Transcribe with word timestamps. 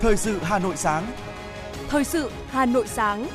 Thời 0.00 0.16
sự 0.16 0.38
Hà 0.42 0.58
Nội 0.58 0.76
sáng. 0.76 1.12
Thời 1.88 2.04
sự 2.04 2.30
Hà 2.48 2.66
Nội 2.66 2.86
sáng. 2.86 3.26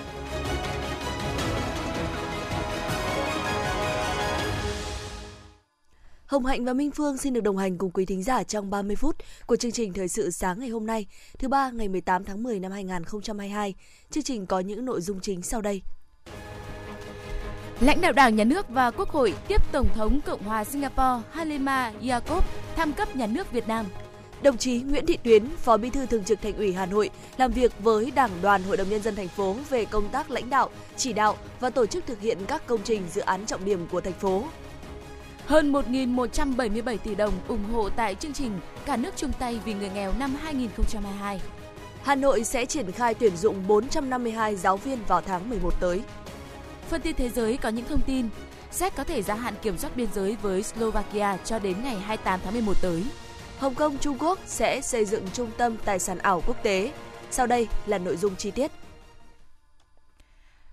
Hồng 6.26 6.46
Hạnh 6.46 6.66
và 6.66 6.74
Minh 6.74 6.92
Phương 6.92 7.18
xin 7.18 7.34
được 7.34 7.42
đồng 7.42 7.58
hành 7.58 7.78
cùng 7.78 7.92
quý 7.92 8.06
thính 8.06 8.24
giả 8.24 8.44
trong 8.44 8.70
30 8.70 8.96
phút 8.96 9.16
của 9.46 9.56
chương 9.56 9.72
trình 9.72 9.94
Thời 9.94 10.08
sự 10.08 10.32
sáng 10.32 10.60
ngày 10.60 10.70
hôm 10.70 10.86
nay, 10.86 11.06
thứ 11.40 11.48
ba 11.48 11.72
ngày 11.72 11.88
18 11.88 12.24
tháng 12.24 12.44
10 12.44 12.60
năm 12.60 12.72
2022. 12.72 13.74
Chương 14.10 14.24
trình 14.24 14.46
có 14.46 14.60
những 14.60 14.86
nội 14.86 15.02
dung 15.02 15.20
chính 15.20 15.42
sau 15.42 15.62
đây. 15.62 15.82
Lãnh 17.80 18.02
đạo 18.02 18.12
Đảng, 18.12 18.36
Nhà 18.36 18.44
nước 18.44 18.70
và 18.70 18.92
Quốc 18.92 19.10
hội 19.10 19.34
tiếp 19.48 19.62
Tổng 19.72 19.88
thống 19.96 20.22
Cộng 20.22 20.44
hòa 20.44 20.64
Singapore 20.64 21.22
Halima 21.32 21.92
Yacob 22.10 22.44
thăm 22.76 22.94
cấp 22.94 23.16
nhà 23.16 23.28
nước 23.28 23.52
Việt 23.52 23.68
Nam. 23.68 23.86
Đồng 24.42 24.58
chí 24.58 24.82
Nguyễn 24.82 25.06
Thị 25.06 25.18
Tuyến, 25.24 25.50
Phó 25.58 25.78
Bí 25.78 25.90
thư 25.90 26.06
Thường 26.06 26.24
trực 26.24 26.42
Thành 26.42 26.58
ủy 26.58 26.74
Hà 26.74 26.86
Nội 26.86 27.10
làm 27.38 27.52
việc 27.52 27.72
với 27.80 28.12
Đảng 28.12 28.30
đoàn 28.42 28.64
Hội 28.64 28.78
đồng 28.78 28.90
nhân 28.90 29.02
dân 29.02 29.16
thành 29.16 29.28
phố 29.28 29.56
về 29.70 29.86
công 29.86 30.10
tác 30.10 30.32
lãnh 30.32 30.50
đạo, 30.50 30.70
chỉ 30.98 31.14
đạo 31.14 31.38
và 31.60 31.70
tổ 31.70 31.86
chức 31.86 32.06
thực 32.06 32.22
hiện 32.22 32.38
các 32.48 32.68
công 32.68 32.80
trình 32.84 33.02
dự 33.14 33.22
án 33.22 33.46
trọng 33.46 33.66
điểm 33.66 33.88
của 33.92 34.02
thành 34.02 34.14
phố. 34.14 34.44
Hơn 35.46 35.72
1.177 35.72 36.98
tỷ 36.98 37.16
đồng 37.16 37.34
ủng 37.48 37.64
hộ 37.74 37.90
tại 37.90 38.16
chương 38.16 38.34
trình 38.34 38.60
Cả 38.86 38.98
nước 38.98 39.12
chung 39.16 39.32
tay 39.40 39.60
vì 39.66 39.74
người 39.74 39.90
nghèo 39.90 40.14
năm 40.20 40.36
2022. 40.44 41.42
Hà 42.04 42.16
Nội 42.16 42.44
sẽ 42.44 42.66
triển 42.66 42.92
khai 42.92 43.14
tuyển 43.14 43.38
dụng 43.38 43.68
452 43.68 44.56
giáo 44.56 44.78
viên 44.78 45.00
vào 45.08 45.22
tháng 45.22 45.50
11 45.50 45.74
tới. 45.80 46.02
Phần 46.90 47.02
tin 47.02 47.16
thế 47.16 47.30
giới 47.30 47.58
có 47.58 47.70
những 47.70 47.86
thông 47.86 48.02
tin. 48.02 48.30
Séc 48.72 48.96
có 48.96 49.04
thể 49.04 49.22
gia 49.22 49.36
hạn 49.36 49.54
kiểm 49.62 49.78
soát 49.78 49.96
biên 49.96 50.08
giới 50.14 50.38
với 50.42 50.64
Slovakia 50.64 51.38
cho 51.38 51.60
đến 51.60 51.84
ngày 51.84 52.00
28 52.00 52.40
tháng 52.44 52.54
11 52.54 52.74
tới. 52.82 53.04
Hồng 53.58 53.76
Kông, 53.76 53.98
Trung 53.98 54.18
Quốc 54.20 54.40
sẽ 54.46 54.82
xây 54.82 55.06
dựng 55.06 55.26
trung 55.34 55.52
tâm 55.58 55.78
tài 55.86 56.00
sản 56.00 56.18
ảo 56.18 56.44
quốc 56.48 56.64
tế. 56.64 56.94
Sau 57.32 57.48
đây 57.48 57.68
là 57.86 57.98
nội 57.98 58.18
dung 58.18 58.36
chi 58.36 58.52
tiết. 58.52 58.72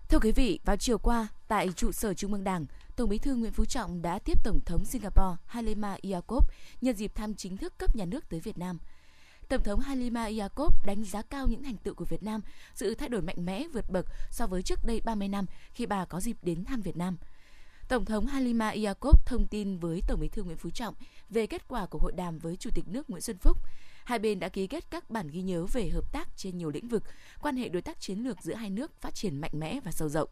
Thưa 0.08 0.18
quý 0.18 0.32
vị, 0.32 0.60
vào 0.64 0.76
chiều 0.76 0.98
qua, 0.98 1.28
tại 1.48 1.68
trụ 1.76 1.92
sở 1.92 2.14
Trung 2.14 2.32
ương 2.32 2.44
Đảng, 2.44 2.66
Tổng 2.96 3.08
Bí 3.08 3.18
thư 3.18 3.34
Nguyễn 3.34 3.52
Phú 3.52 3.64
Trọng 3.64 4.02
đã 4.02 4.18
tiếp 4.18 4.44
Tổng 4.44 4.60
thống 4.66 4.84
Singapore 4.84 5.36
Halima 5.46 5.96
Yacob 6.12 6.44
nhân 6.80 6.96
dịp 6.96 7.14
thăm 7.14 7.34
chính 7.34 7.56
thức 7.56 7.78
cấp 7.78 7.96
nhà 7.96 8.04
nước 8.04 8.28
tới 8.28 8.40
Việt 8.40 8.58
Nam. 8.58 8.78
Tổng 9.52 9.62
thống 9.62 9.80
Halima 9.80 10.30
Yacob 10.38 10.74
đánh 10.84 11.04
giá 11.04 11.22
cao 11.22 11.46
những 11.46 11.62
thành 11.62 11.76
tựu 11.76 11.94
của 11.94 12.04
Việt 12.04 12.22
Nam, 12.22 12.40
sự 12.74 12.94
thay 12.94 13.08
đổi 13.08 13.22
mạnh 13.22 13.44
mẽ 13.44 13.64
vượt 13.72 13.90
bậc 13.90 14.06
so 14.30 14.46
với 14.46 14.62
trước 14.62 14.84
đây 14.84 15.00
30 15.04 15.28
năm 15.28 15.46
khi 15.72 15.86
bà 15.86 16.04
có 16.04 16.20
dịp 16.20 16.36
đến 16.42 16.64
thăm 16.64 16.80
Việt 16.80 16.96
Nam. 16.96 17.16
Tổng 17.88 18.04
thống 18.04 18.26
Halima 18.26 18.74
Yacob 18.84 19.16
thông 19.26 19.46
tin 19.46 19.78
với 19.78 20.02
Tổng 20.08 20.20
Bí 20.20 20.28
thư 20.28 20.42
Nguyễn 20.42 20.56
Phú 20.56 20.70
Trọng 20.70 20.94
về 21.30 21.46
kết 21.46 21.68
quả 21.68 21.86
của 21.86 21.98
hội 21.98 22.12
đàm 22.12 22.38
với 22.38 22.56
Chủ 22.56 22.70
tịch 22.74 22.88
nước 22.88 23.10
Nguyễn 23.10 23.22
Xuân 23.22 23.38
Phúc. 23.38 23.58
Hai 24.04 24.18
bên 24.18 24.40
đã 24.40 24.48
ký 24.48 24.66
kết 24.66 24.84
các 24.90 25.10
bản 25.10 25.28
ghi 25.28 25.42
nhớ 25.42 25.66
về 25.72 25.88
hợp 25.88 26.12
tác 26.12 26.28
trên 26.36 26.58
nhiều 26.58 26.70
lĩnh 26.70 26.88
vực, 26.88 27.02
quan 27.42 27.56
hệ 27.56 27.68
đối 27.68 27.82
tác 27.82 28.00
chiến 28.00 28.18
lược 28.18 28.42
giữa 28.42 28.54
hai 28.54 28.70
nước 28.70 29.00
phát 29.00 29.14
triển 29.14 29.40
mạnh 29.40 29.52
mẽ 29.54 29.80
và 29.84 29.92
sâu 29.92 30.08
rộng. 30.08 30.28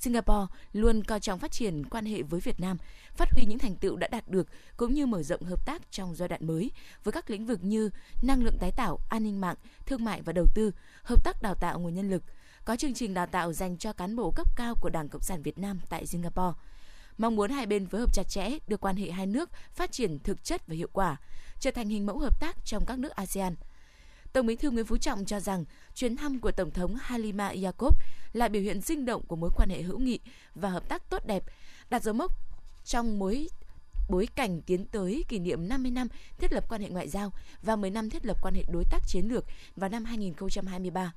Singapore 0.00 0.46
luôn 0.72 1.04
coi 1.04 1.20
trọng 1.20 1.38
phát 1.38 1.52
triển 1.52 1.84
quan 1.88 2.06
hệ 2.06 2.22
với 2.22 2.40
Việt 2.40 2.60
Nam, 2.60 2.76
phát 3.14 3.30
huy 3.32 3.44
những 3.44 3.58
thành 3.58 3.76
tựu 3.76 3.96
đã 3.96 4.08
đạt 4.08 4.28
được 4.28 4.46
cũng 4.76 4.94
như 4.94 5.06
mở 5.06 5.22
rộng 5.22 5.42
hợp 5.42 5.66
tác 5.66 5.82
trong 5.90 6.14
giai 6.14 6.28
đoạn 6.28 6.46
mới 6.46 6.70
với 7.04 7.12
các 7.12 7.30
lĩnh 7.30 7.46
vực 7.46 7.64
như 7.64 7.90
năng 8.22 8.42
lượng 8.42 8.58
tái 8.60 8.72
tạo, 8.72 8.98
an 9.08 9.22
ninh 9.22 9.40
mạng, 9.40 9.56
thương 9.86 10.04
mại 10.04 10.22
và 10.22 10.32
đầu 10.32 10.46
tư, 10.54 10.70
hợp 11.02 11.24
tác 11.24 11.42
đào 11.42 11.54
tạo 11.54 11.80
nguồn 11.80 11.94
nhân 11.94 12.10
lực, 12.10 12.22
có 12.64 12.76
chương 12.76 12.94
trình 12.94 13.14
đào 13.14 13.26
tạo 13.26 13.52
dành 13.52 13.78
cho 13.78 13.92
cán 13.92 14.16
bộ 14.16 14.30
cấp 14.30 14.46
cao 14.56 14.74
của 14.80 14.90
Đảng 14.90 15.08
Cộng 15.08 15.22
sản 15.22 15.42
Việt 15.42 15.58
Nam 15.58 15.80
tại 15.88 16.06
Singapore. 16.06 16.58
Mong 17.18 17.36
muốn 17.36 17.50
hai 17.50 17.66
bên 17.66 17.86
phối 17.86 18.00
hợp 18.00 18.14
chặt 18.14 18.28
chẽ 18.28 18.50
đưa 18.66 18.76
quan 18.76 18.96
hệ 18.96 19.10
hai 19.10 19.26
nước 19.26 19.50
phát 19.74 19.92
triển 19.92 20.18
thực 20.18 20.44
chất 20.44 20.66
và 20.66 20.74
hiệu 20.74 20.88
quả, 20.92 21.16
trở 21.60 21.70
thành 21.70 21.88
hình 21.88 22.06
mẫu 22.06 22.18
hợp 22.18 22.40
tác 22.40 22.56
trong 22.64 22.86
các 22.86 22.98
nước 22.98 23.10
ASEAN– 23.10 23.54
Tổng 24.32 24.46
Bí 24.46 24.56
thư 24.56 24.70
Nguyễn 24.70 24.86
Phú 24.86 24.96
Trọng 24.96 25.24
cho 25.24 25.40
rằng 25.40 25.64
chuyến 25.94 26.16
thăm 26.16 26.40
của 26.40 26.52
Tổng 26.52 26.70
thống 26.70 26.96
Halima 27.00 27.52
Yacob 27.62 27.94
là 28.32 28.48
biểu 28.48 28.62
hiện 28.62 28.80
sinh 28.80 29.04
động 29.04 29.22
của 29.26 29.36
mối 29.36 29.50
quan 29.56 29.70
hệ 29.70 29.82
hữu 29.82 29.98
nghị 29.98 30.20
và 30.54 30.68
hợp 30.68 30.88
tác 30.88 31.10
tốt 31.10 31.26
đẹp, 31.26 31.42
đặt 31.90 32.02
dấu 32.02 32.14
mốc 32.14 32.32
trong 32.84 33.18
mối 33.18 33.48
bối 34.08 34.28
cảnh 34.34 34.62
tiến 34.62 34.84
tới 34.84 35.24
kỷ 35.28 35.38
niệm 35.38 35.68
50 35.68 35.90
năm 35.90 36.08
thiết 36.38 36.52
lập 36.52 36.64
quan 36.68 36.80
hệ 36.80 36.88
ngoại 36.88 37.08
giao 37.08 37.32
và 37.62 37.76
10 37.76 37.90
năm 37.90 38.10
thiết 38.10 38.26
lập 38.26 38.36
quan 38.42 38.54
hệ 38.54 38.64
đối 38.72 38.84
tác 38.90 39.02
chiến 39.08 39.28
lược 39.28 39.44
vào 39.76 39.90
năm 39.90 40.04
2023. 40.04 41.12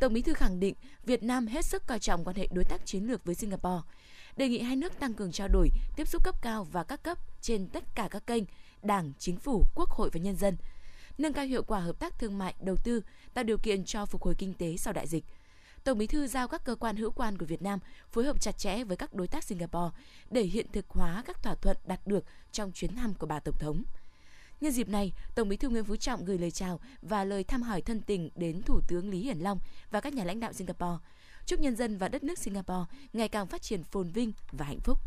Tổng 0.00 0.12
Bí 0.12 0.22
thư 0.22 0.34
khẳng 0.34 0.60
định 0.60 0.74
Việt 1.04 1.22
Nam 1.22 1.46
hết 1.46 1.64
sức 1.64 1.86
coi 1.86 1.98
trọng 1.98 2.24
quan 2.24 2.36
hệ 2.36 2.48
đối 2.52 2.64
tác 2.64 2.86
chiến 2.86 3.06
lược 3.06 3.24
với 3.24 3.34
Singapore, 3.34 3.82
đề 4.36 4.48
nghị 4.48 4.58
hai 4.58 4.76
nước 4.76 4.98
tăng 5.00 5.14
cường 5.14 5.32
trao 5.32 5.48
đổi, 5.48 5.68
tiếp 5.96 6.08
xúc 6.08 6.24
cấp 6.24 6.42
cao 6.42 6.64
và 6.64 6.84
các 6.84 7.02
cấp 7.02 7.18
trên 7.40 7.68
tất 7.68 7.84
cả 7.94 8.08
các 8.10 8.26
kênh, 8.26 8.44
Đảng, 8.82 9.12
Chính 9.18 9.36
phủ, 9.36 9.64
Quốc 9.74 9.90
hội 9.90 10.10
và 10.12 10.20
nhân 10.20 10.36
dân– 10.36 10.56
nâng 11.18 11.32
cao 11.32 11.44
hiệu 11.44 11.62
quả 11.62 11.80
hợp 11.80 11.98
tác 11.98 12.18
thương 12.18 12.38
mại, 12.38 12.54
đầu 12.60 12.76
tư, 12.84 13.02
tạo 13.34 13.44
điều 13.44 13.58
kiện 13.58 13.84
cho 13.84 14.06
phục 14.06 14.22
hồi 14.22 14.34
kinh 14.38 14.54
tế 14.54 14.76
sau 14.76 14.92
đại 14.92 15.06
dịch. 15.06 15.24
Tổng 15.84 15.98
Bí 15.98 16.06
thư 16.06 16.26
giao 16.26 16.48
các 16.48 16.64
cơ 16.64 16.74
quan 16.74 16.96
hữu 16.96 17.10
quan 17.10 17.38
của 17.38 17.46
Việt 17.46 17.62
Nam 17.62 17.78
phối 18.12 18.24
hợp 18.24 18.40
chặt 18.40 18.58
chẽ 18.58 18.84
với 18.84 18.96
các 18.96 19.14
đối 19.14 19.28
tác 19.28 19.44
Singapore 19.44 19.96
để 20.30 20.42
hiện 20.42 20.66
thực 20.72 20.88
hóa 20.88 21.22
các 21.26 21.42
thỏa 21.42 21.54
thuận 21.54 21.76
đạt 21.86 22.00
được 22.06 22.24
trong 22.52 22.72
chuyến 22.72 22.96
thăm 22.96 23.14
của 23.14 23.26
bà 23.26 23.40
Tổng 23.40 23.58
thống. 23.58 23.82
Nhân 24.60 24.72
dịp 24.72 24.88
này, 24.88 25.12
Tổng 25.34 25.48
Bí 25.48 25.56
thư 25.56 25.68
Nguyễn 25.68 25.84
Phú 25.84 25.96
Trọng 25.96 26.24
gửi 26.24 26.38
lời 26.38 26.50
chào 26.50 26.80
và 27.02 27.24
lời 27.24 27.44
thăm 27.44 27.62
hỏi 27.62 27.80
thân 27.82 28.00
tình 28.00 28.30
đến 28.36 28.62
Thủ 28.62 28.80
tướng 28.88 29.10
Lý 29.10 29.20
Hiển 29.20 29.38
Long 29.38 29.58
và 29.90 30.00
các 30.00 30.14
nhà 30.14 30.24
lãnh 30.24 30.40
đạo 30.40 30.52
Singapore. 30.52 30.98
Chúc 31.46 31.60
nhân 31.60 31.76
dân 31.76 31.98
và 31.98 32.08
đất 32.08 32.24
nước 32.24 32.38
Singapore 32.38 32.84
ngày 33.12 33.28
càng 33.28 33.46
phát 33.46 33.62
triển 33.62 33.84
phồn 33.84 34.10
vinh 34.10 34.32
và 34.52 34.64
hạnh 34.64 34.80
phúc. 34.80 34.98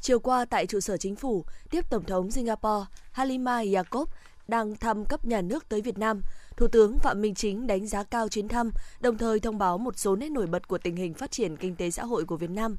Chiều 0.00 0.20
qua 0.20 0.44
tại 0.44 0.66
trụ 0.66 0.80
sở 0.80 0.96
chính 0.96 1.16
phủ, 1.16 1.44
tiếp 1.70 1.90
Tổng 1.90 2.04
thống 2.04 2.30
Singapore 2.30 2.86
Halima 3.12 3.62
Yacob 3.74 4.08
đang 4.48 4.76
thăm 4.76 5.04
cấp 5.04 5.24
nhà 5.24 5.40
nước 5.40 5.68
tới 5.68 5.80
Việt 5.80 5.98
Nam, 5.98 6.22
Thủ 6.56 6.66
tướng 6.66 6.98
Phạm 6.98 7.20
Minh 7.20 7.34
Chính 7.34 7.66
đánh 7.66 7.86
giá 7.86 8.02
cao 8.02 8.28
chuyến 8.28 8.48
thăm, 8.48 8.70
đồng 9.00 9.18
thời 9.18 9.40
thông 9.40 9.58
báo 9.58 9.78
một 9.78 9.98
số 9.98 10.16
nét 10.16 10.28
nổi 10.28 10.46
bật 10.46 10.68
của 10.68 10.78
tình 10.78 10.96
hình 10.96 11.14
phát 11.14 11.30
triển 11.30 11.56
kinh 11.56 11.76
tế 11.76 11.90
xã 11.90 12.04
hội 12.04 12.24
của 12.24 12.36
Việt 12.36 12.50
Nam. 12.50 12.76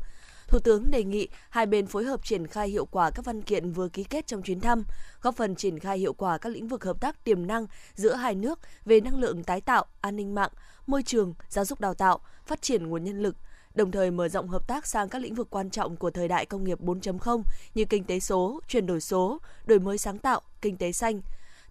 Thủ 0.47 0.59
tướng 0.59 0.91
đề 0.91 1.03
nghị 1.03 1.27
hai 1.50 1.66
bên 1.66 1.88
phối 1.88 2.03
hợp 2.03 2.25
triển 2.25 2.47
khai 2.47 2.69
hiệu 2.69 2.85
quả 2.85 3.11
các 3.11 3.25
văn 3.25 3.41
kiện 3.41 3.72
vừa 3.72 3.89
ký 3.89 4.03
kết 4.03 4.27
trong 4.27 4.41
chuyến 4.41 4.59
thăm, 4.59 4.83
góp 5.22 5.35
phần 5.35 5.56
triển 5.56 5.79
khai 5.79 5.97
hiệu 5.97 6.13
quả 6.13 6.38
các 6.38 6.50
lĩnh 6.50 6.67
vực 6.67 6.83
hợp 6.83 7.01
tác 7.01 7.23
tiềm 7.23 7.47
năng 7.47 7.67
giữa 7.94 8.13
hai 8.13 8.35
nước 8.35 8.59
về 8.85 9.00
năng 9.00 9.19
lượng 9.19 9.44
tái 9.44 9.61
tạo, 9.61 9.85
an 10.01 10.16
ninh 10.16 10.35
mạng, 10.35 10.51
môi 10.88 11.03
trường, 11.03 11.33
giáo 11.50 11.66
dục 11.66 11.79
đào 11.79 11.94
tạo, 11.94 12.19
phát 12.45 12.61
triển 12.61 12.88
nguồn 12.88 13.03
nhân 13.03 13.19
lực, 13.22 13.35
đồng 13.75 13.91
thời 13.91 14.11
mở 14.11 14.29
rộng 14.29 14.47
hợp 14.47 14.67
tác 14.67 14.88
sang 14.88 15.09
các 15.09 15.22
lĩnh 15.22 15.35
vực 15.35 15.47
quan 15.50 15.69
trọng 15.69 15.95
của 15.95 16.11
thời 16.11 16.27
đại 16.27 16.45
công 16.45 16.63
nghiệp 16.63 16.81
4.0 16.81 17.44
như 17.75 17.85
kinh 17.85 18.03
tế 18.03 18.19
số, 18.19 18.59
chuyển 18.67 18.85
đổi 18.85 19.01
số, 19.01 19.39
đổi 19.66 19.79
mới 19.79 19.97
sáng 19.97 20.17
tạo, 20.17 20.41
kinh 20.61 20.77
tế 20.77 20.91
xanh, 20.91 21.22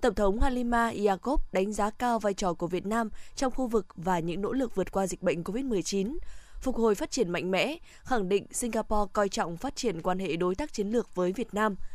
Tổng 0.00 0.14
thống 0.14 0.40
Halima 0.40 0.92
Yacob 1.06 1.40
đánh 1.52 1.72
giá 1.72 1.90
cao 1.90 2.18
vai 2.18 2.34
trò 2.34 2.54
của 2.54 2.66
Việt 2.66 2.86
Nam 2.86 3.10
trong 3.36 3.52
khu 3.52 3.66
vực 3.66 3.86
và 3.96 4.18
những 4.18 4.40
nỗ 4.40 4.52
lực 4.52 4.74
vượt 4.74 4.92
qua 4.92 5.06
dịch 5.06 5.22
bệnh 5.22 5.42
COVID-19, 5.42 6.16
phục 6.60 6.76
hồi 6.76 6.94
phát 6.94 7.10
triển 7.10 7.30
mạnh 7.30 7.50
mẽ, 7.50 7.76
khẳng 8.02 8.28
định 8.28 8.46
Singapore 8.52 9.10
coi 9.12 9.28
trọng 9.28 9.56
phát 9.56 9.76
triển 9.76 10.02
quan 10.02 10.18
hệ 10.18 10.36
đối 10.36 10.54
tác 10.54 10.72
chiến 10.72 10.88
lược 10.88 11.14
với 11.14 11.32
Việt 11.32 11.54
Nam– 11.54 11.76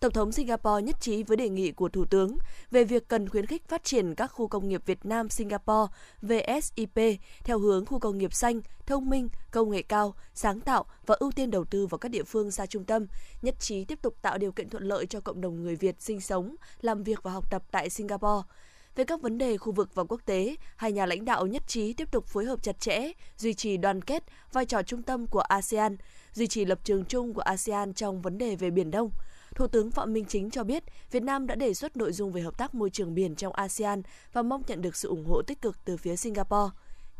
Tổng 0.00 0.12
thống 0.12 0.32
Singapore 0.32 0.82
nhất 0.82 0.96
trí 1.00 1.22
với 1.22 1.36
đề 1.36 1.48
nghị 1.48 1.72
của 1.72 1.88
Thủ 1.88 2.04
tướng 2.04 2.38
về 2.70 2.84
việc 2.84 3.08
cần 3.08 3.28
khuyến 3.28 3.46
khích 3.46 3.68
phát 3.68 3.84
triển 3.84 4.14
các 4.14 4.26
khu 4.26 4.48
công 4.48 4.68
nghiệp 4.68 4.82
Việt 4.86 5.04
Nam 5.04 5.28
Singapore 5.28 5.92
VSIP 6.22 7.20
theo 7.44 7.58
hướng 7.58 7.86
khu 7.86 7.98
công 7.98 8.18
nghiệp 8.18 8.34
xanh, 8.34 8.60
thông 8.86 9.10
minh, 9.10 9.28
công 9.50 9.70
nghệ 9.70 9.82
cao, 9.82 10.14
sáng 10.34 10.60
tạo 10.60 10.84
và 11.06 11.16
ưu 11.18 11.32
tiên 11.32 11.50
đầu 11.50 11.64
tư 11.64 11.86
vào 11.86 11.98
các 11.98 12.08
địa 12.08 12.22
phương 12.22 12.50
xa 12.50 12.66
trung 12.66 12.84
tâm, 12.84 13.06
nhất 13.42 13.54
trí 13.60 13.84
tiếp 13.84 14.02
tục 14.02 14.14
tạo 14.22 14.38
điều 14.38 14.52
kiện 14.52 14.68
thuận 14.68 14.84
lợi 14.84 15.06
cho 15.06 15.20
cộng 15.20 15.40
đồng 15.40 15.62
người 15.62 15.76
Việt 15.76 16.02
sinh 16.02 16.20
sống, 16.20 16.56
làm 16.80 17.02
việc 17.02 17.22
và 17.22 17.30
học 17.30 17.50
tập 17.50 17.62
tại 17.70 17.90
Singapore. 17.90 18.48
Về 18.96 19.04
các 19.04 19.20
vấn 19.20 19.38
đề 19.38 19.56
khu 19.56 19.72
vực 19.72 19.94
và 19.94 20.04
quốc 20.04 20.20
tế, 20.24 20.56
hai 20.76 20.92
nhà 20.92 21.06
lãnh 21.06 21.24
đạo 21.24 21.46
nhất 21.46 21.62
trí 21.66 21.92
tiếp 21.92 22.12
tục 22.12 22.26
phối 22.26 22.44
hợp 22.44 22.62
chặt 22.62 22.80
chẽ, 22.80 23.12
duy 23.36 23.54
trì 23.54 23.76
đoàn 23.76 24.02
kết, 24.02 24.24
vai 24.52 24.64
trò 24.64 24.82
trung 24.82 25.02
tâm 25.02 25.26
của 25.26 25.40
ASEAN, 25.40 25.96
duy 26.32 26.46
trì 26.46 26.64
lập 26.64 26.78
trường 26.84 27.04
chung 27.04 27.34
của 27.34 27.42
ASEAN 27.42 27.94
trong 27.94 28.22
vấn 28.22 28.38
đề 28.38 28.56
về 28.56 28.70
Biển 28.70 28.90
Đông– 28.90 29.10
Thủ 29.54 29.66
tướng 29.66 29.90
Phạm 29.90 30.12
Minh 30.12 30.24
Chính 30.28 30.50
cho 30.50 30.64
biết 30.64 30.84
Việt 31.10 31.22
Nam 31.22 31.46
đã 31.46 31.54
đề 31.54 31.74
xuất 31.74 31.96
nội 31.96 32.12
dung 32.12 32.32
về 32.32 32.40
hợp 32.40 32.58
tác 32.58 32.74
môi 32.74 32.90
trường 32.90 33.14
biển 33.14 33.34
trong 33.34 33.52
ASEAN 33.52 34.02
và 34.32 34.42
mong 34.42 34.62
nhận 34.66 34.82
được 34.82 34.96
sự 34.96 35.08
ủng 35.08 35.24
hộ 35.24 35.42
tích 35.42 35.62
cực 35.62 35.84
từ 35.84 35.96
phía 35.96 36.16
Singapore. 36.16 36.70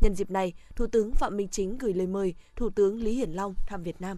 Nhân 0.01 0.15
dịp 0.15 0.31
này, 0.31 0.53
Thủ 0.75 0.87
tướng 0.87 1.11
Phạm 1.13 1.37
Minh 1.37 1.47
Chính 1.47 1.77
gửi 1.77 1.93
lời 1.93 2.07
mời 2.07 2.35
Thủ 2.55 2.69
tướng 2.69 3.03
Lý 3.03 3.13
Hiển 3.13 3.31
Long 3.31 3.55
thăm 3.67 3.83
Việt 3.83 4.01
Nam. 4.01 4.17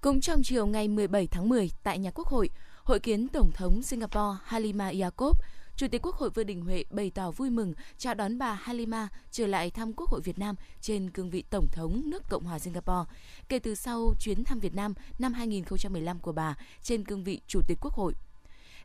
Cũng 0.00 0.20
trong 0.20 0.42
chiều 0.44 0.66
ngày 0.66 0.88
17 0.88 1.26
tháng 1.26 1.48
10 1.48 1.70
tại 1.82 1.98
nhà 1.98 2.10
Quốc 2.10 2.26
hội, 2.26 2.50
hội 2.84 3.00
kiến 3.00 3.28
Tổng 3.28 3.50
thống 3.54 3.82
Singapore 3.82 4.38
Halima 4.44 4.92
Yacob 5.00 5.36
Chủ 5.76 5.88
tịch 5.88 6.02
Quốc 6.02 6.16
hội 6.16 6.30
Vương 6.30 6.46
Đình 6.46 6.60
Huệ 6.60 6.84
bày 6.90 7.10
tỏ 7.10 7.30
vui 7.30 7.50
mừng 7.50 7.74
chào 7.98 8.14
đón 8.14 8.38
bà 8.38 8.52
Halima 8.52 9.08
trở 9.30 9.46
lại 9.46 9.70
thăm 9.70 9.92
Quốc 9.92 10.10
hội 10.10 10.20
Việt 10.20 10.38
Nam 10.38 10.54
trên 10.80 11.10
cương 11.10 11.30
vị 11.30 11.44
Tổng 11.50 11.66
thống 11.72 12.02
nước 12.04 12.22
Cộng 12.28 12.44
hòa 12.44 12.58
Singapore 12.58 13.12
kể 13.48 13.58
từ 13.58 13.74
sau 13.74 14.14
chuyến 14.20 14.44
thăm 14.44 14.58
Việt 14.58 14.74
Nam 14.74 14.94
năm 15.18 15.32
2015 15.32 16.18
của 16.18 16.32
bà 16.32 16.54
trên 16.82 17.04
cương 17.04 17.24
vị 17.24 17.40
Chủ 17.46 17.60
tịch 17.66 17.78
Quốc 17.80 17.94
hội 17.94 18.12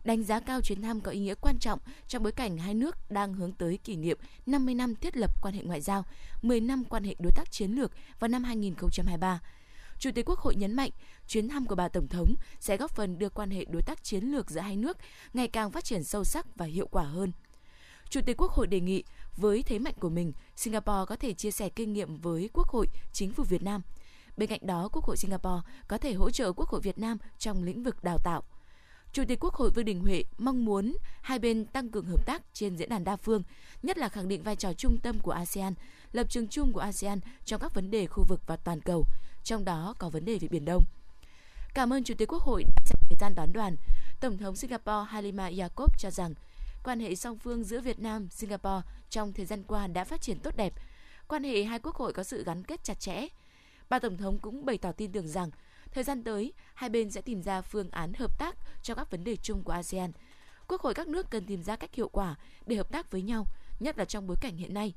đánh 0.03 0.23
giá 0.23 0.39
cao 0.39 0.61
chuyến 0.61 0.81
thăm 0.81 1.01
có 1.01 1.11
ý 1.11 1.19
nghĩa 1.19 1.35
quan 1.41 1.59
trọng 1.59 1.79
trong 2.07 2.23
bối 2.23 2.31
cảnh 2.31 2.57
hai 2.57 2.73
nước 2.73 3.11
đang 3.11 3.33
hướng 3.33 3.51
tới 3.51 3.77
kỷ 3.77 3.95
niệm 3.95 4.17
50 4.45 4.75
năm 4.75 4.95
thiết 4.95 5.17
lập 5.17 5.41
quan 5.41 5.53
hệ 5.53 5.63
ngoại 5.63 5.81
giao, 5.81 6.05
10 6.41 6.59
năm 6.59 6.83
quan 6.89 7.03
hệ 7.03 7.15
đối 7.19 7.31
tác 7.31 7.51
chiến 7.51 7.71
lược 7.71 7.91
vào 8.19 8.27
năm 8.27 8.43
2023. 8.43 9.39
Chủ 10.01 10.11
tịch 10.15 10.29
Quốc 10.29 10.39
hội 10.39 10.55
nhấn 10.55 10.73
mạnh, 10.73 10.91
chuyến 11.27 11.49
thăm 11.49 11.65
của 11.65 11.75
bà 11.75 11.87
Tổng 11.87 12.07
thống 12.07 12.35
sẽ 12.59 12.77
góp 12.77 12.91
phần 12.91 13.19
đưa 13.19 13.29
quan 13.29 13.51
hệ 13.51 13.65
đối 13.65 13.81
tác 13.81 14.03
chiến 14.03 14.23
lược 14.23 14.49
giữa 14.49 14.59
hai 14.59 14.75
nước 14.75 14.97
ngày 15.33 15.47
càng 15.47 15.71
phát 15.71 15.83
triển 15.83 16.03
sâu 16.03 16.23
sắc 16.23 16.55
và 16.55 16.65
hiệu 16.65 16.87
quả 16.87 17.03
hơn. 17.03 17.31
Chủ 18.09 18.21
tịch 18.25 18.37
Quốc 18.37 18.51
hội 18.51 18.67
đề 18.67 18.79
nghị, 18.79 19.03
với 19.37 19.63
thế 19.63 19.79
mạnh 19.79 19.93
của 19.99 20.09
mình, 20.09 20.33
Singapore 20.55 21.05
có 21.07 21.15
thể 21.15 21.33
chia 21.33 21.51
sẻ 21.51 21.69
kinh 21.69 21.93
nghiệm 21.93 22.17
với 22.17 22.49
Quốc 22.53 22.67
hội, 22.67 22.87
chính 23.13 23.31
phủ 23.31 23.43
Việt 23.43 23.63
Nam. 23.63 23.81
Bên 24.37 24.49
cạnh 24.49 24.59
đó, 24.63 24.89
Quốc 24.91 25.05
hội 25.05 25.17
Singapore 25.17 25.61
có 25.87 25.97
thể 25.97 26.13
hỗ 26.13 26.31
trợ 26.31 26.53
Quốc 26.53 26.69
hội 26.69 26.81
Việt 26.81 26.97
Nam 26.97 27.17
trong 27.37 27.63
lĩnh 27.63 27.83
vực 27.83 28.03
đào 28.03 28.17
tạo. 28.23 28.43
Chủ 29.13 29.23
tịch 29.27 29.39
Quốc 29.39 29.53
hội 29.53 29.69
Vương 29.69 29.85
Đình 29.85 29.99
Huệ 29.99 30.23
mong 30.37 30.65
muốn 30.65 30.97
hai 31.21 31.39
bên 31.39 31.65
tăng 31.65 31.89
cường 31.89 32.05
hợp 32.05 32.25
tác 32.25 32.41
trên 32.53 32.75
diễn 32.77 32.89
đàn 32.89 33.03
đa 33.03 33.15
phương, 33.15 33.43
nhất 33.83 33.97
là 33.97 34.09
khẳng 34.09 34.27
định 34.27 34.43
vai 34.43 34.55
trò 34.55 34.73
trung 34.73 34.97
tâm 34.97 35.19
của 35.19 35.31
ASEAN, 35.31 35.73
lập 36.11 36.29
trường 36.29 36.47
chung 36.47 36.73
của 36.73 36.79
ASEAN 36.79 37.19
trong 37.45 37.61
các 37.61 37.73
vấn 37.73 37.91
đề 37.91 38.05
khu 38.05 38.23
vực 38.29 38.41
và 38.47 38.55
toàn 38.55 38.81
cầu, 38.81 39.05
trong 39.43 39.65
đó 39.65 39.95
có 39.97 40.09
vấn 40.09 40.25
đề 40.25 40.37
về 40.37 40.47
Biển 40.47 40.65
Đông. 40.65 40.83
Cảm 41.73 41.93
ơn 41.93 42.03
Chủ 42.03 42.13
tịch 42.17 42.31
Quốc 42.31 42.43
hội 42.43 42.63
đã 42.63 42.83
dành 42.85 43.01
thời 43.09 43.17
gian 43.19 43.35
đón 43.35 43.53
đoàn. 43.53 43.75
Tổng 44.19 44.37
thống 44.37 44.55
Singapore 44.55 45.07
Halima 45.09 45.49
Yacob 45.59 45.89
cho 45.99 46.11
rằng 46.11 46.33
quan 46.83 46.99
hệ 46.99 47.15
song 47.15 47.37
phương 47.39 47.63
giữa 47.63 47.81
Việt 47.81 47.99
Nam, 47.99 48.29
Singapore 48.29 48.81
trong 49.09 49.33
thời 49.33 49.45
gian 49.45 49.63
qua 49.63 49.87
đã 49.87 50.03
phát 50.03 50.21
triển 50.21 50.39
tốt 50.39 50.55
đẹp. 50.57 50.73
Quan 51.27 51.43
hệ 51.43 51.63
hai 51.63 51.79
quốc 51.79 51.95
hội 51.95 52.13
có 52.13 52.23
sự 52.23 52.43
gắn 52.43 52.63
kết 52.63 52.83
chặt 52.83 52.99
chẽ. 52.99 53.27
Bà 53.89 53.99
Tổng 53.99 54.17
thống 54.17 54.39
cũng 54.39 54.65
bày 54.65 54.77
tỏ 54.77 54.91
tin 54.91 55.11
tưởng 55.11 55.27
rằng 55.27 55.49
thời 55.93 56.03
gian 56.03 56.23
tới, 56.23 56.53
hai 56.73 56.89
bên 56.89 57.11
sẽ 57.11 57.21
tìm 57.21 57.43
ra 57.43 57.61
phương 57.61 57.89
án 57.89 58.13
hợp 58.13 58.39
tác 58.39 58.55
cho 58.83 58.95
các 58.95 59.11
vấn 59.11 59.23
đề 59.23 59.35
chung 59.35 59.63
của 59.63 59.71
ASEAN. 59.71 60.11
Quốc 60.67 60.81
hội 60.81 60.93
các 60.93 61.07
nước 61.07 61.29
cần 61.29 61.45
tìm 61.45 61.63
ra 61.63 61.75
cách 61.75 61.95
hiệu 61.95 62.09
quả 62.09 62.35
để 62.65 62.75
hợp 62.75 62.91
tác 62.91 63.11
với 63.11 63.21
nhau, 63.21 63.47
nhất 63.79 63.97
là 63.97 64.05
trong 64.05 64.27
bối 64.27 64.37
cảnh 64.41 64.57
hiện 64.57 64.73
nay 64.73 64.93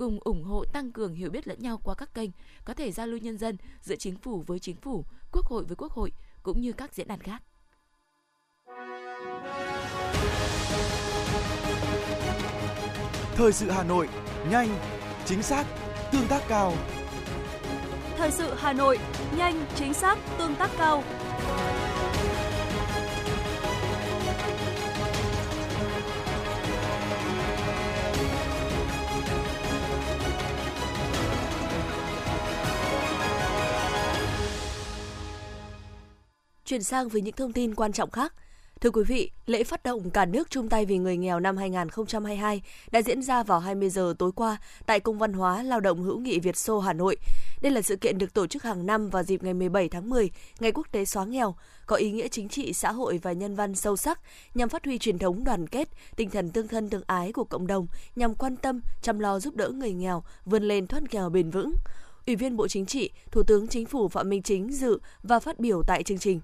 cùng 0.00 0.18
ủng 0.20 0.44
hộ 0.44 0.64
tăng 0.64 0.92
cường 0.92 1.14
hiểu 1.14 1.30
biết 1.30 1.48
lẫn 1.48 1.62
nhau 1.62 1.80
qua 1.84 1.94
các 1.94 2.14
kênh 2.14 2.30
có 2.64 2.74
thể 2.74 2.92
giao 2.92 3.06
lưu 3.06 3.18
nhân 3.18 3.38
dân 3.38 3.56
giữa 3.80 3.96
chính 3.96 4.16
phủ 4.16 4.44
với 4.46 4.58
chính 4.58 4.76
phủ, 4.76 5.04
quốc 5.32 5.46
hội 5.46 5.64
với 5.64 5.76
quốc 5.76 5.92
hội 5.92 6.12
cũng 6.42 6.60
như 6.60 6.72
các 6.72 6.94
diễn 6.94 7.08
đàn 7.08 7.18
khác. 7.20 7.42
Thời 13.34 13.52
sự 13.52 13.70
Hà 13.70 13.84
Nội, 13.84 14.08
nhanh, 14.50 14.68
chính 15.24 15.42
xác, 15.42 15.66
tương 16.12 16.26
tác 16.28 16.42
cao. 16.48 16.74
Thời 18.16 18.30
sự 18.30 18.54
Hà 18.54 18.72
Nội, 18.72 18.98
nhanh, 19.36 19.66
chính 19.74 19.94
xác, 19.94 20.18
tương 20.38 20.54
tác 20.54 20.70
cao. 20.78 21.04
Chuyển 36.70 36.82
sang 36.82 37.08
với 37.08 37.22
những 37.22 37.34
thông 37.34 37.52
tin 37.52 37.74
quan 37.74 37.92
trọng 37.92 38.10
khác. 38.10 38.34
Thưa 38.80 38.90
quý 38.90 39.02
vị, 39.08 39.30
lễ 39.46 39.64
phát 39.64 39.82
động 39.82 40.10
cả 40.10 40.24
nước 40.24 40.50
chung 40.50 40.68
tay 40.68 40.86
vì 40.86 40.98
người 40.98 41.16
nghèo 41.16 41.40
năm 41.40 41.56
2022 41.56 42.62
đã 42.90 43.02
diễn 43.02 43.22
ra 43.22 43.42
vào 43.42 43.60
20 43.60 43.90
giờ 43.90 44.14
tối 44.18 44.32
qua 44.32 44.56
tại 44.86 45.00
Cung 45.00 45.18
văn 45.18 45.32
hóa 45.32 45.62
Lao 45.62 45.80
động 45.80 46.02
hữu 46.02 46.18
nghị 46.18 46.38
Việt 46.38 46.56
Xô 46.56 46.80
Hà 46.80 46.92
Nội. 46.92 47.16
Đây 47.62 47.72
là 47.72 47.82
sự 47.82 47.96
kiện 47.96 48.18
được 48.18 48.34
tổ 48.34 48.46
chức 48.46 48.62
hàng 48.62 48.86
năm 48.86 49.10
vào 49.10 49.22
dịp 49.22 49.42
ngày 49.42 49.54
17 49.54 49.88
tháng 49.88 50.10
10, 50.10 50.30
Ngày 50.60 50.72
Quốc 50.72 50.86
tế 50.92 51.04
xóa 51.04 51.24
nghèo, 51.24 51.54
có 51.86 51.96
ý 51.96 52.10
nghĩa 52.10 52.28
chính 52.28 52.48
trị, 52.48 52.72
xã 52.72 52.92
hội 52.92 53.18
và 53.22 53.32
nhân 53.32 53.54
văn 53.54 53.74
sâu 53.74 53.96
sắc 53.96 54.20
nhằm 54.54 54.68
phát 54.68 54.84
huy 54.84 54.98
truyền 54.98 55.18
thống 55.18 55.44
đoàn 55.44 55.66
kết, 55.66 55.88
tinh 56.16 56.30
thần 56.30 56.50
tương 56.50 56.68
thân 56.68 56.90
tương 56.90 57.04
ái 57.06 57.32
của 57.32 57.44
cộng 57.44 57.66
đồng, 57.66 57.86
nhằm 58.16 58.34
quan 58.34 58.56
tâm, 58.56 58.80
chăm 59.02 59.18
lo 59.18 59.40
giúp 59.40 59.56
đỡ 59.56 59.68
người 59.68 59.92
nghèo 59.92 60.22
vươn 60.44 60.62
lên 60.62 60.86
thoát 60.86 61.02
nghèo 61.14 61.30
bền 61.30 61.50
vững. 61.50 61.74
Ủy 62.26 62.36
viên 62.36 62.56
Bộ 62.56 62.68
Chính 62.68 62.86
trị, 62.86 63.10
Thủ 63.30 63.42
tướng 63.42 63.68
Chính 63.68 63.86
phủ 63.86 64.08
Phạm 64.08 64.28
Minh 64.28 64.42
Chính 64.42 64.72
dự 64.72 64.98
và 65.22 65.40
phát 65.40 65.60
biểu 65.60 65.82
tại 65.86 66.02
chương 66.02 66.18
trình. 66.18 66.40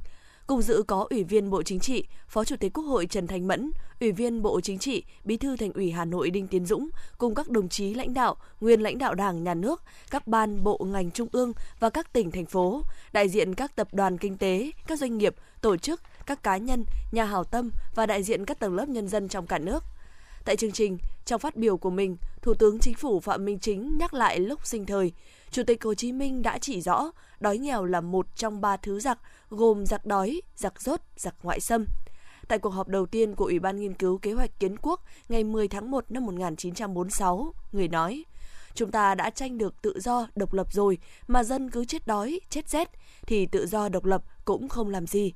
Cùng 0.47 0.63
dự 0.63 0.83
có 0.87 1.07
Ủy 1.11 1.25
viên 1.25 1.51
Bộ 1.51 1.63
Chính 1.63 1.81
trị, 1.81 2.05
Phó 2.29 2.45
Chủ 2.45 2.57
tịch 2.61 2.73
Quốc 2.73 2.85
hội 2.85 3.07
Trần 3.07 3.27
Thanh 3.27 3.47
Mẫn, 3.47 3.71
Ủy 4.01 4.13
viên 4.13 4.43
Bộ 4.43 4.61
Chính 4.61 4.79
trị, 4.79 5.05
Bí 5.25 5.37
thư 5.37 5.57
Thành 5.57 5.73
ủy 5.73 5.91
Hà 5.91 6.05
Nội 6.05 6.31
Đinh 6.31 6.49
Tiến 6.49 6.67
Dũng 6.67 6.89
cùng 7.19 7.35
các 7.35 7.49
đồng 7.49 7.69
chí 7.69 7.95
lãnh 7.95 8.15
đạo, 8.15 8.37
nguyên 8.61 8.81
lãnh 8.81 8.99
đạo 8.99 9.15
Đảng, 9.15 9.45
Nhà 9.45 9.55
nước, 9.55 9.83
các 10.11 10.27
ban 10.27 10.65
bộ 10.65 10.79
ngành 10.85 11.11
trung 11.11 11.29
ương 11.33 11.53
và 11.81 11.91
các 11.91 12.13
tỉnh 12.13 12.31
thành 12.31 12.47
phố, 12.47 12.83
đại 13.13 13.29
diện 13.29 13.55
các 13.55 13.77
tập 13.77 13.89
đoàn 13.93 14.19
kinh 14.19 14.37
tế, 14.37 14.71
các 14.87 14.99
doanh 14.99 15.19
nghiệp, 15.19 15.35
tổ 15.61 15.77
chức, 15.77 16.01
các 16.27 16.43
cá 16.43 16.57
nhân, 16.57 16.85
nhà 17.13 17.25
hảo 17.25 17.45
tâm 17.45 17.71
và 17.95 18.07
đại 18.07 18.23
diện 18.23 18.45
các 18.45 18.59
tầng 18.59 18.75
lớp 18.75 18.89
nhân 18.89 19.09
dân 19.09 19.29
trong 19.29 19.47
cả 19.47 19.59
nước. 19.59 19.85
Tại 20.47 20.57
chương 20.57 20.73
trình, 20.73 20.99
trong 21.25 21.41
phát 21.41 21.57
biểu 21.57 21.77
của 21.77 21.91
mình, 21.91 22.17
Thủ 22.43 22.55
tướng 22.55 22.79
Chính 22.79 22.95
phủ 22.95 23.21
Phạm 23.21 23.45
Minh 23.45 23.59
Chính 23.59 23.99
nhắc 23.99 24.15
lại 24.15 24.41
lúc 24.41 24.67
sinh 24.67 24.87
thời, 24.87 25.13
Chủ 25.51 25.63
tịch 25.67 25.85
Hồ 25.85 25.95
Chí 25.95 26.13
Minh 26.13 26.43
đã 26.43 26.59
chỉ 26.59 26.81
rõ 26.81 27.11
đói 27.41 27.59
nghèo 27.59 27.85
là 27.85 28.01
một 28.01 28.27
trong 28.37 28.61
ba 28.61 28.77
thứ 28.77 29.01
giặc 29.01 29.19
gồm 29.51 29.87
giặc 29.87 30.07
đói, 30.07 30.43
giặc 30.57 30.83
rốt, 30.83 31.01
giặc 31.17 31.35
ngoại 31.43 31.61
xâm. 31.61 31.87
Tại 32.49 32.59
cuộc 32.59 32.71
họp 32.71 32.89
đầu 32.89 33.07
tiên 33.07 33.35
của 33.35 33.45
Ủy 33.45 33.59
ban 33.59 33.77
Nghiên 33.81 33.95
cứu 33.95 34.19
Kế 34.19 34.33
hoạch 34.33 34.61
Kiến 34.61 34.77
quốc 34.83 35.01
ngày 35.29 35.45
10 35.45 35.69
tháng 35.69 35.91
1 35.91 36.05
năm 36.09 36.27
1946, 36.27 37.53
người 37.73 37.89
nói, 37.89 38.25
Chúng 38.75 38.91
ta 38.91 39.15
đã 39.15 39.31
tranh 39.31 39.59
được 39.59 39.83
tự 39.83 40.01
do, 40.01 40.27
độc 40.37 40.53
lập 40.53 40.73
rồi, 40.73 40.99
mà 41.27 41.45
dân 41.45 41.71
cứ 41.71 41.85
chết 41.85 42.07
đói, 42.07 42.41
chết 42.51 42.69
rét, 42.69 42.91
thì 43.27 43.47
tự 43.47 43.67
do 43.67 43.89
độc 43.89 44.05
lập 44.05 44.23
cũng 44.45 44.69
không 44.69 44.89
làm 44.91 45.07
gì. 45.07 45.33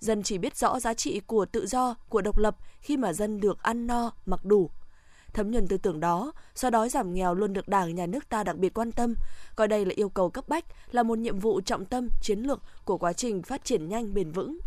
Dân 0.00 0.22
chỉ 0.22 0.38
biết 0.38 0.56
rõ 0.56 0.80
giá 0.80 0.94
trị 0.94 1.20
của 1.26 1.46
tự 1.46 1.66
do, 1.66 1.94
của 2.08 2.20
độc 2.20 2.38
lập 2.38 2.56
khi 2.80 2.96
mà 2.96 3.12
dân 3.12 3.40
được 3.40 3.62
ăn 3.62 3.86
no, 3.86 4.10
mặc 4.26 4.44
đủ, 4.44 4.70
Thấm 5.36 5.50
nhuần 5.50 5.68
tư 5.68 5.76
tưởng 5.78 6.00
đó, 6.00 6.32
xóa 6.54 6.70
đói 6.70 6.88
giảm 6.88 7.14
nghèo 7.14 7.34
luôn 7.34 7.52
được 7.52 7.68
Đảng, 7.68 7.94
Nhà 7.94 8.06
nước 8.06 8.28
ta 8.28 8.44
đặc 8.44 8.56
biệt 8.56 8.74
quan 8.74 8.92
tâm, 8.92 9.14
coi 9.56 9.68
đây 9.68 9.84
là 9.84 9.92
yêu 9.96 10.08
cầu 10.08 10.30
cấp 10.30 10.48
bách, 10.48 10.64
là 10.90 11.02
một 11.02 11.18
nhiệm 11.18 11.38
vụ 11.38 11.60
trọng 11.60 11.84
tâm, 11.84 12.08
chiến 12.22 12.40
lược 12.40 12.62
của 12.84 12.98
quá 12.98 13.12
trình 13.12 13.42
phát 13.42 13.64
triển 13.64 13.88
nhanh 13.88 14.14
bền 14.14 14.30
vững. 14.30 14.58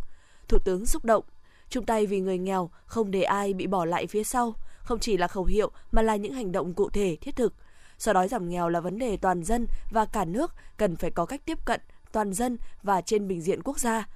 Thủ 0.48 0.58
tướng 0.60 0.86
xúc 0.86 1.06
động, 1.06 1.24
chung 1.70 1.86
tay 1.86 2.06
vì 2.06 2.20
người 2.20 2.38
nghèo, 2.38 2.70
không 2.86 3.12
để 3.12 3.24
ai 3.24 3.54
bị 3.54 3.68
bỏ 3.68 3.86
lại 3.86 4.08
phía 4.08 4.24
sau, 4.24 4.54
không 4.80 5.00
chỉ 5.00 5.18
là 5.18 5.28
khẩu 5.28 5.46
hiệu 5.46 5.72
mà 5.92 6.02
là 6.02 6.16
những 6.16 6.34
hành 6.34 6.52
động 6.52 6.74
cụ 6.74 6.90
thể 6.90 7.18
thiết 7.22 7.36
thực. 7.36 7.54
Xóa 7.98 8.14
đói 8.14 8.28
giảm 8.28 8.50
nghèo 8.50 8.70
là 8.70 8.80
vấn 8.80 9.00
đề 9.00 9.18
toàn 9.18 9.44
dân 9.44 9.68
và 9.92 10.06
cả 10.06 10.26
nước 10.26 10.54
cần 10.78 10.96
phải 10.96 11.12
có 11.12 11.26
cách 11.26 11.42
tiếp 11.46 11.66
cận 11.66 11.82
toàn 12.12 12.34
dân 12.34 12.58
và 12.84 13.02
trên 13.02 13.28
bình 13.28 13.42
diện 13.42 13.64
quốc 13.64 13.80
gia 13.80 14.08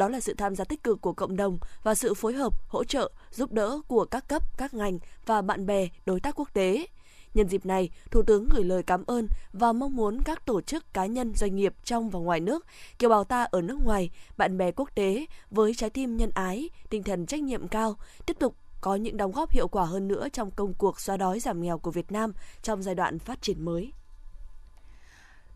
đó 0.00 0.08
là 0.08 0.20
sự 0.20 0.34
tham 0.34 0.54
gia 0.54 0.64
tích 0.64 0.84
cực 0.84 1.00
của 1.00 1.12
cộng 1.12 1.36
đồng 1.36 1.58
và 1.82 1.94
sự 1.94 2.14
phối 2.14 2.32
hợp, 2.32 2.54
hỗ 2.68 2.84
trợ, 2.84 3.10
giúp 3.30 3.52
đỡ 3.52 3.80
của 3.88 4.04
các 4.04 4.28
cấp, 4.28 4.58
các 4.58 4.74
ngành 4.74 4.98
và 5.26 5.42
bạn 5.42 5.66
bè, 5.66 5.88
đối 6.06 6.20
tác 6.20 6.34
quốc 6.38 6.48
tế. 6.52 6.86
Nhân 7.34 7.48
dịp 7.48 7.66
này, 7.66 7.90
Thủ 8.10 8.22
tướng 8.22 8.48
gửi 8.50 8.64
lời 8.64 8.82
cảm 8.82 9.04
ơn 9.06 9.28
và 9.52 9.72
mong 9.72 9.96
muốn 9.96 10.22
các 10.22 10.46
tổ 10.46 10.60
chức 10.60 10.94
cá 10.94 11.06
nhân 11.06 11.34
doanh 11.34 11.56
nghiệp 11.56 11.74
trong 11.84 12.10
và 12.10 12.20
ngoài 12.20 12.40
nước, 12.40 12.66
kiều 12.98 13.10
bào 13.10 13.24
ta 13.24 13.44
ở 13.44 13.62
nước 13.62 13.78
ngoài, 13.84 14.10
bạn 14.36 14.58
bè 14.58 14.70
quốc 14.70 14.90
tế 14.94 15.26
với 15.50 15.74
trái 15.74 15.90
tim 15.90 16.16
nhân 16.16 16.30
ái, 16.34 16.70
tinh 16.90 17.02
thần 17.02 17.26
trách 17.26 17.42
nhiệm 17.42 17.68
cao, 17.68 17.96
tiếp 18.26 18.36
tục 18.38 18.54
có 18.80 18.94
những 18.94 19.16
đóng 19.16 19.32
góp 19.32 19.50
hiệu 19.50 19.68
quả 19.68 19.84
hơn 19.84 20.08
nữa 20.08 20.28
trong 20.32 20.50
công 20.50 20.74
cuộc 20.74 21.00
xóa 21.00 21.16
đói 21.16 21.40
giảm 21.40 21.62
nghèo 21.62 21.78
của 21.78 21.90
Việt 21.90 22.12
Nam 22.12 22.32
trong 22.62 22.82
giai 22.82 22.94
đoạn 22.94 23.18
phát 23.18 23.42
triển 23.42 23.64
mới. 23.64 23.92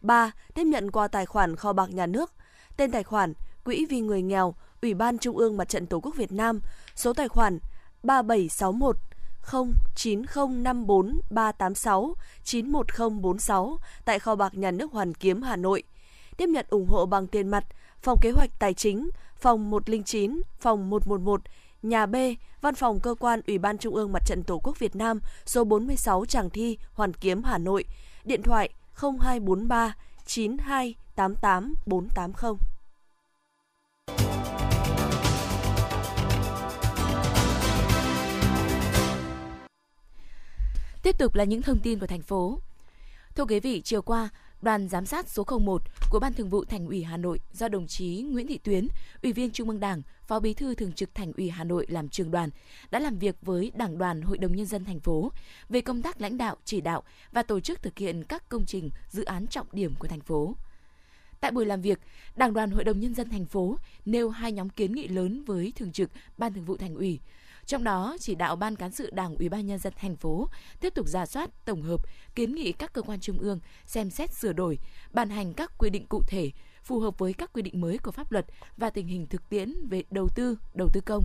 3. 0.00 0.30
Tiếp 0.54 0.64
nhận 0.64 0.90
qua 0.90 1.08
tài 1.08 1.26
khoản 1.26 1.56
kho 1.56 1.72
bạc 1.72 1.90
nhà 1.90 2.06
nước, 2.06 2.32
tên 2.76 2.90
tài 2.90 3.02
khoản 3.02 3.32
Quỹ 3.68 3.86
vì 3.86 4.00
người 4.00 4.22
nghèo, 4.22 4.54
Ủy 4.82 4.94
ban 4.94 5.18
Trung 5.18 5.36
ương 5.36 5.56
Mặt 5.56 5.68
trận 5.68 5.86
Tổ 5.86 6.00
quốc 6.00 6.16
Việt 6.16 6.32
Nam, 6.32 6.60
số 6.96 7.12
tài 7.12 7.28
khoản 7.28 7.58
3761 8.02 8.96
09054386 9.94 12.14
91046 12.44 13.78
tại 14.04 14.18
kho 14.18 14.34
bạc 14.34 14.54
nhà 14.54 14.70
nước 14.70 14.92
Hoàn 14.92 15.14
Kiếm, 15.14 15.42
Hà 15.42 15.56
Nội. 15.56 15.82
Tiếp 16.36 16.48
nhận 16.48 16.66
ủng 16.70 16.86
hộ 16.88 17.06
bằng 17.06 17.26
tiền 17.26 17.48
mặt, 17.48 17.64
Phòng 18.02 18.18
Kế 18.22 18.30
hoạch 18.30 18.50
Tài 18.58 18.74
chính, 18.74 19.10
phòng 19.36 19.70
109, 19.70 20.42
phòng 20.60 20.90
111, 20.90 21.40
nhà 21.82 22.06
B, 22.06 22.16
Văn 22.60 22.74
phòng 22.74 23.00
Cơ 23.00 23.14
quan 23.14 23.40
Ủy 23.46 23.58
ban 23.58 23.78
Trung 23.78 23.94
ương 23.94 24.12
Mặt 24.12 24.22
trận 24.26 24.42
Tổ 24.42 24.58
quốc 24.58 24.78
Việt 24.78 24.96
Nam, 24.96 25.20
số 25.46 25.64
46 25.64 26.26
Tràng 26.26 26.50
Thi, 26.50 26.78
Hoàn 26.92 27.12
Kiếm, 27.12 27.42
Hà 27.42 27.58
Nội. 27.58 27.84
Điện 28.24 28.42
thoại 28.42 28.70
0243 28.94 29.94
9288 30.26 31.74
480. 31.86 32.77
Tiếp 41.08 41.18
tục 41.18 41.34
là 41.34 41.44
những 41.44 41.62
thông 41.62 41.78
tin 41.78 41.98
của 41.98 42.06
thành 42.06 42.22
phố. 42.22 42.60
Thưa 43.34 43.44
quý 43.44 43.60
vị, 43.60 43.80
chiều 43.80 44.02
qua, 44.02 44.28
đoàn 44.62 44.88
giám 44.88 45.06
sát 45.06 45.28
số 45.28 45.44
01 45.60 45.82
của 46.10 46.18
Ban 46.20 46.32
Thường 46.32 46.48
vụ 46.48 46.64
Thành 46.64 46.86
ủy 46.86 47.02
Hà 47.02 47.16
Nội 47.16 47.40
do 47.52 47.68
đồng 47.68 47.86
chí 47.86 48.22
Nguyễn 48.30 48.46
Thị 48.46 48.58
Tuyến, 48.58 48.88
Ủy 49.22 49.32
viên 49.32 49.50
Trung 49.50 49.68
ương 49.68 49.80
Đảng, 49.80 50.02
Phó 50.26 50.40
Bí 50.40 50.54
thư 50.54 50.74
Thường 50.74 50.92
trực 50.92 51.14
Thành 51.14 51.32
ủy 51.36 51.50
Hà 51.50 51.64
Nội 51.64 51.86
làm 51.88 52.08
trường 52.08 52.30
đoàn 52.30 52.50
đã 52.90 52.98
làm 52.98 53.18
việc 53.18 53.36
với 53.42 53.72
Đảng 53.74 53.98
đoàn 53.98 54.22
Hội 54.22 54.38
đồng 54.38 54.56
nhân 54.56 54.66
dân 54.66 54.84
thành 54.84 55.00
phố 55.00 55.32
về 55.68 55.80
công 55.80 56.02
tác 56.02 56.20
lãnh 56.20 56.38
đạo, 56.38 56.56
chỉ 56.64 56.80
đạo 56.80 57.02
và 57.32 57.42
tổ 57.42 57.60
chức 57.60 57.82
thực 57.82 57.98
hiện 57.98 58.24
các 58.24 58.48
công 58.48 58.66
trình, 58.66 58.90
dự 59.10 59.24
án 59.24 59.46
trọng 59.46 59.66
điểm 59.72 59.94
của 59.98 60.08
thành 60.08 60.20
phố. 60.20 60.54
Tại 61.40 61.50
buổi 61.50 61.66
làm 61.66 61.80
việc, 61.80 62.00
Đảng 62.36 62.52
đoàn 62.52 62.70
Hội 62.70 62.84
đồng 62.84 63.00
nhân 63.00 63.14
dân 63.14 63.28
thành 63.28 63.46
phố 63.46 63.78
nêu 64.04 64.30
hai 64.30 64.52
nhóm 64.52 64.68
kiến 64.68 64.92
nghị 64.92 65.08
lớn 65.08 65.44
với 65.44 65.72
Thường 65.76 65.92
trực 65.92 66.10
Ban 66.38 66.52
Thường 66.54 66.64
vụ 66.64 66.76
Thành 66.76 66.94
ủy, 66.94 67.20
trong 67.68 67.84
đó, 67.84 68.16
chỉ 68.20 68.34
đạo 68.34 68.56
Ban 68.56 68.76
cán 68.76 68.92
sự 68.92 69.10
Đảng 69.10 69.36
Ủy 69.36 69.48
ban 69.48 69.66
nhân 69.66 69.78
dân 69.78 69.92
thành 69.96 70.16
phố 70.16 70.48
tiếp 70.80 70.94
tục 70.94 71.08
ra 71.08 71.26
soát, 71.26 71.50
tổng 71.64 71.82
hợp, 71.82 72.00
kiến 72.34 72.54
nghị 72.54 72.72
các 72.72 72.92
cơ 72.92 73.02
quan 73.02 73.20
trung 73.20 73.38
ương 73.38 73.60
xem 73.86 74.10
xét 74.10 74.34
sửa 74.34 74.52
đổi, 74.52 74.78
ban 75.12 75.30
hành 75.30 75.54
các 75.54 75.72
quy 75.78 75.90
định 75.90 76.06
cụ 76.06 76.22
thể 76.28 76.50
phù 76.82 77.00
hợp 77.00 77.18
với 77.18 77.32
các 77.32 77.52
quy 77.52 77.62
định 77.62 77.80
mới 77.80 77.98
của 77.98 78.10
pháp 78.10 78.32
luật 78.32 78.46
và 78.76 78.90
tình 78.90 79.06
hình 79.06 79.26
thực 79.26 79.48
tiễn 79.48 79.88
về 79.88 80.02
đầu 80.10 80.28
tư, 80.34 80.58
đầu 80.74 80.88
tư 80.92 81.00
công. 81.00 81.24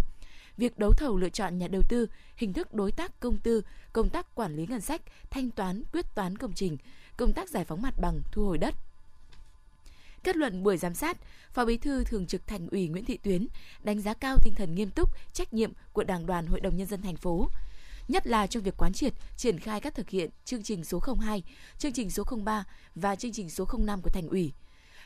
Việc 0.58 0.80
đấu 0.80 0.92
thầu 0.98 1.18
lựa 1.18 1.30
chọn 1.30 1.58
nhà 1.58 1.68
đầu 1.68 1.82
tư, 1.90 2.08
hình 2.38 2.54
thức 2.54 2.74
đối 2.74 2.92
tác 2.92 3.20
công 3.20 3.38
tư, 3.38 3.62
công 3.94 4.10
tác 4.10 4.36
quản 4.36 4.56
lý 4.56 4.66
ngân 4.68 4.82
sách, 4.82 5.02
thanh 5.30 5.52
toán, 5.52 5.84
quyết 5.94 6.06
toán 6.16 6.38
công 6.38 6.54
trình, 6.54 6.78
công 7.18 7.34
tác 7.34 7.50
giải 7.50 7.66
phóng 7.66 7.82
mặt 7.82 7.94
bằng, 8.02 8.22
thu 8.32 8.46
hồi 8.46 8.58
đất, 8.58 8.76
Kết 10.24 10.36
luận 10.36 10.64
buổi 10.64 10.78
giám 10.78 10.94
sát, 10.94 11.18
Phó 11.54 11.66
Bí 11.66 11.78
thư 11.78 12.04
Thường 12.04 12.28
trực 12.28 12.48
Thành 12.48 12.68
ủy 12.72 12.88
Nguyễn 12.88 13.06
Thị 13.06 13.18
Tuyến 13.18 13.48
đánh 13.84 14.02
giá 14.02 14.14
cao 14.14 14.38
tinh 14.44 14.54
thần 14.54 14.76
nghiêm 14.76 14.90
túc, 14.90 15.10
trách 15.34 15.54
nhiệm 15.54 15.72
của 15.94 16.04
Đảng 16.04 16.26
đoàn 16.26 16.46
Hội 16.46 16.60
đồng 16.60 16.78
nhân 16.78 16.88
dân 16.88 17.02
thành 17.02 17.16
phố, 17.16 17.50
nhất 18.08 18.28
là 18.28 18.48
trong 18.48 18.64
việc 18.64 18.78
quán 18.78 18.94
triệt, 18.94 19.14
triển 19.38 19.60
khai 19.60 19.82
các 19.82 19.96
thực 19.96 20.10
hiện 20.10 20.30
chương 20.46 20.64
trình 20.64 20.84
số 20.84 21.00
02, 21.22 21.44
chương 21.78 21.94
trình 21.94 22.10
số 22.10 22.24
03 22.44 22.64
và 22.96 23.16
chương 23.16 23.32
trình 23.32 23.50
số 23.50 23.68
05 23.78 24.02
của 24.02 24.10
thành 24.10 24.28
ủy. 24.28 24.54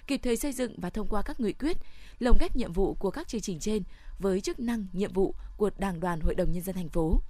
Kịp 0.07 0.19
thời 0.23 0.37
xây 0.37 0.53
dựng 0.53 0.73
và 0.77 0.89
thông 0.89 1.07
qua 1.07 1.21
các 1.21 1.39
nghị 1.39 1.53
quyết, 1.53 1.77
lồng 2.19 2.37
ghép 2.39 2.55
nhiệm 2.55 2.73
vụ 2.73 2.93
của 2.93 3.11
các 3.11 3.27
chương 3.27 3.41
trình 3.41 3.59
trên 3.59 3.83
với 4.19 4.41
chức 4.41 4.59
năng, 4.59 4.87
nhiệm 4.93 5.13
vụ 5.13 5.35
của 5.57 5.69
Đảng 5.77 5.99
đoàn 5.99 6.19
Hội 6.19 6.35
đồng 6.35 6.51
nhân 6.51 6.63
dân 6.63 6.75
thành 6.75 6.89
phố. 6.89 7.21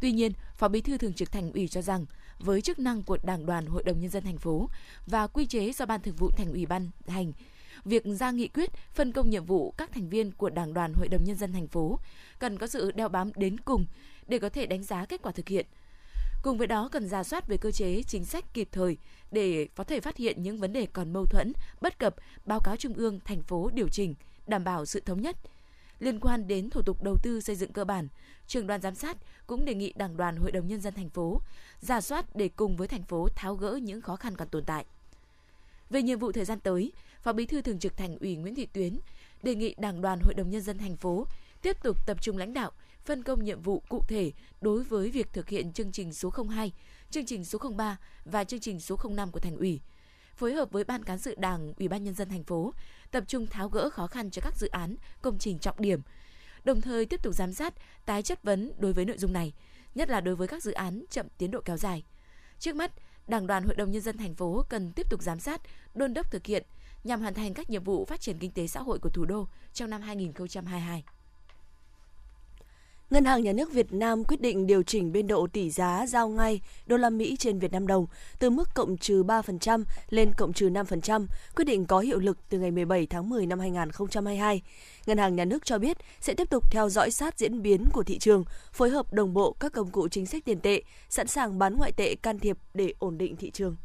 Tuy 0.00 0.12
nhiên, 0.12 0.32
Phó 0.56 0.68
Bí 0.68 0.80
thư 0.80 0.98
Thường 0.98 1.14
trực 1.14 1.32
Thành 1.32 1.52
ủy 1.52 1.68
cho 1.68 1.82
rằng 1.82 2.06
với 2.40 2.62
chức 2.62 2.78
năng 2.78 3.02
của 3.02 3.18
Đảng 3.22 3.46
đoàn 3.46 3.66
Hội 3.66 3.82
đồng 3.82 4.00
nhân 4.00 4.10
dân 4.10 4.24
thành 4.24 4.38
phố 4.38 4.68
và 5.06 5.26
quy 5.26 5.46
chế 5.46 5.72
do 5.72 5.86
Ban 5.86 6.00
Thường 6.00 6.16
vụ 6.16 6.30
Thành 6.30 6.52
ủy 6.52 6.66
ban 6.66 6.90
hành, 7.06 7.32
việc 7.84 8.02
ra 8.04 8.30
nghị 8.30 8.48
quyết 8.48 8.70
phân 8.94 9.12
công 9.12 9.30
nhiệm 9.30 9.44
vụ 9.44 9.74
các 9.76 9.92
thành 9.92 10.08
viên 10.08 10.32
của 10.32 10.50
Đảng 10.50 10.74
đoàn 10.74 10.92
Hội 10.94 11.08
đồng 11.08 11.24
nhân 11.24 11.36
dân 11.36 11.52
thành 11.52 11.66
phố 11.68 11.98
cần 12.38 12.58
có 12.58 12.66
sự 12.66 12.92
đeo 12.92 13.08
bám 13.08 13.30
đến 13.36 13.60
cùng 13.60 13.86
để 14.28 14.38
có 14.38 14.48
thể 14.48 14.66
đánh 14.66 14.82
giá 14.82 15.04
kết 15.04 15.22
quả 15.22 15.32
thực 15.32 15.48
hiện. 15.48 15.66
Cùng 16.42 16.58
với 16.58 16.66
đó 16.66 16.88
cần 16.92 17.08
ra 17.08 17.22
soát 17.24 17.48
về 17.48 17.56
cơ 17.56 17.70
chế 17.70 18.02
chính 18.02 18.24
sách 18.24 18.54
kịp 18.54 18.68
thời 18.72 18.96
để 19.30 19.68
có 19.74 19.84
thể 19.84 20.00
phát 20.00 20.16
hiện 20.16 20.42
những 20.42 20.60
vấn 20.60 20.72
đề 20.72 20.86
còn 20.86 21.12
mâu 21.12 21.26
thuẫn, 21.26 21.52
bất 21.80 21.98
cập, 21.98 22.14
báo 22.46 22.60
cáo 22.60 22.76
trung 22.76 22.94
ương, 22.94 23.20
thành 23.24 23.42
phố 23.42 23.70
điều 23.74 23.88
chỉnh, 23.88 24.14
đảm 24.46 24.64
bảo 24.64 24.86
sự 24.86 25.00
thống 25.00 25.20
nhất, 25.20 25.36
Liên 26.00 26.20
quan 26.20 26.48
đến 26.48 26.70
thủ 26.70 26.82
tục 26.82 27.02
đầu 27.02 27.16
tư 27.22 27.40
xây 27.40 27.56
dựng 27.56 27.72
cơ 27.72 27.84
bản, 27.84 28.08
trường 28.46 28.66
đoàn 28.66 28.80
giám 28.80 28.94
sát 28.94 29.16
cũng 29.46 29.64
đề 29.64 29.74
nghị 29.74 29.92
Đảng 29.96 30.16
đoàn 30.16 30.36
Hội 30.36 30.52
đồng 30.52 30.66
nhân 30.66 30.80
dân 30.80 30.94
thành 30.94 31.10
phố 31.10 31.40
giả 31.80 32.00
soát 32.00 32.36
để 32.36 32.48
cùng 32.48 32.76
với 32.76 32.88
thành 32.88 33.02
phố 33.02 33.28
tháo 33.36 33.54
gỡ 33.54 33.78
những 33.82 34.00
khó 34.00 34.16
khăn 34.16 34.36
còn 34.36 34.48
tồn 34.48 34.64
tại. 34.64 34.84
Về 35.90 36.02
nhiệm 36.02 36.18
vụ 36.18 36.32
thời 36.32 36.44
gian 36.44 36.60
tới, 36.60 36.92
Phó 37.22 37.32
Bí 37.32 37.46
thư 37.46 37.62
Thường 37.62 37.78
trực 37.78 37.96
Thành 37.96 38.18
ủy 38.18 38.36
Nguyễn 38.36 38.54
Thị 38.54 38.66
Tuyến 38.66 39.00
đề 39.42 39.54
nghị 39.54 39.74
Đảng 39.78 40.00
đoàn 40.00 40.20
Hội 40.20 40.34
đồng 40.34 40.50
nhân 40.50 40.62
dân 40.62 40.78
thành 40.78 40.96
phố 40.96 41.26
tiếp 41.62 41.82
tục 41.82 42.06
tập 42.06 42.22
trung 42.22 42.36
lãnh 42.36 42.52
đạo, 42.52 42.72
phân 43.04 43.22
công 43.22 43.44
nhiệm 43.44 43.62
vụ 43.62 43.82
cụ 43.88 44.02
thể 44.08 44.32
đối 44.60 44.82
với 44.82 45.10
việc 45.10 45.32
thực 45.32 45.48
hiện 45.48 45.72
chương 45.72 45.92
trình 45.92 46.12
số 46.12 46.32
02, 46.48 46.72
chương 47.10 47.26
trình 47.26 47.44
số 47.44 47.58
03 47.76 47.98
và 48.24 48.44
chương 48.44 48.60
trình 48.60 48.80
số 48.80 48.96
05 49.10 49.30
của 49.30 49.40
thành 49.40 49.56
ủy 49.56 49.80
phối 50.40 50.52
hợp 50.52 50.70
với 50.70 50.84
ban 50.84 51.04
cán 51.04 51.18
sự 51.18 51.34
Đảng, 51.38 51.72
Ủy 51.78 51.88
ban 51.88 52.04
nhân 52.04 52.14
dân 52.14 52.28
thành 52.28 52.44
phố 52.44 52.72
tập 53.10 53.24
trung 53.26 53.46
tháo 53.46 53.68
gỡ 53.68 53.90
khó 53.90 54.06
khăn 54.06 54.30
cho 54.30 54.42
các 54.42 54.56
dự 54.56 54.68
án, 54.68 54.96
công 55.22 55.38
trình 55.38 55.58
trọng 55.58 55.80
điểm. 55.80 56.00
Đồng 56.64 56.80
thời 56.80 57.06
tiếp 57.06 57.22
tục 57.22 57.34
giám 57.34 57.52
sát, 57.52 57.74
tái 58.06 58.22
chất 58.22 58.42
vấn 58.42 58.72
đối 58.78 58.92
với 58.92 59.04
nội 59.04 59.18
dung 59.18 59.32
này, 59.32 59.52
nhất 59.94 60.08
là 60.08 60.20
đối 60.20 60.36
với 60.36 60.48
các 60.48 60.62
dự 60.62 60.72
án 60.72 61.04
chậm 61.10 61.26
tiến 61.38 61.50
độ 61.50 61.60
kéo 61.64 61.76
dài. 61.76 62.04
Trước 62.58 62.76
mắt, 62.76 62.92
Đảng 63.28 63.46
đoàn 63.46 63.64
Hội 63.64 63.74
đồng 63.74 63.90
nhân 63.90 64.02
dân 64.02 64.18
thành 64.18 64.34
phố 64.34 64.64
cần 64.68 64.92
tiếp 64.92 65.10
tục 65.10 65.22
giám 65.22 65.40
sát, 65.40 65.60
đôn 65.94 66.14
đốc 66.14 66.30
thực 66.30 66.46
hiện 66.46 66.66
nhằm 67.04 67.20
hoàn 67.20 67.34
thành 67.34 67.54
các 67.54 67.70
nhiệm 67.70 67.84
vụ 67.84 68.04
phát 68.04 68.20
triển 68.20 68.38
kinh 68.38 68.52
tế 68.52 68.66
xã 68.66 68.80
hội 68.80 68.98
của 68.98 69.10
thủ 69.10 69.24
đô 69.24 69.48
trong 69.72 69.90
năm 69.90 70.02
2022. 70.02 71.04
Ngân 73.10 73.24
hàng 73.24 73.42
Nhà 73.42 73.52
nước 73.52 73.72
Việt 73.72 73.92
Nam 73.92 74.24
quyết 74.24 74.40
định 74.40 74.66
điều 74.66 74.82
chỉnh 74.82 75.12
biên 75.12 75.26
độ 75.26 75.46
tỷ 75.52 75.70
giá 75.70 76.06
giao 76.06 76.28
ngay 76.28 76.60
đô 76.86 76.96
la 76.96 77.10
Mỹ 77.10 77.36
trên 77.38 77.58
Việt 77.58 77.72
Nam 77.72 77.86
đồng 77.86 78.06
từ 78.38 78.50
mức 78.50 78.74
cộng 78.74 78.96
trừ 78.96 79.22
3% 79.22 79.84
lên 80.10 80.32
cộng 80.36 80.52
trừ 80.52 80.68
5%, 80.68 81.26
quyết 81.56 81.64
định 81.64 81.86
có 81.86 82.00
hiệu 82.00 82.18
lực 82.18 82.38
từ 82.48 82.58
ngày 82.58 82.70
17 82.70 83.06
tháng 83.06 83.28
10 83.28 83.46
năm 83.46 83.58
2022. 83.58 84.62
Ngân 85.06 85.18
hàng 85.18 85.36
Nhà 85.36 85.44
nước 85.44 85.64
cho 85.64 85.78
biết 85.78 85.96
sẽ 86.20 86.34
tiếp 86.34 86.50
tục 86.50 86.70
theo 86.70 86.88
dõi 86.88 87.10
sát 87.10 87.38
diễn 87.38 87.62
biến 87.62 87.88
của 87.92 88.02
thị 88.02 88.18
trường, 88.18 88.44
phối 88.72 88.90
hợp 88.90 89.12
đồng 89.12 89.34
bộ 89.34 89.56
các 89.60 89.72
công 89.72 89.90
cụ 89.90 90.08
chính 90.08 90.26
sách 90.26 90.44
tiền 90.44 90.60
tệ, 90.60 90.82
sẵn 91.08 91.26
sàng 91.26 91.58
bán 91.58 91.76
ngoại 91.76 91.92
tệ 91.92 92.14
can 92.14 92.38
thiệp 92.38 92.58
để 92.74 92.94
ổn 92.98 93.18
định 93.18 93.36
thị 93.36 93.50
trường. 93.50 93.76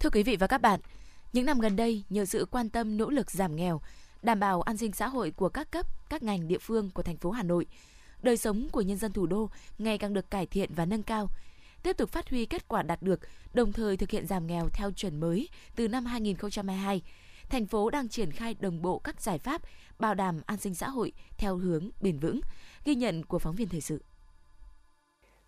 Thưa 0.00 0.10
quý 0.10 0.22
vị 0.22 0.36
và 0.36 0.46
các 0.46 0.60
bạn, 0.60 0.80
những 1.32 1.46
năm 1.46 1.60
gần 1.60 1.76
đây, 1.76 2.02
nhờ 2.10 2.24
sự 2.24 2.46
quan 2.50 2.68
tâm 2.68 2.96
nỗ 2.96 3.10
lực 3.10 3.30
giảm 3.30 3.56
nghèo, 3.56 3.80
đảm 4.26 4.40
bảo 4.40 4.62
an 4.62 4.76
sinh 4.76 4.92
xã 4.92 5.08
hội 5.08 5.30
của 5.30 5.48
các 5.48 5.70
cấp, 5.70 5.86
các 6.10 6.22
ngành 6.22 6.48
địa 6.48 6.58
phương 6.58 6.90
của 6.94 7.02
thành 7.02 7.16
phố 7.16 7.30
Hà 7.30 7.42
Nội. 7.42 7.66
Đời 8.22 8.36
sống 8.36 8.68
của 8.72 8.80
nhân 8.80 8.96
dân 8.96 9.12
thủ 9.12 9.26
đô 9.26 9.50
ngày 9.78 9.98
càng 9.98 10.14
được 10.14 10.30
cải 10.30 10.46
thiện 10.46 10.74
và 10.74 10.86
nâng 10.86 11.02
cao. 11.02 11.28
Tiếp 11.82 11.96
tục 11.96 12.10
phát 12.10 12.30
huy 12.30 12.46
kết 12.46 12.68
quả 12.68 12.82
đạt 12.82 13.02
được, 13.02 13.20
đồng 13.54 13.72
thời 13.72 13.96
thực 13.96 14.10
hiện 14.10 14.26
giảm 14.26 14.46
nghèo 14.46 14.68
theo 14.72 14.90
chuẩn 14.92 15.20
mới 15.20 15.48
từ 15.76 15.88
năm 15.88 16.04
2022. 16.04 17.02
Thành 17.48 17.66
phố 17.66 17.90
đang 17.90 18.08
triển 18.08 18.30
khai 18.30 18.54
đồng 18.60 18.82
bộ 18.82 18.98
các 18.98 19.20
giải 19.20 19.38
pháp 19.38 19.62
bảo 19.98 20.14
đảm 20.14 20.40
an 20.46 20.58
sinh 20.58 20.74
xã 20.74 20.88
hội 20.88 21.12
theo 21.38 21.56
hướng 21.56 21.90
bền 22.00 22.18
vững, 22.18 22.40
ghi 22.84 22.94
nhận 22.94 23.24
của 23.24 23.38
phóng 23.38 23.54
viên 23.54 23.68
thời 23.68 23.80
sự. 23.80 24.02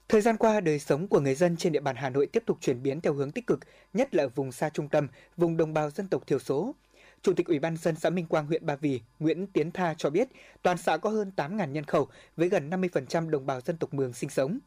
Thời 0.08 0.20
gian 0.20 0.37
qua, 0.37 0.61
đời 0.61 0.78
sống 0.78 1.08
của 1.08 1.20
người 1.20 1.35
dân 1.35 1.56
trên 1.56 1.73
địa 1.73 1.80
bàn 1.80 1.97
Hà 1.97 2.11
Nội 2.11 2.26
tiếp 2.26 2.42
tục 2.47 2.58
chuyển 2.61 2.82
biến 2.82 3.00
theo 3.00 3.14
hướng 3.14 3.30
tích 3.30 3.47
cực, 3.47 3.61
nhất 3.92 4.14
là 4.14 4.25
ở 4.25 4.28
vùng 4.28 4.52
xa 4.52 4.70
trung 4.70 4.88
tâm, 4.88 5.08
vùng 5.37 5.56
đồng 5.56 5.75
bào 5.75 5.90
dân 5.90 6.08
tộc 6.08 6.26
thiểu 6.26 6.38
số. 6.38 6.75
Chủ 7.23 7.33
tịch 7.33 7.47
Ủy 7.47 7.59
ban 7.59 7.77
dân 7.77 7.97
xã 7.97 8.11
Minh 8.11 8.27
Quang 8.27 8.47
huyện 8.47 8.67
Ba 8.67 8.77
Vì, 8.77 9.01
Nguyễn 9.19 9.47
Tiến 9.47 9.71
Tha 9.71 9.95
cho 9.99 10.11
biết, 10.11 10.29
toàn 10.63 10.79
xã 10.79 10.97
có 10.97 11.11
hơn 11.11 11.33
8.000 11.37 11.71
nhân 11.71 11.85
khẩu 11.85 12.09
với 12.37 12.49
gần 12.49 12.71
50% 12.71 13.31
đồng 13.31 13.47
bào 13.47 13.61
dân 13.61 13.77
tộc 13.77 13.95
Mường 13.95 14.13
sinh 14.13 14.31
sống. 14.31 14.59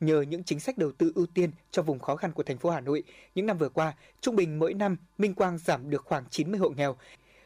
Nhờ 0.00 0.22
những 0.22 0.44
chính 0.44 0.60
sách 0.60 0.78
đầu 0.78 0.92
tư 0.92 1.12
ưu 1.14 1.26
tiên 1.26 1.50
cho 1.70 1.82
vùng 1.82 1.98
khó 1.98 2.16
khăn 2.16 2.32
của 2.32 2.42
thành 2.42 2.58
phố 2.58 2.70
Hà 2.70 2.80
Nội, 2.80 3.02
những 3.34 3.46
năm 3.46 3.58
vừa 3.58 3.68
qua, 3.68 3.94
trung 4.20 4.36
bình 4.36 4.58
mỗi 4.58 4.74
năm 4.74 4.96
Minh 5.18 5.34
Quang 5.34 5.58
giảm 5.58 5.90
được 5.90 6.04
khoảng 6.04 6.24
90 6.30 6.60
hộ 6.60 6.68
nghèo. 6.68 6.96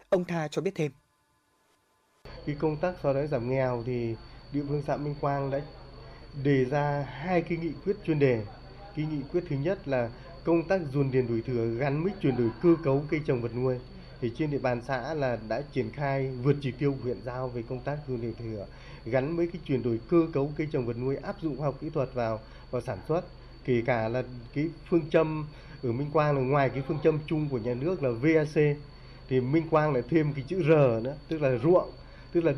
Ông 0.08 0.24
Tha 0.24 0.48
cho 0.48 0.62
biết 0.62 0.74
thêm. 0.74 0.92
cái 2.46 2.56
công 2.58 2.76
tác 2.76 2.94
xóa 3.02 3.12
đói 3.12 3.26
giảm 3.26 3.50
nghèo 3.50 3.82
thì 3.86 4.14
địa 4.52 4.62
phương 4.68 4.82
xã 4.86 4.96
Minh 4.96 5.14
Quang 5.20 5.50
đã 5.50 5.60
đề 6.44 6.64
ra 6.64 7.06
hai 7.10 7.42
cái 7.42 7.58
nghị 7.58 7.72
quyết 7.84 7.96
chuyên 8.04 8.18
đề. 8.18 8.44
Cái 8.96 9.06
nghị 9.06 9.22
quyết 9.32 9.44
thứ 9.48 9.56
nhất 9.56 9.88
là 9.88 10.10
công 10.44 10.68
tác 10.68 10.80
dồn 10.92 11.10
điền 11.10 11.28
đổi 11.28 11.42
thừa 11.46 11.74
gắn 11.78 12.02
với 12.02 12.12
chuyển 12.22 12.36
đổi 12.36 12.50
cơ 12.62 12.76
cấu 12.84 13.04
cây 13.10 13.20
trồng 13.26 13.42
vật 13.42 13.54
nuôi. 13.54 13.78
Thì 14.20 14.32
trên 14.38 14.50
địa 14.50 14.58
bàn 14.58 14.80
xã 14.86 15.14
là 15.14 15.38
đã 15.48 15.62
triển 15.72 15.90
khai 15.90 16.30
vượt 16.42 16.56
chỉ 16.60 16.70
tiêu 16.70 16.96
huyện 17.02 17.22
giao 17.24 17.48
về 17.48 17.62
công 17.68 17.80
tác 17.80 17.98
dồn 18.08 18.20
địa 18.20 18.32
thừa, 18.38 18.66
gắn 19.04 19.36
với 19.36 19.46
cái 19.52 19.60
chuyển 19.64 19.82
đổi 19.82 20.00
cơ 20.10 20.26
cấu 20.32 20.52
cây 20.56 20.68
trồng 20.72 20.86
vật 20.86 20.96
nuôi, 20.98 21.16
áp 21.16 21.36
dụng 21.42 21.56
khoa 21.56 21.66
học 21.66 21.78
kỹ 21.80 21.90
thuật 21.90 22.14
vào 22.14 22.40
vào 22.70 22.82
sản 22.82 22.98
xuất. 23.08 23.24
Kể 23.64 23.82
cả 23.86 24.08
là 24.08 24.22
cái 24.54 24.68
phương 24.90 25.10
châm 25.10 25.46
ở 25.82 25.92
Minh 25.92 26.10
Quang 26.12 26.36
là 26.36 26.42
ngoài 26.42 26.70
cái 26.70 26.82
phương 26.88 26.98
châm 27.04 27.18
chung 27.26 27.48
của 27.48 27.58
nhà 27.58 27.74
nước 27.74 28.02
là 28.02 28.10
VAC 28.10 28.76
thì 29.28 29.40
Minh 29.40 29.68
Quang 29.70 29.92
lại 29.92 30.02
thêm 30.10 30.32
cái 30.32 30.44
chữ 30.48 30.62
R 30.62 31.04
nữa, 31.04 31.16
tức 31.28 31.42
là 31.42 31.58
ruộng, 31.62 31.90
tức 32.32 32.44
là 32.44 32.52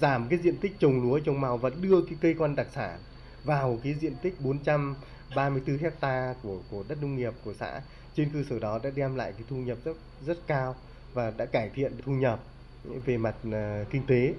giảm 0.00 0.28
cái 0.28 0.38
diện 0.38 0.56
tích 0.56 0.72
trồng 0.78 1.02
lúa, 1.02 1.18
trồng 1.18 1.40
màu 1.40 1.56
và 1.56 1.70
đưa 1.80 2.02
cái 2.02 2.14
cây 2.20 2.34
con 2.38 2.56
đặc 2.56 2.66
sản 2.74 2.98
vào 3.44 3.78
cái 3.84 3.94
diện 4.00 4.14
tích 4.22 4.40
434 4.40 5.78
hecta 5.78 6.34
của 6.42 6.58
của 6.70 6.84
đất 6.88 6.98
nông 7.02 7.16
nghiệp 7.16 7.32
của 7.44 7.54
xã. 7.60 7.80
Trên 8.16 8.30
cơ 8.34 8.42
sở 8.50 8.58
đó 8.58 8.80
đã 8.82 8.90
đem 8.94 9.16
lại 9.16 9.32
cái 9.32 9.42
thu 9.50 9.56
nhập 9.56 9.78
rất 9.84 9.96
rất 10.26 10.46
cao 10.46 10.76
và 11.14 11.32
đã 11.36 11.44
cải 11.44 11.70
thiện 11.74 11.92
thu 12.04 12.12
nhập 12.12 12.40
về 12.84 13.18
mặt 13.18 13.34
à, 13.52 13.84
kinh 13.90 14.02
tế 14.06 14.34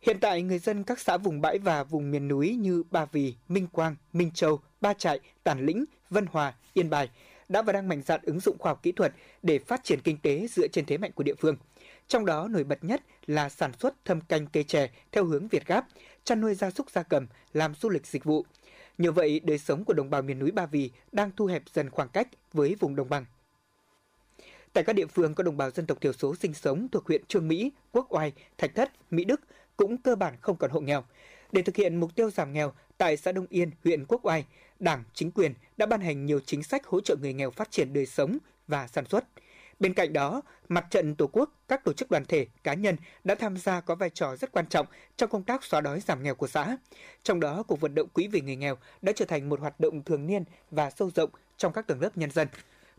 Hiện 0.00 0.20
tại, 0.20 0.42
người 0.42 0.58
dân 0.58 0.84
các 0.84 1.00
xã 1.00 1.16
vùng 1.16 1.40
bãi 1.40 1.58
và 1.58 1.84
vùng 1.84 2.10
miền 2.10 2.28
núi 2.28 2.56
như 2.56 2.82
Ba 2.90 3.04
Vì, 3.12 3.34
Minh 3.48 3.66
Quang, 3.66 3.96
Minh 4.12 4.30
Châu, 4.34 4.60
Ba 4.80 4.94
Trại, 4.94 5.20
Tản 5.44 5.66
Lĩnh, 5.66 5.84
Vân 6.10 6.26
Hòa, 6.26 6.54
Yên 6.74 6.90
Bài 6.90 7.10
đã 7.48 7.62
và 7.62 7.72
đang 7.72 7.88
mạnh 7.88 8.02
dạn 8.02 8.20
ứng 8.22 8.40
dụng 8.40 8.58
khoa 8.58 8.70
học 8.70 8.82
kỹ 8.82 8.92
thuật 8.92 9.12
để 9.42 9.58
phát 9.58 9.84
triển 9.84 10.00
kinh 10.04 10.18
tế 10.18 10.46
dựa 10.50 10.68
trên 10.68 10.84
thế 10.86 10.98
mạnh 10.98 11.12
của 11.14 11.24
địa 11.24 11.34
phương. 11.34 11.56
Trong 12.08 12.26
đó 12.26 12.48
nổi 12.48 12.64
bật 12.64 12.84
nhất 12.84 13.02
là 13.26 13.48
sản 13.48 13.72
xuất 13.78 14.04
thâm 14.04 14.20
canh 14.20 14.46
cây 14.46 14.64
chè 14.64 14.90
theo 15.12 15.24
hướng 15.24 15.48
Việt 15.48 15.66
Gáp, 15.66 15.86
chăn 16.24 16.40
nuôi 16.40 16.54
gia 16.54 16.70
súc 16.70 16.90
gia 16.90 17.02
cầm, 17.02 17.26
làm 17.52 17.74
du 17.74 17.88
lịch 17.88 18.06
dịch 18.06 18.24
vụ. 18.24 18.44
Nhờ 18.98 19.12
vậy, 19.12 19.40
đời 19.44 19.58
sống 19.58 19.84
của 19.84 19.92
đồng 19.92 20.10
bào 20.10 20.22
miền 20.22 20.38
núi 20.38 20.50
Ba 20.50 20.66
Vì 20.66 20.90
đang 21.12 21.30
thu 21.36 21.46
hẹp 21.46 21.62
dần 21.72 21.90
khoảng 21.90 22.08
cách 22.08 22.28
với 22.52 22.76
vùng 22.80 22.96
đồng 22.96 23.08
bằng. 23.08 23.24
Tại 24.72 24.84
các 24.84 24.92
địa 24.92 25.06
phương 25.06 25.34
có 25.34 25.42
đồng 25.42 25.56
bào 25.56 25.70
dân 25.70 25.86
tộc 25.86 26.00
thiểu 26.00 26.12
số 26.12 26.34
sinh 26.34 26.54
sống 26.54 26.88
thuộc 26.92 27.06
huyện 27.06 27.24
Trương 27.28 27.48
Mỹ, 27.48 27.72
Quốc 27.92 28.06
Oai, 28.14 28.32
Thạch 28.58 28.74
Thất, 28.74 28.92
Mỹ 29.10 29.24
Đức 29.24 29.40
cũng 29.76 29.98
cơ 29.98 30.16
bản 30.16 30.34
không 30.40 30.56
còn 30.56 30.70
hộ 30.70 30.80
nghèo. 30.80 31.04
Để 31.52 31.62
thực 31.62 31.76
hiện 31.76 31.96
mục 31.96 32.14
tiêu 32.14 32.30
giảm 32.30 32.52
nghèo, 32.52 32.72
tại 32.98 33.16
xã 33.16 33.32
Đông 33.32 33.46
Yên, 33.50 33.70
huyện 33.84 34.04
Quốc 34.06 34.26
Oai, 34.26 34.44
Đảng, 34.78 35.04
chính 35.14 35.30
quyền 35.30 35.54
đã 35.76 35.86
ban 35.86 36.00
hành 36.00 36.26
nhiều 36.26 36.40
chính 36.46 36.62
sách 36.62 36.86
hỗ 36.86 37.00
trợ 37.00 37.16
người 37.20 37.32
nghèo 37.32 37.50
phát 37.50 37.70
triển 37.70 37.92
đời 37.92 38.06
sống 38.06 38.38
và 38.68 38.86
sản 38.86 39.04
xuất. 39.04 39.24
Bên 39.80 39.94
cạnh 39.94 40.12
đó, 40.12 40.42
Mặt 40.68 40.86
trận 40.90 41.14
Tổ 41.14 41.26
quốc, 41.26 41.50
các 41.68 41.84
tổ 41.84 41.92
chức 41.92 42.10
đoàn 42.10 42.24
thể, 42.24 42.46
cá 42.64 42.74
nhân 42.74 42.96
đã 43.24 43.34
tham 43.34 43.56
gia 43.56 43.80
có 43.80 43.94
vai 43.94 44.10
trò 44.10 44.36
rất 44.36 44.52
quan 44.52 44.66
trọng 44.66 44.86
trong 45.16 45.30
công 45.30 45.44
tác 45.44 45.64
xóa 45.64 45.80
đói 45.80 46.00
giảm 46.00 46.22
nghèo 46.22 46.34
của 46.34 46.46
xã. 46.46 46.76
Trong 47.22 47.40
đó, 47.40 47.62
cuộc 47.62 47.80
vận 47.80 47.94
động 47.94 48.08
quỹ 48.08 48.28
vì 48.28 48.40
người 48.40 48.56
nghèo 48.56 48.76
đã 49.02 49.12
trở 49.16 49.24
thành 49.24 49.48
một 49.48 49.60
hoạt 49.60 49.80
động 49.80 50.02
thường 50.02 50.26
niên 50.26 50.44
và 50.70 50.90
sâu 50.90 51.10
rộng 51.14 51.30
trong 51.56 51.72
các 51.72 51.86
tầng 51.86 52.00
lớp 52.00 52.16
nhân 52.16 52.30
dân. 52.30 52.48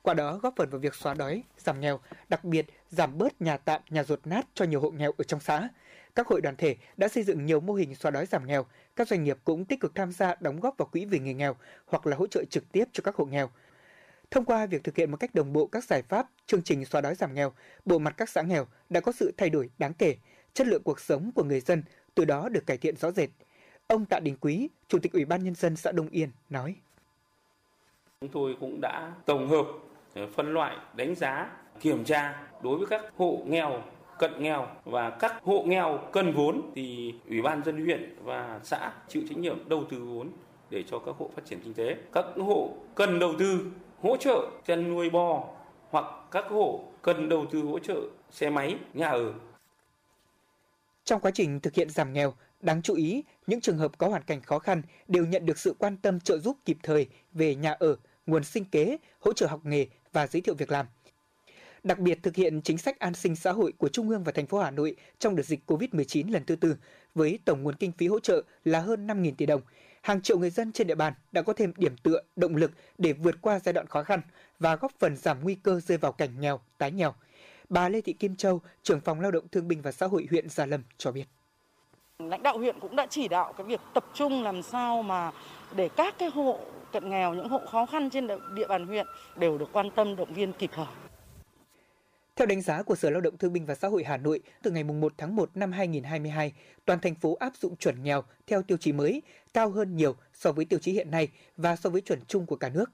Qua 0.03 0.13
đó 0.13 0.37
góp 0.37 0.53
phần 0.57 0.69
vào 0.69 0.79
việc 0.79 0.95
xóa 0.95 1.13
đói, 1.13 1.43
giảm 1.57 1.79
nghèo, 1.79 1.99
đặc 2.29 2.43
biệt 2.43 2.65
giảm 2.89 3.17
bớt 3.17 3.41
nhà 3.41 3.57
tạm, 3.57 3.81
nhà 3.89 4.03
rột 4.03 4.27
nát 4.27 4.47
cho 4.53 4.65
nhiều 4.65 4.81
hộ 4.81 4.91
nghèo 4.91 5.11
ở 5.17 5.23
trong 5.23 5.39
xã 5.39 5.69
các 6.15 6.27
hội 6.27 6.41
đoàn 6.41 6.55
thể 6.55 6.75
đã 6.97 7.07
xây 7.07 7.23
dựng 7.23 7.45
nhiều 7.45 7.59
mô 7.59 7.73
hình 7.73 7.95
xóa 7.95 8.11
đói 8.11 8.25
giảm 8.25 8.47
nghèo. 8.47 8.65
Các 8.95 9.07
doanh 9.07 9.23
nghiệp 9.23 9.37
cũng 9.43 9.65
tích 9.65 9.79
cực 9.79 9.95
tham 9.95 10.11
gia 10.11 10.35
đóng 10.39 10.59
góp 10.59 10.77
vào 10.77 10.85
quỹ 10.85 11.05
vì 11.05 11.19
người 11.19 11.33
nghèo 11.33 11.55
hoặc 11.85 12.07
là 12.07 12.17
hỗ 12.17 12.27
trợ 12.27 12.43
trực 12.49 12.71
tiếp 12.71 12.85
cho 12.91 13.01
các 13.03 13.15
hộ 13.15 13.25
nghèo. 13.25 13.49
Thông 14.31 14.45
qua 14.45 14.65
việc 14.65 14.83
thực 14.83 14.95
hiện 14.95 15.11
một 15.11 15.17
cách 15.17 15.35
đồng 15.35 15.53
bộ 15.53 15.67
các 15.67 15.83
giải 15.83 16.01
pháp, 16.01 16.29
chương 16.45 16.61
trình 16.61 16.85
xóa 16.85 17.01
đói 17.01 17.15
giảm 17.15 17.33
nghèo, 17.33 17.53
bộ 17.85 17.99
mặt 17.99 18.13
các 18.17 18.29
xã 18.29 18.41
nghèo 18.41 18.67
đã 18.89 18.99
có 18.99 19.11
sự 19.11 19.33
thay 19.37 19.49
đổi 19.49 19.69
đáng 19.77 19.93
kể, 19.93 20.15
chất 20.53 20.67
lượng 20.67 20.83
cuộc 20.83 20.99
sống 20.99 21.31
của 21.35 21.43
người 21.43 21.59
dân 21.59 21.83
từ 22.15 22.25
đó 22.25 22.49
được 22.49 22.65
cải 22.65 22.77
thiện 22.77 22.95
rõ 22.95 23.11
rệt. 23.11 23.29
Ông 23.87 24.05
Tạ 24.05 24.19
Đình 24.19 24.37
Quý, 24.41 24.69
Chủ 24.87 24.99
tịch 24.99 25.13
Ủy 25.13 25.25
ban 25.25 25.43
Nhân 25.43 25.55
dân 25.55 25.75
xã 25.75 25.91
Đông 25.91 26.09
Yên 26.09 26.29
nói. 26.49 26.75
Chúng 28.21 28.29
tôi 28.29 28.55
cũng 28.59 28.81
đã 28.81 29.13
tổng 29.25 29.49
hợp, 29.49 29.65
Ờ, 30.15 30.27
phân 30.35 30.53
loại, 30.53 30.77
đánh 30.95 31.15
giá, 31.15 31.49
kiểm 31.79 32.03
tra 32.03 32.43
đối 32.61 32.77
với 32.77 32.87
các 32.87 33.01
hộ 33.17 33.41
nghèo 33.45 33.83
cận 34.19 34.43
nghèo 34.43 34.67
và 34.83 35.09
các 35.09 35.35
hộ 35.43 35.63
nghèo 35.67 35.99
cần 36.11 36.33
vốn 36.33 36.71
thì 36.75 37.13
ủy 37.29 37.41
ban 37.41 37.63
dân 37.63 37.85
huyện 37.85 38.15
và 38.23 38.59
xã 38.63 38.93
chịu 39.07 39.23
trách 39.29 39.37
nhiệm 39.37 39.69
đầu 39.69 39.83
tư 39.89 39.99
vốn 39.99 40.29
để 40.69 40.83
cho 40.83 40.99
các 40.99 41.15
hộ 41.17 41.29
phát 41.35 41.45
triển 41.45 41.59
kinh 41.63 41.73
tế. 41.73 41.95
Các 42.11 42.25
hộ 42.35 42.73
cần 42.95 43.19
đầu 43.19 43.33
tư 43.39 43.71
hỗ 44.01 44.17
trợ 44.17 44.49
chăn 44.65 44.89
nuôi 44.89 45.09
bò 45.09 45.43
hoặc 45.89 46.05
các 46.31 46.45
hộ 46.49 46.83
cần 47.01 47.29
đầu 47.29 47.45
tư 47.51 47.61
hỗ 47.61 47.79
trợ 47.79 48.01
xe 48.31 48.49
máy, 48.49 48.77
nhà 48.93 49.07
ở. 49.07 49.33
Trong 51.03 51.21
quá 51.21 51.31
trình 51.33 51.59
thực 51.59 51.73
hiện 51.73 51.89
giảm 51.89 52.13
nghèo, 52.13 52.33
đáng 52.61 52.81
chú 52.81 52.95
ý, 52.95 53.23
những 53.47 53.61
trường 53.61 53.77
hợp 53.77 53.97
có 53.97 54.07
hoàn 54.07 54.23
cảnh 54.23 54.41
khó 54.41 54.59
khăn 54.59 54.81
đều 55.07 55.25
nhận 55.25 55.45
được 55.45 55.57
sự 55.57 55.75
quan 55.79 55.97
tâm 55.97 56.19
trợ 56.19 56.37
giúp 56.37 56.57
kịp 56.65 56.77
thời 56.83 57.07
về 57.31 57.55
nhà 57.55 57.71
ở, 57.71 57.95
nguồn 58.25 58.43
sinh 58.43 58.65
kế, 58.65 58.97
hỗ 59.19 59.33
trợ 59.33 59.47
học 59.47 59.59
nghề 59.63 59.87
và 60.13 60.27
giới 60.27 60.41
thiệu 60.41 60.55
việc 60.55 60.71
làm– 60.71 60.85
đặc 61.83 61.99
biệt 61.99 62.23
thực 62.23 62.35
hiện 62.35 62.61
chính 62.61 62.77
sách 62.77 62.99
an 62.99 63.13
sinh 63.13 63.35
xã 63.35 63.51
hội 63.51 63.73
của 63.77 63.89
Trung 63.89 64.09
ương 64.09 64.23
và 64.23 64.31
thành 64.31 64.47
phố 64.47 64.59
Hà 64.59 64.71
Nội 64.71 64.95
trong 65.19 65.35
đợt 65.35 65.43
dịch 65.43 65.59
COVID-19 65.67 66.31
lần 66.31 66.45
thứ 66.45 66.55
tư 66.55 66.75
với 67.15 67.39
tổng 67.45 67.63
nguồn 67.63 67.75
kinh 67.75 67.91
phí 67.91 68.07
hỗ 68.07 68.19
trợ 68.19 68.43
là 68.65 68.79
hơn 68.79 69.07
5.000 69.07 69.31
tỷ 69.37 69.45
đồng. 69.45 69.61
Hàng 70.01 70.21
triệu 70.21 70.39
người 70.39 70.49
dân 70.49 70.71
trên 70.71 70.87
địa 70.87 70.95
bàn 70.95 71.13
đã 71.31 71.41
có 71.41 71.53
thêm 71.53 71.73
điểm 71.77 71.97
tựa, 71.97 72.21
động 72.35 72.55
lực 72.55 72.71
để 72.97 73.13
vượt 73.13 73.35
qua 73.41 73.59
giai 73.59 73.73
đoạn 73.73 73.87
khó 73.87 74.03
khăn 74.03 74.21
và 74.59 74.75
góp 74.75 74.91
phần 74.99 75.17
giảm 75.17 75.37
nguy 75.43 75.55
cơ 75.55 75.79
rơi 75.79 75.97
vào 75.97 76.11
cảnh 76.11 76.39
nghèo, 76.39 76.59
tái 76.77 76.91
nghèo. 76.91 77.13
Bà 77.69 77.89
Lê 77.89 78.01
Thị 78.01 78.13
Kim 78.13 78.35
Châu, 78.35 78.61
trưởng 78.83 79.01
phòng 79.01 79.21
lao 79.21 79.31
động 79.31 79.47
thương 79.47 79.67
binh 79.67 79.81
và 79.81 79.91
xã 79.91 80.07
hội 80.07 80.27
huyện 80.29 80.49
Gia 80.49 80.65
Lâm 80.65 80.83
cho 80.97 81.11
biết. 81.11 81.25
Lãnh 82.19 82.43
đạo 82.43 82.57
huyện 82.57 82.79
cũng 82.79 82.95
đã 82.95 83.07
chỉ 83.09 83.27
đạo 83.27 83.53
cái 83.53 83.67
việc 83.67 83.81
tập 83.93 84.05
trung 84.13 84.43
làm 84.43 84.61
sao 84.63 85.03
mà 85.03 85.31
để 85.75 85.89
các 85.97 86.15
cái 86.19 86.29
hộ 86.29 86.59
cận 86.91 87.09
nghèo, 87.09 87.33
những 87.33 87.49
hộ 87.49 87.61
khó 87.71 87.85
khăn 87.85 88.09
trên 88.09 88.27
địa 88.55 88.67
bàn 88.67 88.87
huyện 88.87 89.05
đều 89.35 89.57
được 89.57 89.69
quan 89.73 89.89
tâm 89.95 90.15
động 90.15 90.33
viên 90.33 90.53
kịp 90.53 90.69
thời. 90.73 90.85
Theo 92.35 92.45
đánh 92.45 92.61
giá 92.61 92.83
của 92.83 92.95
Sở 92.95 93.09
Lao 93.09 93.21
động 93.21 93.37
Thương 93.37 93.53
binh 93.53 93.65
và 93.65 93.75
Xã 93.75 93.87
hội 93.87 94.03
Hà 94.03 94.17
Nội, 94.17 94.39
từ 94.61 94.71
ngày 94.71 94.83
1 94.83 95.13
tháng 95.17 95.35
1 95.35 95.49
năm 95.55 95.71
2022, 95.71 96.53
toàn 96.85 96.99
thành 96.99 97.15
phố 97.15 97.37
áp 97.39 97.53
dụng 97.61 97.75
chuẩn 97.75 98.03
nghèo 98.03 98.23
theo 98.47 98.61
tiêu 98.61 98.77
chí 98.77 98.91
mới, 98.91 99.21
cao 99.53 99.69
hơn 99.69 99.95
nhiều 99.95 100.15
so 100.33 100.51
với 100.51 100.65
tiêu 100.65 100.79
chí 100.79 100.91
hiện 100.91 101.11
nay 101.11 101.27
và 101.57 101.75
so 101.75 101.89
với 101.89 102.01
chuẩn 102.01 102.19
chung 102.27 102.45
của 102.45 102.55
cả 102.55 102.69
nước. 102.69 102.91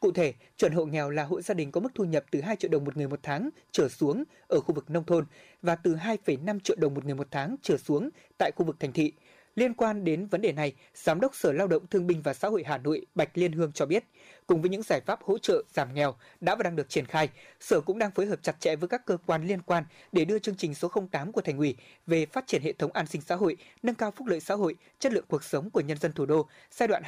Cụ 0.00 0.12
thể, 0.12 0.34
chuẩn 0.56 0.72
hộ 0.72 0.84
nghèo 0.84 1.10
là 1.10 1.24
hộ 1.24 1.40
gia 1.40 1.54
đình 1.54 1.70
có 1.70 1.80
mức 1.80 1.88
thu 1.94 2.04
nhập 2.04 2.24
từ 2.30 2.40
2 2.40 2.56
triệu 2.56 2.70
đồng 2.70 2.84
một 2.84 2.96
người 2.96 3.08
một 3.08 3.20
tháng 3.22 3.50
trở 3.72 3.88
xuống 3.88 4.24
ở 4.48 4.60
khu 4.60 4.74
vực 4.74 4.90
nông 4.90 5.04
thôn 5.04 5.24
và 5.62 5.76
từ 5.76 5.94
2,5 5.94 6.60
triệu 6.60 6.76
đồng 6.80 6.94
một 6.94 7.04
người 7.04 7.14
một 7.14 7.28
tháng 7.30 7.56
trở 7.62 7.76
xuống 7.76 8.10
tại 8.38 8.50
khu 8.56 8.66
vực 8.66 8.76
thành 8.80 8.92
thị. 8.92 9.12
Liên 9.58 9.74
quan 9.74 10.04
đến 10.04 10.26
vấn 10.26 10.40
đề 10.40 10.52
này, 10.52 10.72
Giám 10.94 11.20
đốc 11.20 11.34
Sở 11.34 11.52
Lao 11.52 11.66
động 11.66 11.86
Thương 11.86 12.06
binh 12.06 12.22
và 12.22 12.34
Xã 12.34 12.48
hội 12.48 12.64
Hà 12.66 12.78
Nội 12.78 13.06
Bạch 13.14 13.38
Liên 13.38 13.52
Hương 13.52 13.72
cho 13.72 13.86
biết, 13.86 14.04
cùng 14.46 14.62
với 14.62 14.70
những 14.70 14.82
giải 14.82 15.00
pháp 15.00 15.22
hỗ 15.22 15.38
trợ 15.38 15.62
giảm 15.72 15.94
nghèo 15.94 16.14
đã 16.40 16.54
và 16.54 16.62
đang 16.62 16.76
được 16.76 16.88
triển 16.88 17.06
khai, 17.06 17.28
Sở 17.60 17.80
cũng 17.80 17.98
đang 17.98 18.10
phối 18.10 18.26
hợp 18.26 18.42
chặt 18.42 18.60
chẽ 18.60 18.76
với 18.76 18.88
các 18.88 19.06
cơ 19.06 19.16
quan 19.26 19.46
liên 19.46 19.62
quan 19.62 19.84
để 20.12 20.24
đưa 20.24 20.38
chương 20.38 20.54
trình 20.56 20.74
số 20.74 20.90
08 21.10 21.32
của 21.32 21.40
Thành 21.40 21.58
ủy 21.58 21.76
về 22.06 22.26
phát 22.26 22.46
triển 22.46 22.62
hệ 22.62 22.72
thống 22.72 22.92
an 22.92 23.06
sinh 23.06 23.20
xã 23.20 23.34
hội, 23.34 23.56
nâng 23.82 23.94
cao 23.94 24.10
phúc 24.10 24.26
lợi 24.26 24.40
xã 24.40 24.54
hội, 24.54 24.76
chất 24.98 25.12
lượng 25.12 25.24
cuộc 25.28 25.44
sống 25.44 25.70
của 25.70 25.80
nhân 25.80 25.98
dân 25.98 26.12
thủ 26.12 26.26
đô 26.26 26.48
giai 26.70 26.88
đoạn 26.88 27.02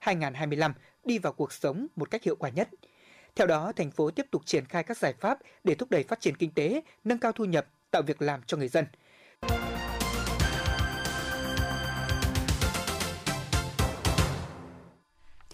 2021-2025 0.00 0.72
đi 1.04 1.18
vào 1.18 1.32
cuộc 1.32 1.52
sống 1.52 1.86
một 1.96 2.10
cách 2.10 2.22
hiệu 2.22 2.36
quả 2.36 2.50
nhất. 2.50 2.68
Theo 3.36 3.46
đó, 3.46 3.72
thành 3.76 3.90
phố 3.90 4.10
tiếp 4.10 4.26
tục 4.30 4.42
triển 4.46 4.64
khai 4.64 4.82
các 4.82 4.98
giải 4.98 5.14
pháp 5.20 5.38
để 5.64 5.74
thúc 5.74 5.90
đẩy 5.90 6.02
phát 6.02 6.20
triển 6.20 6.36
kinh 6.36 6.50
tế, 6.50 6.82
nâng 7.04 7.18
cao 7.18 7.32
thu 7.32 7.44
nhập, 7.44 7.66
tạo 7.90 8.02
việc 8.02 8.22
làm 8.22 8.40
cho 8.46 8.56
người 8.56 8.68
dân– 8.68 8.84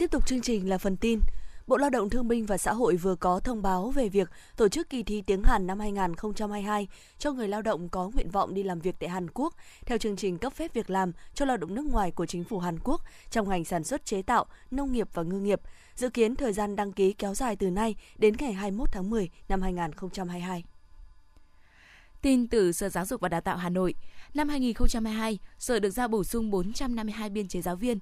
Tiếp 0.05 0.11
tục 0.11 0.27
chương 0.27 0.41
trình 0.41 0.69
là 0.69 0.79
phần 0.79 0.97
tin. 0.97 1.21
Bộ 1.67 1.77
Lao 1.77 1.91
động 1.91 2.11
Thương 2.11 2.29
binh 2.29 2.47
và 2.47 2.59
Xã 2.59 2.73
hội 2.73 2.97
vừa 2.97 3.15
có 3.15 3.41
thông 3.41 3.63
báo 3.63 3.91
về 3.91 4.09
việc 4.09 4.31
tổ 4.57 4.69
chức 4.69 4.91
kỳ 4.91 5.03
thi 5.03 5.23
tiếng 5.27 5.43
Hàn 5.43 5.67
năm 5.67 5.81
2022 5.81 6.89
cho 7.19 7.33
người 7.33 7.49
lao 7.49 7.63
động 7.63 7.89
có 7.89 8.11
nguyện 8.15 8.31
vọng 8.31 8.55
đi 8.55 8.63
làm 8.63 8.81
việc 8.81 8.95
tại 9.01 9.09
Hàn 9.09 9.31
Quốc 9.35 9.55
theo 9.87 9.99
chương 9.99 10.17
trình 10.17 10.39
cấp 10.39 10.53
phép 10.53 10.75
việc 10.75 10.91
làm 10.91 11.13
cho 11.35 11.45
lao 11.45 11.57
động 11.57 11.75
nước 11.75 11.85
ngoài 11.93 12.11
của 12.11 12.27
chính 12.27 12.45
phủ 12.45 12.59
Hàn 12.59 12.79
Quốc 12.85 13.01
trong 13.31 13.49
ngành 13.49 13.65
sản 13.65 13.85
xuất 13.85 14.07
chế 14.07 14.23
tạo, 14.23 14.47
nông 14.71 14.93
nghiệp 14.93 15.09
và 15.15 15.23
ngư 15.23 15.41
nghiệp. 15.41 15.61
Dự 15.95 16.09
kiến 16.09 16.37
thời 16.37 16.53
gian 16.53 16.77
đăng 16.77 16.93
ký 16.93 17.13
kéo 17.13 17.35
dài 17.35 17.57
từ 17.57 17.71
nay 17.71 17.97
đến 18.19 18.35
ngày 18.39 18.53
21 18.53 18.89
tháng 18.93 19.11
10 19.11 19.31
năm 19.49 19.63
2022. 19.63 20.65
Tin 22.23 22.49
từ 22.49 22.73
Sở 22.73 22.89
Giáo 22.89 23.07
dục 23.07 23.21
và 23.21 23.29
Đào 23.29 23.41
tạo 23.41 23.57
Hà 23.57 23.69
Nội, 23.69 23.95
năm 24.35 24.49
2022, 24.49 25.39
Sở 25.59 25.79
được 25.79 25.91
giao 25.91 26.09
bổ 26.09 26.25
sung 26.25 26.51
452 26.51 27.31
biên 27.31 27.49
chế 27.49 27.63
giáo 27.63 27.77
viên, 27.77 27.99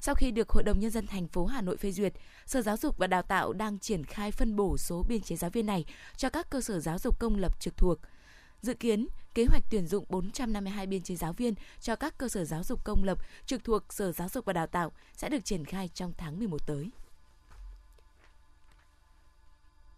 sau 0.00 0.14
khi 0.14 0.30
được 0.30 0.48
Hội 0.48 0.62
đồng 0.62 0.80
Nhân 0.80 0.90
dân 0.90 1.06
thành 1.06 1.28
phố 1.28 1.46
Hà 1.46 1.60
Nội 1.60 1.76
phê 1.76 1.92
duyệt, 1.92 2.12
Sở 2.46 2.62
Giáo 2.62 2.76
dục 2.76 2.98
và 2.98 3.06
Đào 3.06 3.22
tạo 3.22 3.52
đang 3.52 3.78
triển 3.78 4.04
khai 4.04 4.30
phân 4.30 4.56
bổ 4.56 4.76
số 4.78 5.04
biên 5.08 5.20
chế 5.20 5.36
giáo 5.36 5.50
viên 5.50 5.66
này 5.66 5.84
cho 6.16 6.30
các 6.30 6.50
cơ 6.50 6.60
sở 6.60 6.80
giáo 6.80 6.98
dục 6.98 7.18
công 7.18 7.36
lập 7.36 7.60
trực 7.60 7.76
thuộc. 7.76 7.98
Dự 8.62 8.74
kiến, 8.74 9.08
kế 9.34 9.44
hoạch 9.44 9.62
tuyển 9.70 9.86
dụng 9.86 10.04
452 10.08 10.86
biên 10.86 11.02
chế 11.02 11.14
giáo 11.14 11.32
viên 11.32 11.54
cho 11.80 11.96
các 11.96 12.18
cơ 12.18 12.28
sở 12.28 12.44
giáo 12.44 12.64
dục 12.64 12.84
công 12.84 13.04
lập 13.04 13.18
trực 13.46 13.64
thuộc 13.64 13.92
Sở 13.92 14.12
Giáo 14.12 14.28
dục 14.28 14.44
và 14.44 14.52
Đào 14.52 14.66
tạo 14.66 14.92
sẽ 15.12 15.28
được 15.28 15.44
triển 15.44 15.64
khai 15.64 15.90
trong 15.94 16.12
tháng 16.18 16.38
11 16.38 16.66
tới. 16.66 16.90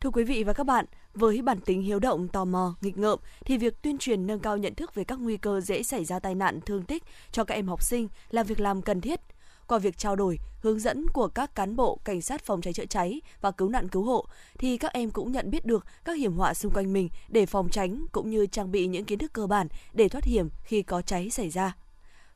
Thưa 0.00 0.10
quý 0.10 0.24
vị 0.24 0.44
và 0.44 0.52
các 0.52 0.64
bạn, 0.64 0.84
với 1.14 1.42
bản 1.42 1.60
tính 1.60 1.82
hiếu 1.82 1.98
động, 1.98 2.28
tò 2.28 2.44
mò, 2.44 2.74
nghịch 2.80 2.98
ngợm 2.98 3.18
thì 3.44 3.58
việc 3.58 3.82
tuyên 3.82 3.98
truyền 3.98 4.26
nâng 4.26 4.40
cao 4.40 4.56
nhận 4.56 4.74
thức 4.74 4.94
về 4.94 5.04
các 5.04 5.18
nguy 5.18 5.36
cơ 5.36 5.60
dễ 5.60 5.82
xảy 5.82 6.04
ra 6.04 6.18
tai 6.18 6.34
nạn, 6.34 6.60
thương 6.66 6.82
tích 6.82 7.02
cho 7.32 7.44
các 7.44 7.54
em 7.54 7.68
học 7.68 7.82
sinh 7.82 8.08
là 8.30 8.42
việc 8.42 8.60
làm 8.60 8.82
cần 8.82 9.00
thiết. 9.00 9.20
Qua 9.68 9.78
việc 9.78 9.98
trao 9.98 10.16
đổi, 10.16 10.38
hướng 10.60 10.78
dẫn 10.78 11.08
của 11.08 11.28
các 11.28 11.54
cán 11.54 11.76
bộ 11.76 12.00
cảnh 12.04 12.22
sát 12.22 12.44
phòng 12.44 12.60
cháy 12.60 12.72
chữa 12.72 12.86
cháy 12.86 13.20
và 13.40 13.50
cứu 13.50 13.68
nạn 13.68 13.88
cứu 13.88 14.02
hộ 14.02 14.26
thì 14.58 14.76
các 14.76 14.92
em 14.92 15.10
cũng 15.10 15.32
nhận 15.32 15.50
biết 15.50 15.66
được 15.66 15.86
các 16.04 16.12
hiểm 16.12 16.32
họa 16.32 16.54
xung 16.54 16.72
quanh 16.72 16.92
mình 16.92 17.08
để 17.28 17.46
phòng 17.46 17.68
tránh 17.70 18.06
cũng 18.12 18.30
như 18.30 18.46
trang 18.46 18.70
bị 18.70 18.86
những 18.86 19.04
kiến 19.04 19.18
thức 19.18 19.32
cơ 19.32 19.46
bản 19.46 19.68
để 19.92 20.08
thoát 20.08 20.24
hiểm 20.24 20.48
khi 20.64 20.82
có 20.82 21.02
cháy 21.02 21.30
xảy 21.30 21.50
ra. 21.50 21.76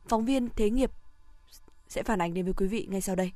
Phóng 0.08 0.24
viên 0.24 0.48
Thế 0.56 0.70
nghiệp 0.70 0.90
sẽ 1.88 2.02
phản 2.02 2.20
ánh 2.20 2.34
đến 2.34 2.44
với 2.44 2.54
quý 2.54 2.66
vị 2.66 2.86
ngay 2.90 3.00
sau 3.00 3.16
đây. 3.16 3.32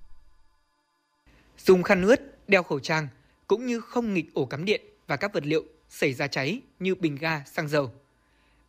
Dùng 1.59 1.83
khăn 1.83 2.03
ướt, 2.03 2.49
đeo 2.49 2.63
khẩu 2.63 2.81
trang 2.81 3.09
cũng 3.47 3.67
như 3.67 3.81
không 3.81 4.15
nghịch 4.15 4.35
ổ 4.35 4.45
cắm 4.45 4.65
điện 4.65 4.81
và 5.07 5.17
các 5.17 5.35
vật 5.35 5.47
liệu 5.47 5.63
xảy 5.89 6.13
ra 6.13 6.27
cháy 6.27 6.61
như 6.81 6.95
bình 6.95 7.17
ga, 7.17 7.45
xăng 7.45 7.69
dầu. 7.69 7.91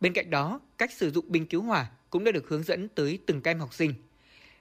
Bên 0.00 0.12
cạnh 0.12 0.30
đó, 0.30 0.60
cách 0.78 0.92
sử 0.92 1.10
dụng 1.10 1.24
bình 1.28 1.46
cứu 1.46 1.62
hỏa 1.62 1.90
cũng 2.10 2.24
đã 2.24 2.32
được 2.32 2.48
hướng 2.48 2.62
dẫn 2.62 2.88
tới 2.88 3.18
từng 3.26 3.40
các 3.40 3.50
em 3.50 3.60
học 3.60 3.74
sinh. 3.74 3.94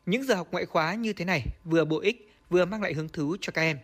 Những 0.08 0.24
giờ 0.24 0.36
học 0.36 0.48
ngoại 0.52 0.65
khóa 0.65 0.93
như 0.93 1.13
thế 1.13 1.26
này 1.26 1.43
vừa 1.65 1.86
bổ 1.86 2.00
ích, 2.00 2.34
vừa 2.50 2.65
mang 2.65 2.82
lại 2.82 2.93
hứng 2.93 3.10
thú 3.10 3.36
cho 3.41 3.52
các 3.52 3.62
em, 3.62 3.80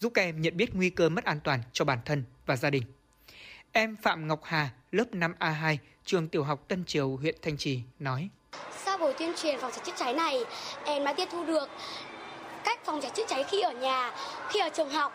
giúp 0.00 0.12
các 0.14 0.22
em 0.22 0.42
nhận 0.42 0.56
biết 0.56 0.74
nguy 0.74 0.90
cơ 0.90 1.08
mất 1.08 1.24
an 1.24 1.40
toàn 1.44 1.60
cho 1.72 1.84
bản 1.84 1.98
thân 2.04 2.24
và 2.46 2.56
gia 2.56 2.70
đình. 2.70 2.82
Em 3.72 3.96
Phạm 3.96 4.28
Ngọc 4.28 4.40
Hà, 4.44 4.70
lớp 4.92 5.04
5A2, 5.12 5.76
trường 6.04 6.28
tiểu 6.28 6.42
học 6.42 6.68
Tân 6.68 6.84
Triều, 6.84 7.16
huyện 7.16 7.34
Thanh 7.42 7.56
Trì 7.56 7.80
nói. 7.98 8.28
Sau 8.84 8.98
buổi 8.98 9.12
tuyên 9.18 9.32
truyền 9.42 9.60
phòng 9.60 9.70
cháy 9.72 9.80
chữa 9.84 9.92
cháy 9.96 10.14
này, 10.14 10.44
em 10.84 11.04
đã 11.04 11.12
tiếp 11.12 11.28
thu 11.32 11.44
được 11.44 11.68
cách 12.64 12.80
phòng 12.84 13.00
cháy 13.02 13.10
chữa 13.14 13.26
cháy 13.28 13.44
khi 13.44 13.60
ở 13.60 13.72
nhà, 13.72 14.12
khi 14.48 14.60
ở 14.60 14.68
trường 14.74 14.90
học. 14.90 15.12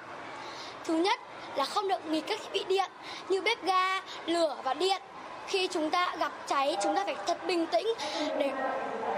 Thứ 0.85 0.97
nhất 0.97 1.19
là 1.55 1.65
không 1.65 1.87
được 1.87 2.05
nghỉ 2.05 2.21
các 2.21 2.39
thiết 2.39 2.49
bị 2.53 2.63
điện 2.69 2.91
như 3.29 3.41
bếp 3.41 3.63
ga, 3.63 4.01
lửa 4.25 4.61
và 4.63 4.73
điện. 4.73 5.01
Khi 5.47 5.67
chúng 5.73 5.91
ta 5.91 6.15
gặp 6.19 6.31
cháy, 6.47 6.75
chúng 6.83 6.95
ta 6.95 7.03
phải 7.05 7.15
thật 7.27 7.37
bình 7.47 7.65
tĩnh 7.71 7.85
để 8.39 8.51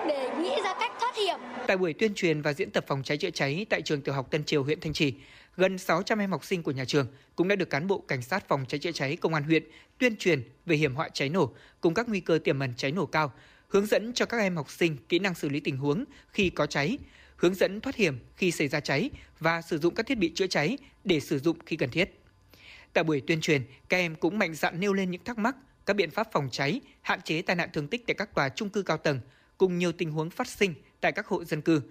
để 0.08 0.30
nghĩ 0.42 0.56
ra 0.64 0.76
cách 0.80 0.92
thoát 1.00 1.16
hiểm. 1.16 1.40
Tại 1.68 1.78
buổi 1.78 1.94
tuyên 1.94 2.14
truyền 2.16 2.42
và 2.42 2.54
diễn 2.54 2.72
tập 2.72 2.86
phòng 2.88 3.04
cháy 3.04 3.18
chữa 3.18 3.30
cháy 3.30 3.66
tại 3.70 3.82
trường 3.82 4.02
tiểu 4.02 4.16
học 4.16 4.32
Tân 4.32 4.44
Triều, 4.44 4.64
huyện 4.64 4.80
Thanh 4.80 4.94
Trì, 4.94 5.14
gần 5.58 5.78
600 5.78 6.20
em 6.20 6.32
học 6.32 6.46
sinh 6.46 6.64
của 6.64 6.72
nhà 6.72 6.86
trường 6.86 7.08
cũng 7.36 7.48
đã 7.48 7.56
được 7.56 7.70
cán 7.70 7.88
bộ 7.88 8.04
cảnh 8.08 8.22
sát 8.22 8.48
phòng 8.48 8.66
cháy 8.68 8.80
chữa 8.80 8.92
cháy 8.92 9.16
công 9.16 9.34
an 9.34 9.44
huyện 9.44 9.64
tuyên 9.98 10.16
truyền 10.18 10.44
về 10.66 10.76
hiểm 10.76 10.96
họa 10.96 11.10
cháy 11.10 11.30
nổ 11.30 11.54
cùng 11.82 11.94
các 11.94 12.10
nguy 12.10 12.20
cơ 12.20 12.40
tiềm 12.44 12.60
ẩn 12.60 12.74
cháy 12.78 12.92
nổ 12.92 13.06
cao, 13.06 13.32
hướng 13.68 13.86
dẫn 13.86 14.14
cho 14.14 14.26
các 14.26 14.38
em 14.38 14.56
học 14.56 14.72
sinh 14.72 14.98
kỹ 15.10 15.20
năng 15.20 15.36
xử 15.36 15.50
lý 15.50 15.60
tình 15.60 15.78
huống 15.78 16.04
khi 16.32 16.50
có 16.50 16.66
cháy, 16.66 16.98
hướng 17.36 17.56
dẫn 17.56 17.82
thoát 17.82 17.96
hiểm 17.96 18.20
khi 18.36 18.52
xảy 18.52 18.68
ra 18.68 18.80
cháy 18.80 19.10
và 19.40 19.62
sử 19.62 19.78
dụng 19.78 19.96
các 19.96 20.06
thiết 20.06 20.18
bị 20.18 20.32
chữa 20.36 20.48
cháy 20.48 20.78
để 21.04 21.20
sử 21.20 21.40
dụng 21.40 21.58
khi 21.66 21.76
cần 21.76 21.90
thiết. 21.90 22.10
Tại 22.94 23.04
buổi 23.04 23.22
tuyên 23.28 23.42
truyền, 23.42 23.62
các 23.90 23.98
em 23.98 24.16
cũng 24.16 24.40
mạnh 24.40 24.54
dạn 24.56 24.80
nêu 24.80 24.94
lên 24.94 25.12
những 25.12 25.24
thắc 25.24 25.38
mắc, 25.38 25.56
các 25.88 25.96
biện 25.96 26.12
pháp 26.12 26.28
phòng 26.32 26.50
cháy, 26.52 26.82
hạn 27.02 27.22
chế 27.22 27.42
tai 27.42 27.56
nạn 27.56 27.70
thương 27.74 27.88
tích 27.88 28.08
tại 28.08 28.16
các 28.18 28.34
tòa 28.36 28.50
trung 28.50 28.70
cư 28.70 28.82
cao 28.82 28.98
tầng, 28.98 29.20
cùng 29.58 29.78
nhiều 29.78 29.92
tình 29.92 30.12
huống 30.12 30.30
phát 30.30 30.48
sinh 30.48 30.74
tại 31.02 31.12
các 31.12 31.28
hộ 31.28 31.44
dân 31.44 31.62
cư 31.62 31.82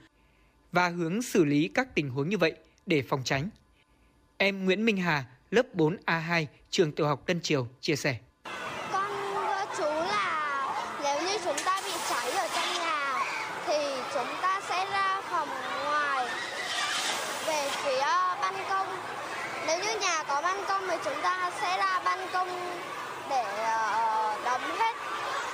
và 0.72 0.88
hướng 0.88 1.22
xử 1.22 1.44
lý 1.44 1.70
các 1.74 1.94
tình 1.94 2.10
huống 2.10 2.28
như 2.28 2.38
vậy 2.38 2.52
để 2.86 3.02
phòng 3.02 3.22
tránh. 3.24 3.48
Em 4.36 4.64
Nguyễn 4.64 4.84
Minh 4.84 4.96
Hà, 4.96 5.24
lớp 5.50 5.66
4A2, 5.74 6.46
trường 6.70 6.92
tiểu 6.92 7.06
học 7.06 7.22
Tân 7.26 7.40
Triều 7.40 7.68
chia 7.80 7.96
sẻ. 7.96 8.18
Con 8.92 9.10
thưa 9.34 9.64
chú 9.78 9.84
là 9.84 10.98
nếu 11.02 11.20
như 11.20 11.38
chúng 11.44 11.64
ta 11.64 11.82
bị 11.84 11.92
cháy 12.10 12.30
ở 12.30 12.48
trong 12.54 12.74
nhà 12.74 13.24
thì 13.66 13.78
chúng 14.14 14.28
ta 14.42 14.60
sẽ 14.68 14.86
ra 14.92 15.22
phòng 15.30 15.48
ngoài 15.84 16.28
về 17.46 17.70
phía 17.84 18.06
ban 18.40 18.54
công. 18.68 18.88
Nếu 19.66 19.78
như 19.78 20.00
nhà 20.00 20.24
có 20.28 20.40
ban 20.42 20.64
công 20.68 20.82
thì 20.88 20.96
chúng 21.04 21.22
ta 21.22 21.50
sẽ 21.60 21.78
ra 21.78 22.00
ban 22.04 22.18
công 22.32 22.48
để 23.30 23.44
ờ, 23.64 24.38
đóng 24.44 24.62
hết 24.78 24.96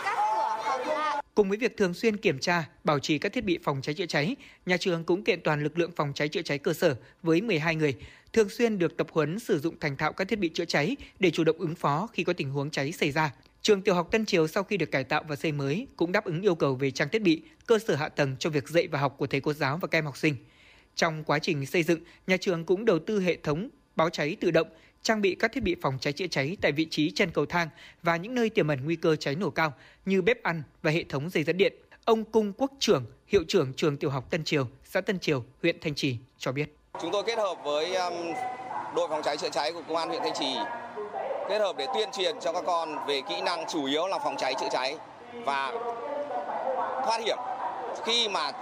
các 0.05 0.16
cửa 0.16 0.57
phòng 0.64 0.88
lại. 0.88 1.22
Cùng 1.35 1.49
với 1.49 1.59
việc 1.59 1.77
thường 1.77 1.95
xuyên 1.95 2.16
kiểm 2.16 2.38
tra, 2.38 2.68
bảo 2.85 2.99
trì 2.99 3.18
các 3.18 3.33
thiết 3.33 3.45
bị 3.45 3.59
phòng 3.62 3.83
cháy 3.83 3.95
chữa 3.95 4.07
cháy, 4.07 4.37
nhà 4.66 4.77
trường 4.77 5.05
cũng 5.05 5.25
kiện 5.25 5.40
toàn 5.42 5.62
lực 5.62 5.79
lượng 5.79 5.90
phòng 5.97 6.12
cháy 6.14 6.29
chữa 6.29 6.42
cháy 6.42 6.59
cơ 6.59 6.73
sở 6.73 6.97
với 7.23 7.40
12 7.40 7.77
người, 7.77 7.95
thường 8.33 8.49
xuyên 8.49 8.79
được 8.79 8.97
tập 8.97 9.07
huấn 9.12 9.38
sử 9.38 9.61
dụng 9.61 9.81
thành 9.81 9.97
thạo 9.97 10.12
các 10.12 10.29
thiết 10.29 10.38
bị 10.38 10.49
chữa 10.49 10.64
cháy 10.64 10.97
để 11.21 11.31
chủ 11.31 11.45
động 11.45 11.59
ứng 11.59 11.75
phó 11.75 12.09
khi 12.12 12.25
có 12.25 12.33
tình 12.33 12.51
huống 12.51 12.71
cháy 12.71 12.92
xảy 12.92 13.11
ra. 13.11 13.35
Trường 13.62 13.83
tiểu 13.83 13.95
học 13.95 14.09
Tân 14.11 14.27
Triều 14.27 14.47
sau 14.47 14.62
khi 14.62 14.77
được 14.77 14.90
cải 14.90 15.05
tạo 15.05 15.25
và 15.29 15.37
xây 15.37 15.53
mới 15.53 15.87
cũng 15.97 16.12
đáp 16.12 16.25
ứng 16.25 16.42
yêu 16.42 16.55
cầu 16.55 16.75
về 16.75 16.90
trang 16.90 17.09
thiết 17.09 17.23
bị, 17.23 17.42
cơ 17.66 17.79
sở 17.79 17.95
hạ 17.95 18.09
tầng 18.09 18.37
cho 18.38 18.51
việc 18.51 18.68
dạy 18.68 18.87
và 18.87 18.99
học 18.99 19.14
của 19.18 19.27
thầy 19.27 19.40
cô 19.40 19.53
giáo 19.53 19.79
và 19.83 19.88
các 19.88 19.99
em 19.99 20.05
học 20.05 20.16
sinh. 20.16 20.37
Trong 20.95 21.25
quá 21.25 21.38
trình 21.38 21.66
xây 21.66 21.83
dựng, 21.83 22.01
nhà 22.27 22.37
trường 22.37 22.64
cũng 22.64 22.85
đầu 22.85 22.99
tư 22.99 23.21
hệ 23.21 23.37
thống 23.42 23.68
báo 23.97 24.11
cháy 24.11 24.37
tự 24.40 24.51
động, 24.51 24.68
trang 25.02 25.20
bị 25.20 25.34
các 25.34 25.52
thiết 25.52 25.62
bị 25.62 25.76
phòng 25.82 25.98
cháy 26.00 26.12
chữa 26.12 26.26
cháy 26.26 26.56
tại 26.60 26.72
vị 26.72 26.86
trí 26.90 27.10
chân 27.10 27.30
cầu 27.30 27.46
thang 27.46 27.68
và 28.02 28.16
những 28.16 28.34
nơi 28.34 28.50
tiềm 28.50 28.68
ẩn 28.68 28.84
nguy 28.84 28.96
cơ 28.96 29.16
cháy 29.16 29.34
nổ 29.34 29.50
cao 29.50 29.72
như 30.04 30.22
bếp 30.22 30.42
ăn 30.42 30.62
và 30.82 30.90
hệ 30.90 31.04
thống 31.04 31.30
dây 31.30 31.44
dẫn 31.44 31.56
điện. 31.56 31.72
Ông 32.04 32.24
Cung 32.24 32.52
Quốc 32.52 32.72
Trưởng, 32.78 33.04
hiệu 33.26 33.44
trưởng 33.48 33.72
trường 33.72 33.96
tiểu 33.96 34.10
học 34.10 34.30
Tân 34.30 34.44
Triều, 34.44 34.66
xã 34.84 35.00
Tân 35.00 35.18
Triều, 35.18 35.44
huyện 35.62 35.80
Thanh 35.80 35.94
Trì 35.94 36.16
cho 36.38 36.52
biết. 36.52 36.76
Chúng 37.00 37.12
tôi 37.12 37.22
kết 37.26 37.38
hợp 37.38 37.58
với 37.64 37.94
um, 37.94 38.14
đội 38.96 39.08
phòng 39.08 39.22
cháy 39.24 39.36
chữa 39.36 39.50
cháy 39.50 39.72
của 39.72 39.82
công 39.88 39.96
an 39.96 40.08
huyện 40.08 40.22
Thanh 40.22 40.34
Trì 40.40 40.54
kết 41.48 41.58
hợp 41.58 41.76
để 41.78 41.86
tuyên 41.94 42.08
truyền 42.12 42.36
cho 42.40 42.52
các 42.52 42.64
con 42.66 43.06
về 43.06 43.20
kỹ 43.28 43.40
năng 43.40 43.64
chủ 43.68 43.84
yếu 43.84 44.06
là 44.06 44.18
phòng 44.18 44.36
cháy 44.38 44.54
chữa 44.60 44.68
cháy 44.72 44.96
và 45.44 45.72
thoát 47.04 47.20
hiểm 47.24 47.38
khi 48.04 48.28
mà 48.28 48.52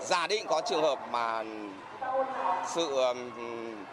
giả 0.00 0.26
định 0.26 0.46
có 0.48 0.62
trường 0.70 0.82
hợp 0.82 0.98
mà 1.10 1.42
sự 2.74 2.96
um, 2.96 3.30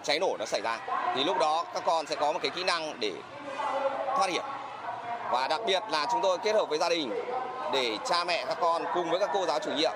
cháy 0.03 0.19
nổ 0.19 0.36
nó 0.39 0.45
xảy 0.45 0.62
ra 0.63 0.79
thì 1.15 1.23
lúc 1.23 1.38
đó 1.39 1.65
các 1.73 1.83
con 1.86 2.05
sẽ 2.05 2.15
có 2.15 2.31
một 2.31 2.39
cái 2.41 2.51
kỹ 2.55 2.63
năng 2.63 2.99
để 2.99 3.13
thoát 4.05 4.29
hiểm 4.29 4.43
và 5.31 5.47
đặc 5.47 5.62
biệt 5.67 5.83
là 5.91 6.07
chúng 6.12 6.21
tôi 6.23 6.38
kết 6.43 6.53
hợp 6.53 6.69
với 6.69 6.79
gia 6.79 6.89
đình 6.89 7.09
để 7.73 7.97
cha 8.05 8.23
mẹ 8.23 8.45
các 8.47 8.57
con 8.62 8.83
cùng 8.93 9.09
với 9.09 9.19
các 9.19 9.29
cô 9.33 9.45
giáo 9.45 9.59
chủ 9.59 9.71
nhiệm 9.71 9.93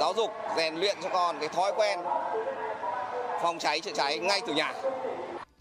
giáo 0.00 0.12
dục 0.16 0.30
rèn 0.56 0.74
luyện 0.74 0.96
cho 1.02 1.08
con 1.08 1.36
cái 1.40 1.48
thói 1.48 1.72
quen 1.76 2.00
phòng 3.42 3.58
cháy 3.58 3.80
chữa 3.80 3.92
cháy 3.94 4.18
ngay 4.18 4.40
từ 4.46 4.54
nhà. 4.54 4.72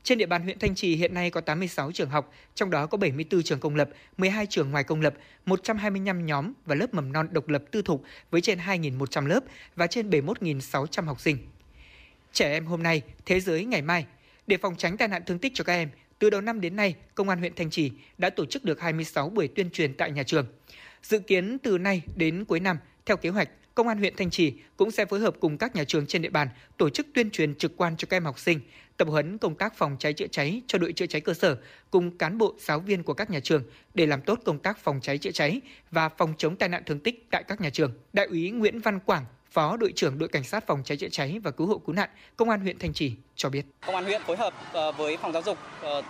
Trên 0.04 0.18
địa 0.18 0.26
bàn 0.26 0.44
huyện 0.44 0.60
Thanh 0.60 0.76
Trì 0.76 0.96
hiện 0.96 1.14
nay 1.14 1.30
có 1.30 1.42
86 1.42 1.92
trường 1.92 2.10
học, 2.10 2.32
trong 2.56 2.70
đó 2.70 2.86
có 2.86 2.98
74 2.98 3.44
trường 3.44 3.60
công 3.60 3.76
lập, 3.76 3.90
12 4.18 4.46
trường 4.46 4.72
ngoài 4.72 4.84
công 4.84 5.02
lập, 5.02 5.14
125 5.46 6.26
nhóm 6.26 6.54
và 6.66 6.76
lớp 6.76 6.94
mầm 6.94 7.14
non 7.14 7.28
độc 7.32 7.48
lập 7.48 7.64
tư 7.72 7.82
thục 7.82 8.04
với 8.32 8.42
trên 8.42 8.60
2.100 8.60 9.28
lớp 9.28 9.40
và 9.76 9.88
trên 9.88 10.10
71.600 10.10 11.06
học 11.06 11.22
sinh. 11.22 11.38
Trẻ 12.34 12.52
em 12.52 12.66
hôm 12.66 12.84
nay, 12.84 13.02
thế 13.26 13.40
giới 13.40 13.66
ngày 13.66 13.82
mai. 13.82 14.06
Để 14.48 14.58
phòng 14.58 14.76
tránh 14.78 14.98
tai 14.98 15.08
nạn 15.08 15.22
thương 15.26 15.40
tích 15.40 15.52
cho 15.56 15.64
các 15.64 15.74
em, 15.74 15.90
từ 16.20 16.30
đầu 16.30 16.42
năm 16.42 16.62
đến 16.62 16.76
nay, 16.76 16.96
Công 17.16 17.30
an 17.30 17.40
huyện 17.40 17.56
Thanh 17.56 17.70
Trì 17.70 17.92
đã 18.18 18.30
tổ 18.30 18.46
chức 18.46 18.64
được 18.64 18.82
26 18.82 19.30
buổi 19.30 19.48
tuyên 19.48 19.70
truyền 19.70 19.94
tại 19.94 20.12
nhà 20.12 20.24
trường. 20.24 20.46
Dự 21.04 21.20
kiến 21.20 21.58
từ 21.60 21.78
nay 21.78 22.02
đến 22.16 22.46
cuối 22.46 22.60
năm, 22.60 22.78
theo 23.06 23.18
kế 23.18 23.30
hoạch, 23.30 23.50
Công 23.76 23.88
an 23.88 23.98
huyện 23.98 24.16
Thanh 24.16 24.30
Trì 24.30 24.54
cũng 24.78 24.92
sẽ 24.92 25.06
phối 25.06 25.20
hợp 25.20 25.36
cùng 25.40 25.58
các 25.58 25.76
nhà 25.76 25.84
trường 25.84 26.08
trên 26.08 26.22
địa 26.22 26.30
bàn 26.30 26.48
tổ 26.78 26.90
chức 26.90 27.08
tuyên 27.14 27.32
truyền 27.32 27.56
trực 27.56 27.78
quan 27.78 27.98
cho 27.98 28.06
các 28.10 28.18
em 28.18 28.26
học 28.26 28.40
sinh, 28.40 28.60
tập 28.98 29.08
huấn 29.08 29.38
công 29.38 29.56
tác 29.56 29.76
phòng 29.76 29.96
cháy 30.00 30.14
chữa 30.14 30.28
cháy 30.28 30.62
cho 30.68 30.80
đội 30.80 30.94
chữa 30.94 31.06
cháy 31.06 31.22
cơ 31.22 31.34
sở 31.34 31.58
cùng 31.92 32.18
cán 32.18 32.38
bộ 32.38 32.56
giáo 32.60 32.80
viên 32.80 33.04
của 33.04 33.14
các 33.14 33.30
nhà 33.30 33.40
trường 33.40 33.64
để 33.94 34.06
làm 34.06 34.22
tốt 34.22 34.40
công 34.46 34.60
tác 34.60 34.78
phòng 34.78 35.00
cháy 35.02 35.18
chữa 35.18 35.32
cháy 35.32 35.62
và 35.92 36.10
phòng 36.10 36.34
chống 36.38 36.56
tai 36.56 36.70
nạn 36.70 36.84
thương 36.86 37.00
tích 37.00 37.28
tại 37.32 37.44
các 37.48 37.62
nhà 37.62 37.70
trường. 37.70 37.94
Đại 38.14 38.26
úy 38.26 38.52
Nguyễn 38.52 38.80
Văn 38.80 39.00
Quảng, 39.00 39.26
Phó 39.54 39.78
đội 39.78 39.94
trưởng 39.96 40.18
đội 40.20 40.30
cảnh 40.30 40.44
sát 40.44 40.68
phòng 40.68 40.84
cháy 40.86 40.98
chữa 40.98 41.10
cháy 41.12 41.40
và 41.44 41.52
cứu 41.52 41.68
hộ 41.68 41.78
cứu 41.78 41.96
nạn 41.96 42.10
Công 42.38 42.50
an 42.50 42.62
huyện 42.62 42.80
Thanh 42.80 42.94
Trì 42.94 43.14
cho 43.36 43.50
biết. 43.50 43.66
Công 43.86 43.96
an 43.96 44.04
huyện 44.04 44.22
phối 44.24 44.38
hợp 44.38 44.54
ờ, 44.74 44.92
với 44.92 45.18
phòng 45.18 45.34
giáo 45.34 45.42
dục 45.42 45.58
ờ, 45.82 46.02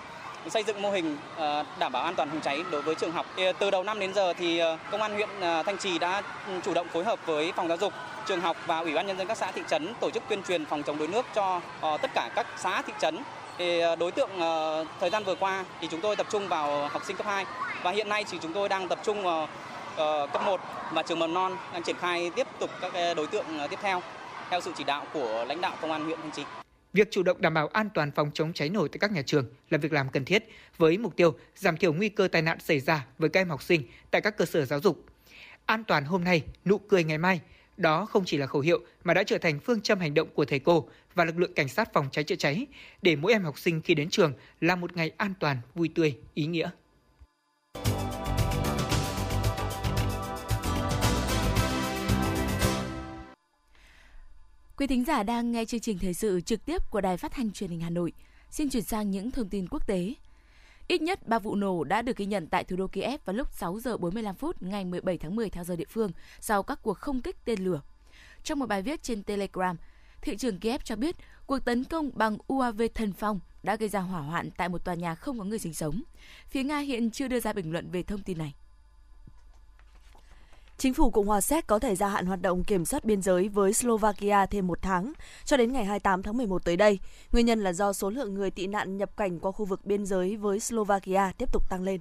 xây 0.50 0.64
dựng 0.64 0.82
mô 0.82 0.92
hình 0.92 1.18
ờ, 1.38 1.66
đảm 1.80 1.92
bảo 1.92 2.04
an 2.04 2.16
toàn 2.16 2.30
phòng 2.30 2.42
cháy 2.44 2.64
đối 2.72 2.82
với 2.82 2.96
trường 2.96 3.12
học. 3.12 3.26
Từ 3.60 3.72
đầu 3.72 3.84
năm 3.84 4.00
đến 4.00 4.14
giờ 4.14 4.34
thì 4.34 4.62
công 4.92 5.02
an 5.02 5.14
huyện 5.14 5.30
Thanh 5.42 5.78
Trì 5.78 6.00
đã 6.00 6.22
ừ, 6.48 6.54
chủ 6.64 6.74
động 6.74 6.88
phối 6.94 7.04
hợp 7.04 7.20
với 7.26 7.52
phòng 7.56 7.68
giáo 7.68 7.78
dục, 7.78 7.94
trường 8.28 8.42
học 8.42 8.58
và 8.66 8.80
ủy 8.80 8.94
ban 8.94 9.08
nhân 9.08 9.18
dân 9.18 9.28
các 9.28 9.38
xã 9.38 9.52
thị 9.52 9.62
trấn 9.70 9.94
tổ 10.00 10.10
chức 10.10 10.24
tuyên 10.30 10.44
truyền 10.48 10.66
phòng 10.66 10.84
chống 10.84 10.98
đuối 10.98 11.08
nước 11.08 11.26
cho 11.36 11.62
tất 11.82 12.12
cả 12.14 12.30
các 12.36 12.48
xã 12.58 12.82
thị 12.82 12.94
trấn. 13.02 13.18
Thì 13.58 13.82
đối 14.00 14.12
tượng 14.12 14.30
thời 15.00 15.10
gian 15.10 15.24
vừa 15.24 15.36
qua 15.36 15.66
thì 15.82 15.88
chúng 15.92 16.02
tôi 16.02 16.16
tập 16.16 16.28
trung 16.32 16.48
vào 16.48 16.88
học 16.88 17.02
sinh 17.06 17.18
cấp 17.18 17.26
2 17.26 17.46
và 17.84 17.92
hiện 17.92 18.10
nay 18.10 18.26
thì 18.32 18.38
chúng 18.42 18.54
tôi 18.54 18.70
đang 18.70 18.88
tập 18.88 19.00
trung 19.04 19.24
vào 19.24 19.48
Ờ, 19.96 20.28
cấp 20.34 20.42
1 20.46 20.60
và 20.94 21.04
trường 21.04 21.20
mầm 21.20 21.34
non 21.34 21.58
đang 21.74 21.84
triển 21.84 21.96
khai 22.00 22.32
tiếp 22.36 22.48
tục 22.60 22.70
các 22.82 22.94
đối 23.16 23.28
tượng 23.28 23.46
ờ, 23.58 23.68
tiếp 23.68 23.80
theo 23.82 24.02
theo 24.50 24.62
sự 24.62 24.72
chỉ 24.78 24.84
đạo 24.84 25.06
của 25.14 25.46
lãnh 25.48 25.62
đạo 25.62 25.78
công 25.82 25.92
an 25.92 26.06
huyện 26.06 26.20
Thanh 26.22 26.32
Trì. 26.32 26.44
Việc 26.94 27.08
chủ 27.12 27.24
động 27.24 27.42
đảm 27.42 27.54
bảo 27.54 27.68
an 27.68 27.90
toàn 27.94 28.12
phòng 28.12 28.32
chống 28.34 28.54
cháy 28.54 28.70
nổ 28.70 28.88
tại 28.88 28.98
các 29.00 29.12
nhà 29.12 29.22
trường 29.26 29.46
là 29.70 29.78
việc 29.78 29.94
làm 29.94 30.10
cần 30.10 30.26
thiết 30.26 30.44
với 30.78 30.98
mục 30.98 31.16
tiêu 31.16 31.34
giảm 31.56 31.78
thiểu 31.78 31.94
nguy 31.94 32.10
cơ 32.10 32.28
tai 32.28 32.42
nạn 32.42 32.60
xảy 32.60 32.80
ra 32.80 33.06
với 33.18 33.30
các 33.30 33.40
em 33.40 33.50
học 33.50 33.64
sinh 33.64 33.84
tại 34.12 34.22
các 34.22 34.38
cơ 34.38 34.46
sở 34.46 34.66
giáo 34.66 34.80
dục. 34.80 35.06
An 35.66 35.84
toàn 35.84 36.06
hôm 36.06 36.24
nay, 36.24 36.42
nụ 36.66 36.78
cười 36.78 37.04
ngày 37.04 37.18
mai, 37.18 37.40
đó 37.78 38.06
không 38.06 38.26
chỉ 38.26 38.38
là 38.38 38.48
khẩu 38.48 38.62
hiệu 38.62 38.80
mà 39.04 39.14
đã 39.14 39.24
trở 39.24 39.38
thành 39.38 39.60
phương 39.60 39.82
châm 39.82 40.00
hành 40.00 40.14
động 40.14 40.28
của 40.34 40.46
thầy 40.46 40.60
cô 40.60 40.88
và 41.16 41.26
lực 41.26 41.40
lượng 41.40 41.54
cảnh 41.54 41.68
sát 41.68 41.94
phòng 41.94 42.08
cháy 42.12 42.24
chữa 42.24 42.36
cháy 42.36 42.66
để 43.02 43.16
mỗi 43.16 43.32
em 43.32 43.44
học 43.44 43.60
sinh 43.60 43.82
khi 43.82 43.94
đến 43.94 44.10
trường 44.10 44.34
là 44.62 44.76
một 44.76 44.96
ngày 44.96 45.12
an 45.18 45.34
toàn, 45.40 45.58
vui 45.76 45.90
tươi, 45.96 46.18
ý 46.34 46.46
nghĩa. 46.46 46.70
Quý 54.78 54.88
thính 54.88 55.06
giả 55.06 55.24
đang 55.24 55.52
nghe 55.52 55.66
chương 55.66 55.80
trình 55.80 56.00
thời 56.00 56.14
sự 56.14 56.42
trực 56.42 56.66
tiếp 56.66 56.82
của 56.90 57.02
Đài 57.02 57.18
Phát 57.18 57.32
thanh 57.32 57.52
Truyền 57.52 57.70
hình 57.70 57.80
Hà 57.82 57.90
Nội. 57.90 58.14
Xin 58.50 58.70
chuyển 58.70 58.84
sang 58.84 59.12
những 59.12 59.32
thông 59.32 59.50
tin 59.50 59.68
quốc 59.68 59.88
tế. 59.88 60.14
Ít 60.88 61.02
nhất 61.02 61.28
3 61.28 61.40
vụ 61.40 61.56
nổ 61.56 61.84
đã 61.84 62.02
được 62.02 62.18
ghi 62.18 62.26
nhận 62.26 62.48
tại 62.48 62.64
thủ 62.64 62.76
đô 62.76 62.88
Kiev 62.88 63.22
vào 63.26 63.36
lúc 63.36 63.48
6 63.52 63.80
giờ 63.80 63.98
45 63.98 64.36
phút 64.36 64.62
ngày 64.62 64.86
17 64.86 65.18
tháng 65.18 65.36
10 65.36 65.50
theo 65.50 65.64
giờ 65.64 65.76
địa 65.76 65.86
phương 65.90 66.12
sau 66.40 66.64
các 66.64 66.80
cuộc 66.84 66.98
không 66.98 67.22
kích 67.22 67.46
tên 67.46 67.64
lửa. 67.64 67.82
Trong 68.44 68.60
một 68.60 68.66
bài 68.66 68.82
viết 68.82 69.04
trên 69.04 69.24
Telegram, 69.24 69.78
thị 70.22 70.38
trưởng 70.38 70.60
Kiev 70.60 70.82
cho 70.84 70.96
biết 70.96 71.16
cuộc 71.46 71.60
tấn 71.60 71.84
công 71.84 72.10
bằng 72.14 72.38
UAV 72.48 72.82
thần 72.94 73.14
phong 73.14 73.40
đã 73.64 73.76
gây 73.76 73.90
ra 73.90 74.00
hỏa 74.00 74.22
hoạn 74.22 74.50
tại 74.58 74.70
một 74.70 74.86
tòa 74.86 74.96
nhà 74.96 75.16
không 75.16 75.40
có 75.40 75.46
người 75.46 75.60
sinh 75.60 75.74
sống. 75.74 76.04
Phía 76.50 76.64
Nga 76.64 76.80
hiện 76.80 77.12
chưa 77.12 77.28
đưa 77.28 77.40
ra 77.40 77.54
bình 77.54 77.72
luận 77.72 77.92
về 77.92 78.04
thông 78.04 78.22
tin 78.22 78.38
này. 78.38 78.54
Chính 80.78 80.94
phủ 80.94 81.10
Cộng 81.10 81.28
hòa 81.28 81.42
Séc 81.42 81.68
có 81.68 81.80
thể 81.80 81.96
gia 81.96 82.08
hạn 82.08 82.26
hoạt 82.26 82.42
động 82.42 82.64
kiểm 82.64 82.86
soát 82.86 83.06
biên 83.06 83.22
giới 83.22 83.50
với 83.50 83.74
Slovakia 83.74 84.46
thêm 84.46 84.68
một 84.68 84.82
tháng, 84.82 85.14
cho 85.46 85.58
đến 85.58 85.74
ngày 85.74 85.86
28 85.86 86.24
tháng 86.24 86.38
11 86.38 86.66
tới 86.66 86.78
đây. 86.78 87.00
Nguyên 87.32 87.46
nhân 87.46 87.64
là 87.64 87.74
do 87.74 87.94
số 87.94 88.10
lượng 88.10 88.34
người 88.34 88.52
tị 88.52 88.68
nạn 88.68 88.98
nhập 88.98 89.18
cảnh 89.18 89.40
qua 89.40 89.52
khu 89.52 89.66
vực 89.66 89.86
biên 89.86 90.06
giới 90.06 90.36
với 90.36 90.60
Slovakia 90.60 91.32
tiếp 91.38 91.54
tục 91.54 91.70
tăng 91.70 91.84
lên. 91.84 92.00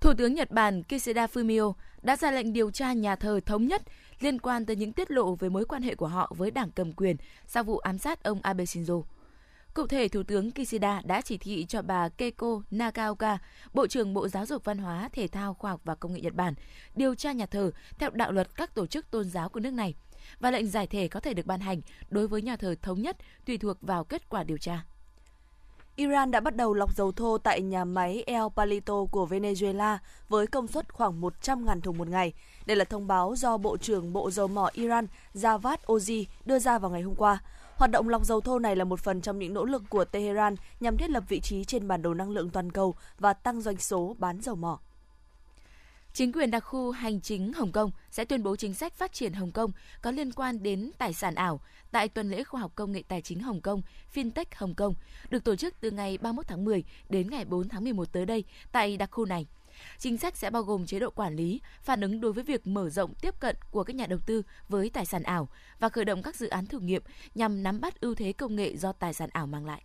Thủ 0.00 0.12
tướng 0.18 0.34
Nhật 0.34 0.50
Bản 0.50 0.82
Kishida 0.82 1.26
Fumio 1.26 1.72
đã 2.02 2.16
ra 2.16 2.30
lệnh 2.30 2.52
điều 2.52 2.70
tra 2.70 2.92
nhà 2.92 3.16
thờ 3.16 3.40
Thống 3.46 3.66
Nhất 3.66 3.82
liên 4.20 4.38
quan 4.38 4.66
tới 4.66 4.76
những 4.76 4.92
tiết 4.92 5.10
lộ 5.10 5.34
về 5.34 5.48
mối 5.48 5.64
quan 5.64 5.82
hệ 5.82 5.94
của 5.94 6.06
họ 6.06 6.32
với 6.36 6.50
đảng 6.50 6.70
cầm 6.70 6.92
quyền 6.92 7.16
sau 7.46 7.64
vụ 7.64 7.78
ám 7.78 7.98
sát 7.98 8.22
ông 8.22 8.40
Abe 8.42 8.64
Shinzo. 8.64 9.02
Cụ 9.74 9.86
thể, 9.86 10.08
Thủ 10.08 10.22
tướng 10.22 10.50
Kishida 10.50 11.02
đã 11.04 11.20
chỉ 11.20 11.38
thị 11.38 11.66
cho 11.68 11.82
bà 11.82 12.08
Keiko 12.08 12.62
Nagaoka, 12.70 13.38
Bộ 13.72 13.86
trưởng 13.86 14.14
Bộ 14.14 14.28
Giáo 14.28 14.46
dục 14.46 14.64
Văn 14.64 14.78
hóa, 14.78 15.08
Thể 15.12 15.28
thao, 15.28 15.54
Khoa 15.54 15.70
học 15.70 15.80
và 15.84 15.94
Công 15.94 16.12
nghệ 16.12 16.20
Nhật 16.20 16.34
Bản, 16.34 16.54
điều 16.96 17.14
tra 17.14 17.32
nhà 17.32 17.46
thờ 17.46 17.70
theo 17.98 18.10
đạo 18.10 18.32
luật 18.32 18.56
các 18.56 18.74
tổ 18.74 18.86
chức 18.86 19.10
tôn 19.10 19.30
giáo 19.30 19.48
của 19.48 19.60
nước 19.60 19.70
này 19.70 19.94
và 20.40 20.50
lệnh 20.50 20.66
giải 20.66 20.86
thể 20.86 21.08
có 21.08 21.20
thể 21.20 21.34
được 21.34 21.46
ban 21.46 21.60
hành 21.60 21.80
đối 22.10 22.28
với 22.28 22.42
nhà 22.42 22.56
thờ 22.56 22.74
thống 22.82 23.02
nhất 23.02 23.16
tùy 23.46 23.58
thuộc 23.58 23.76
vào 23.82 24.04
kết 24.04 24.28
quả 24.28 24.44
điều 24.44 24.58
tra. 24.58 24.84
Iran 25.96 26.30
đã 26.30 26.40
bắt 26.40 26.56
đầu 26.56 26.74
lọc 26.74 26.96
dầu 26.96 27.12
thô 27.12 27.38
tại 27.38 27.62
nhà 27.62 27.84
máy 27.84 28.22
El 28.26 28.42
Palito 28.56 29.04
của 29.10 29.26
Venezuela 29.26 29.98
với 30.28 30.46
công 30.46 30.68
suất 30.68 30.92
khoảng 30.92 31.20
100.000 31.20 31.80
thùng 31.80 31.98
một 31.98 32.08
ngày. 32.08 32.32
Đây 32.66 32.76
là 32.76 32.84
thông 32.84 33.06
báo 33.06 33.34
do 33.36 33.56
Bộ 33.56 33.76
trưởng 33.76 34.12
Bộ 34.12 34.30
Dầu 34.30 34.48
mỏ 34.48 34.70
Iran 34.72 35.06
Javad 35.34 35.76
Ozi 35.86 36.24
đưa 36.44 36.58
ra 36.58 36.78
vào 36.78 36.90
ngày 36.90 37.02
hôm 37.02 37.14
qua. 37.14 37.40
Hoạt 37.76 37.90
động 37.90 38.08
lọc 38.08 38.24
dầu 38.24 38.40
thô 38.40 38.58
này 38.58 38.76
là 38.76 38.84
một 38.84 39.00
phần 39.00 39.20
trong 39.20 39.38
những 39.38 39.54
nỗ 39.54 39.64
lực 39.64 39.82
của 39.88 40.04
Tehran 40.04 40.54
nhằm 40.80 40.96
thiết 40.96 41.10
lập 41.10 41.24
vị 41.28 41.40
trí 41.40 41.64
trên 41.64 41.88
bản 41.88 42.02
đồ 42.02 42.14
năng 42.14 42.30
lượng 42.30 42.50
toàn 42.50 42.72
cầu 42.72 42.94
và 43.18 43.32
tăng 43.32 43.60
doanh 43.60 43.76
số 43.76 44.16
bán 44.18 44.40
dầu 44.40 44.54
mỏ. 44.54 44.78
Chính 46.12 46.32
quyền 46.32 46.50
đặc 46.50 46.64
khu 46.64 46.90
hành 46.90 47.20
chính 47.20 47.52
Hồng 47.52 47.72
Kông 47.72 47.90
sẽ 48.10 48.24
tuyên 48.24 48.42
bố 48.42 48.56
chính 48.56 48.74
sách 48.74 48.94
phát 48.94 49.12
triển 49.12 49.32
Hồng 49.32 49.52
Kông 49.52 49.70
có 50.02 50.10
liên 50.10 50.32
quan 50.32 50.62
đến 50.62 50.90
tài 50.98 51.12
sản 51.12 51.34
ảo 51.34 51.60
tại 51.90 52.08
tuần 52.08 52.30
lễ 52.30 52.44
khoa 52.44 52.60
học 52.60 52.72
công 52.74 52.92
nghệ 52.92 53.02
tài 53.08 53.22
chính 53.22 53.40
Hồng 53.40 53.60
Kông, 53.60 53.82
FinTech 54.14 54.44
Hồng 54.54 54.74
Kông, 54.74 54.94
được 55.30 55.44
tổ 55.44 55.56
chức 55.56 55.74
từ 55.80 55.90
ngày 55.90 56.18
31 56.18 56.46
tháng 56.48 56.64
10 56.64 56.84
đến 57.08 57.30
ngày 57.30 57.44
4 57.44 57.68
tháng 57.68 57.84
11 57.84 58.12
tới 58.12 58.26
đây 58.26 58.44
tại 58.72 58.96
đặc 58.96 59.10
khu 59.12 59.24
này. 59.24 59.46
Chính 59.98 60.18
sách 60.18 60.36
sẽ 60.36 60.50
bao 60.50 60.62
gồm 60.62 60.86
chế 60.86 60.98
độ 60.98 61.10
quản 61.10 61.36
lý, 61.36 61.60
phản 61.82 62.00
ứng 62.00 62.20
đối 62.20 62.32
với 62.32 62.44
việc 62.44 62.66
mở 62.66 62.90
rộng 62.90 63.14
tiếp 63.14 63.34
cận 63.40 63.56
của 63.70 63.84
các 63.84 63.96
nhà 63.96 64.06
đầu 64.06 64.18
tư 64.26 64.42
với 64.68 64.90
tài 64.90 65.06
sản 65.06 65.22
ảo 65.22 65.48
và 65.80 65.88
khởi 65.88 66.04
động 66.04 66.22
các 66.22 66.36
dự 66.36 66.48
án 66.48 66.66
thử 66.66 66.78
nghiệm 66.78 67.02
nhằm 67.34 67.62
nắm 67.62 67.80
bắt 67.80 68.00
ưu 68.00 68.14
thế 68.14 68.32
công 68.32 68.56
nghệ 68.56 68.76
do 68.76 68.92
tài 68.92 69.14
sản 69.14 69.30
ảo 69.32 69.46
mang 69.46 69.66
lại. 69.66 69.82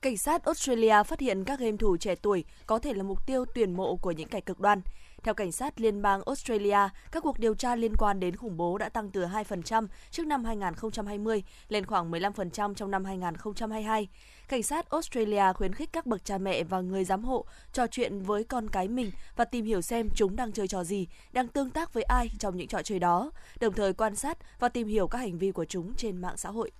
Cảnh 0.00 0.16
sát 0.16 0.44
Australia 0.44 1.02
phát 1.06 1.20
hiện 1.20 1.44
các 1.44 1.60
game 1.60 1.76
thủ 1.76 1.96
trẻ 1.96 2.14
tuổi 2.14 2.44
có 2.66 2.78
thể 2.78 2.92
là 2.92 3.02
mục 3.02 3.26
tiêu 3.26 3.44
tuyển 3.54 3.76
mộ 3.76 3.96
của 3.96 4.10
những 4.10 4.28
kẻ 4.28 4.40
cực 4.40 4.60
đoan. 4.60 4.80
Theo 5.22 5.34
cảnh 5.34 5.52
sát 5.52 5.80
liên 5.80 6.02
bang 6.02 6.20
Australia, 6.26 6.78
các 7.12 7.22
cuộc 7.22 7.38
điều 7.38 7.54
tra 7.54 7.76
liên 7.76 7.96
quan 7.96 8.20
đến 8.20 8.36
khủng 8.36 8.56
bố 8.56 8.78
đã 8.78 8.88
tăng 8.88 9.10
từ 9.10 9.24
2% 9.24 9.86
trước 10.10 10.26
năm 10.26 10.44
2020 10.44 11.42
lên 11.68 11.86
khoảng 11.86 12.10
15% 12.10 12.74
trong 12.74 12.90
năm 12.90 13.04
2022. 13.04 14.08
Cảnh 14.48 14.62
sát 14.62 14.90
Australia 14.90 15.52
khuyến 15.54 15.74
khích 15.74 15.92
các 15.92 16.06
bậc 16.06 16.24
cha 16.24 16.38
mẹ 16.38 16.64
và 16.64 16.80
người 16.80 17.04
giám 17.04 17.24
hộ 17.24 17.44
trò 17.72 17.86
chuyện 17.86 18.22
với 18.22 18.44
con 18.44 18.70
cái 18.70 18.88
mình 18.88 19.10
và 19.36 19.44
tìm 19.44 19.64
hiểu 19.64 19.80
xem 19.80 20.08
chúng 20.14 20.36
đang 20.36 20.52
chơi 20.52 20.68
trò 20.68 20.84
gì, 20.84 21.06
đang 21.32 21.48
tương 21.48 21.70
tác 21.70 21.92
với 21.94 22.02
ai 22.02 22.30
trong 22.38 22.56
những 22.56 22.68
trò 22.68 22.82
chơi 22.82 22.98
đó, 22.98 23.30
đồng 23.60 23.74
thời 23.74 23.92
quan 23.92 24.16
sát 24.16 24.38
và 24.60 24.68
tìm 24.68 24.88
hiểu 24.88 25.08
các 25.08 25.18
hành 25.18 25.38
vi 25.38 25.52
của 25.52 25.64
chúng 25.64 25.94
trên 25.94 26.16
mạng 26.16 26.36
xã 26.36 26.50
hội. 26.50 26.70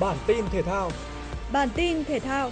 Bản 0.00 0.16
tin 0.26 0.44
thể 0.52 0.62
thao. 0.62 0.90
Bản 1.52 1.68
tin 1.74 2.04
thể 2.04 2.20
thao. 2.20 2.50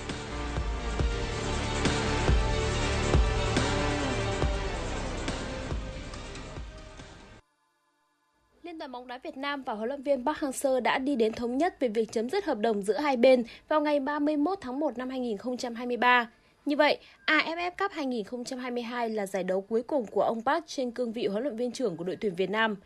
Liên 8.62 8.78
đoàn 8.78 8.92
bóng 8.92 9.06
đá 9.06 9.18
Việt 9.18 9.36
Nam 9.36 9.62
và 9.62 9.74
huấn 9.74 9.88
luyện 9.88 10.02
viên 10.02 10.24
Park 10.24 10.38
Hang-seo 10.38 10.80
đã 10.80 10.98
đi 10.98 11.16
đến 11.16 11.32
thống 11.32 11.58
nhất 11.58 11.80
về 11.80 11.88
việc 11.88 12.12
chấm 12.12 12.30
dứt 12.30 12.44
hợp 12.44 12.58
đồng 12.58 12.82
giữa 12.82 12.98
hai 12.98 13.16
bên 13.16 13.44
vào 13.68 13.80
ngày 13.80 14.00
31 14.00 14.58
tháng 14.60 14.80
1 14.80 14.98
năm 14.98 15.10
2023. 15.10 16.30
Như 16.64 16.76
vậy, 16.76 16.98
AFF 17.26 17.70
Cup 17.78 17.92
2022 17.92 19.10
là 19.10 19.26
giải 19.26 19.44
đấu 19.44 19.60
cuối 19.60 19.82
cùng 19.82 20.06
của 20.06 20.22
ông 20.22 20.42
Park 20.42 20.66
trên 20.66 20.90
cương 20.90 21.12
vị 21.12 21.26
huấn 21.26 21.42
luyện 21.42 21.56
viên 21.56 21.72
trưởng 21.72 21.96
của 21.96 22.04
đội 22.04 22.16
tuyển 22.16 22.34
Việt 22.34 22.50
Nam. 22.50 22.76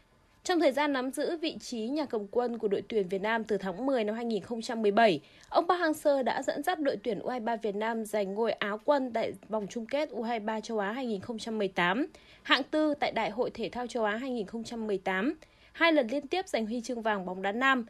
Trong 0.45 0.61
thời 0.61 0.73
gian 0.73 0.93
nắm 0.93 1.11
giữ 1.11 1.37
vị 1.37 1.57
trí 1.61 1.81
nhà 1.81 2.05
cầm 2.05 2.27
quân 2.31 2.59
của 2.59 2.69
đội 2.69 2.83
tuyển 2.89 3.09
Việt 3.09 3.23
Nam 3.23 3.45
từ 3.45 3.57
tháng 3.59 3.87
10 3.87 4.05
năm 4.05 4.15
2017, 4.15 5.21
ông 5.49 5.69
Park 5.69 5.81
Hang-seo 5.81 6.23
đã 6.23 6.43
dẫn 6.43 6.63
dắt 6.63 6.81
đội 6.81 6.97
tuyển 7.03 7.19
U23 7.19 7.57
Việt 7.63 7.75
Nam 7.75 8.05
giành 8.05 8.35
ngôi 8.35 8.53
áo 8.53 8.81
quân 8.85 9.13
tại 9.13 9.33
vòng 9.49 9.67
chung 9.71 9.87
kết 9.87 10.11
U23 10.11 10.61
châu 10.61 10.79
Á 10.79 10.93
2018, 10.93 12.07
hạng 12.43 12.63
tư 12.71 12.95
tại 13.01 13.13
Đại 13.13 13.31
hội 13.31 13.51
Thể 13.51 13.69
thao 13.69 13.87
châu 13.87 14.05
Á 14.05 14.17
2018, 14.17 15.35
hai 15.73 15.93
lần 15.93 16.07
liên 16.07 16.27
tiếp 16.27 16.49
giành 16.49 16.67
huy 16.67 16.81
chương 16.81 17.03
vàng 17.03 17.27
bóng 17.27 17.43
đá 17.43 17.53
nam. 17.53 17.87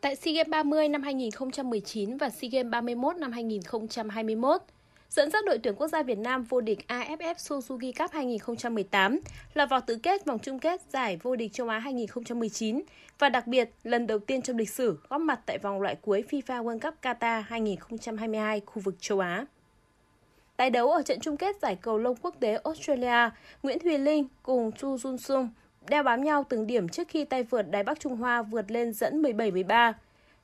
Tại 0.00 0.16
SEA 0.16 0.34
Games 0.34 0.50
30 0.50 0.88
năm 0.88 1.02
2019 1.02 2.16
và 2.16 2.30
SEA 2.30 2.48
Games 2.52 2.70
31 2.70 3.16
năm 3.16 3.32
2021 3.32 4.60
dẫn 5.10 5.30
dắt 5.30 5.44
đội 5.44 5.58
tuyển 5.58 5.74
quốc 5.74 5.88
gia 5.88 6.02
Việt 6.02 6.18
Nam 6.18 6.42
vô 6.42 6.60
địch 6.60 6.78
AFF 6.88 7.34
Suzuki 7.34 7.92
Cup 7.98 8.10
2018, 8.10 9.20
lọt 9.54 9.70
vào 9.70 9.80
tứ 9.80 9.98
kết 10.02 10.24
vòng 10.24 10.38
chung 10.38 10.58
kết 10.58 10.80
giải 10.92 11.18
vô 11.22 11.36
địch 11.36 11.52
châu 11.52 11.68
Á 11.68 11.78
2019 11.78 12.82
và 13.18 13.28
đặc 13.28 13.46
biệt 13.46 13.70
lần 13.82 14.06
đầu 14.06 14.18
tiên 14.18 14.42
trong 14.42 14.56
lịch 14.56 14.70
sử 14.70 14.98
góp 15.08 15.20
mặt 15.20 15.40
tại 15.46 15.58
vòng 15.58 15.80
loại 15.80 15.96
cuối 16.02 16.24
FIFA 16.30 16.64
World 16.64 16.80
Cup 16.80 16.94
Qatar 17.02 17.42
2022 17.46 18.60
khu 18.66 18.82
vực 18.84 18.94
châu 19.00 19.20
Á. 19.20 19.46
Tái 20.56 20.70
đấu 20.70 20.90
ở 20.90 21.02
trận 21.02 21.20
chung 21.20 21.36
kết 21.36 21.56
giải 21.62 21.76
cầu 21.76 21.98
lông 21.98 22.16
quốc 22.16 22.34
tế 22.40 22.58
Australia, 22.64 23.30
Nguyễn 23.62 23.78
Thùy 23.78 23.98
Linh 23.98 24.28
cùng 24.42 24.72
Chu 24.72 24.96
Jun 24.96 25.16
Sung 25.16 25.48
đeo 25.88 26.02
bám 26.02 26.24
nhau 26.24 26.44
từng 26.48 26.66
điểm 26.66 26.88
trước 26.88 27.08
khi 27.08 27.24
tay 27.24 27.42
vượt 27.42 27.62
Đài 27.70 27.82
Bắc 27.82 28.00
Trung 28.00 28.16
Hoa 28.16 28.42
vượt 28.42 28.70
lên 28.70 28.92
dẫn 28.92 29.22
17-13. 29.22 29.92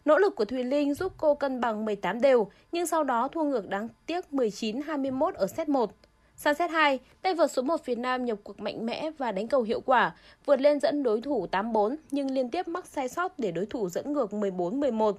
Nỗ 0.04 0.18
lực 0.18 0.36
của 0.36 0.44
Thùy 0.44 0.64
Linh 0.64 0.94
giúp 0.94 1.12
cô 1.16 1.34
cân 1.34 1.60
bằng 1.60 1.84
18 1.84 2.20
đều, 2.20 2.50
nhưng 2.72 2.86
sau 2.86 3.04
đó 3.04 3.28
thua 3.28 3.42
ngược 3.42 3.68
đáng 3.68 3.88
tiếc 4.06 4.24
19-21 4.32 5.32
ở 5.34 5.46
set 5.46 5.68
1. 5.68 5.90
Sang 6.36 6.54
set 6.54 6.70
2, 6.70 6.98
tay 7.22 7.34
vợt 7.34 7.50
số 7.50 7.62
1 7.62 7.86
Việt 7.86 7.98
Nam 7.98 8.24
nhập 8.24 8.38
cuộc 8.44 8.60
mạnh 8.60 8.86
mẽ 8.86 9.10
và 9.18 9.32
đánh 9.32 9.48
cầu 9.48 9.62
hiệu 9.62 9.80
quả, 9.80 10.14
vượt 10.44 10.60
lên 10.60 10.80
dẫn 10.80 11.02
đối 11.02 11.20
thủ 11.20 11.46
8-4 11.52 11.96
nhưng 12.10 12.30
liên 12.30 12.50
tiếp 12.50 12.68
mắc 12.68 12.86
sai 12.86 13.08
sót 13.08 13.38
để 13.38 13.50
đối 13.50 13.66
thủ 13.66 13.88
dẫn 13.88 14.12
ngược 14.12 14.30
14-11. 14.30 15.12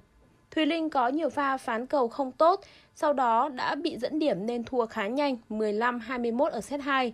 Thùy 0.52 0.66
Linh 0.66 0.90
có 0.90 1.08
nhiều 1.08 1.30
pha 1.30 1.58
phán 1.58 1.86
cầu 1.86 2.08
không 2.08 2.32
tốt, 2.32 2.62
sau 2.96 3.14
đó 3.14 3.50
đã 3.50 3.76
bị 3.76 3.98
dẫn 3.98 4.20
điểm 4.20 4.46
nên 4.46 4.64
thua 4.64 4.86
khá 4.86 5.08
nhanh 5.08 5.38
15-21 5.50 6.46
ở 6.46 6.62
set 6.62 6.82
2. 6.82 7.14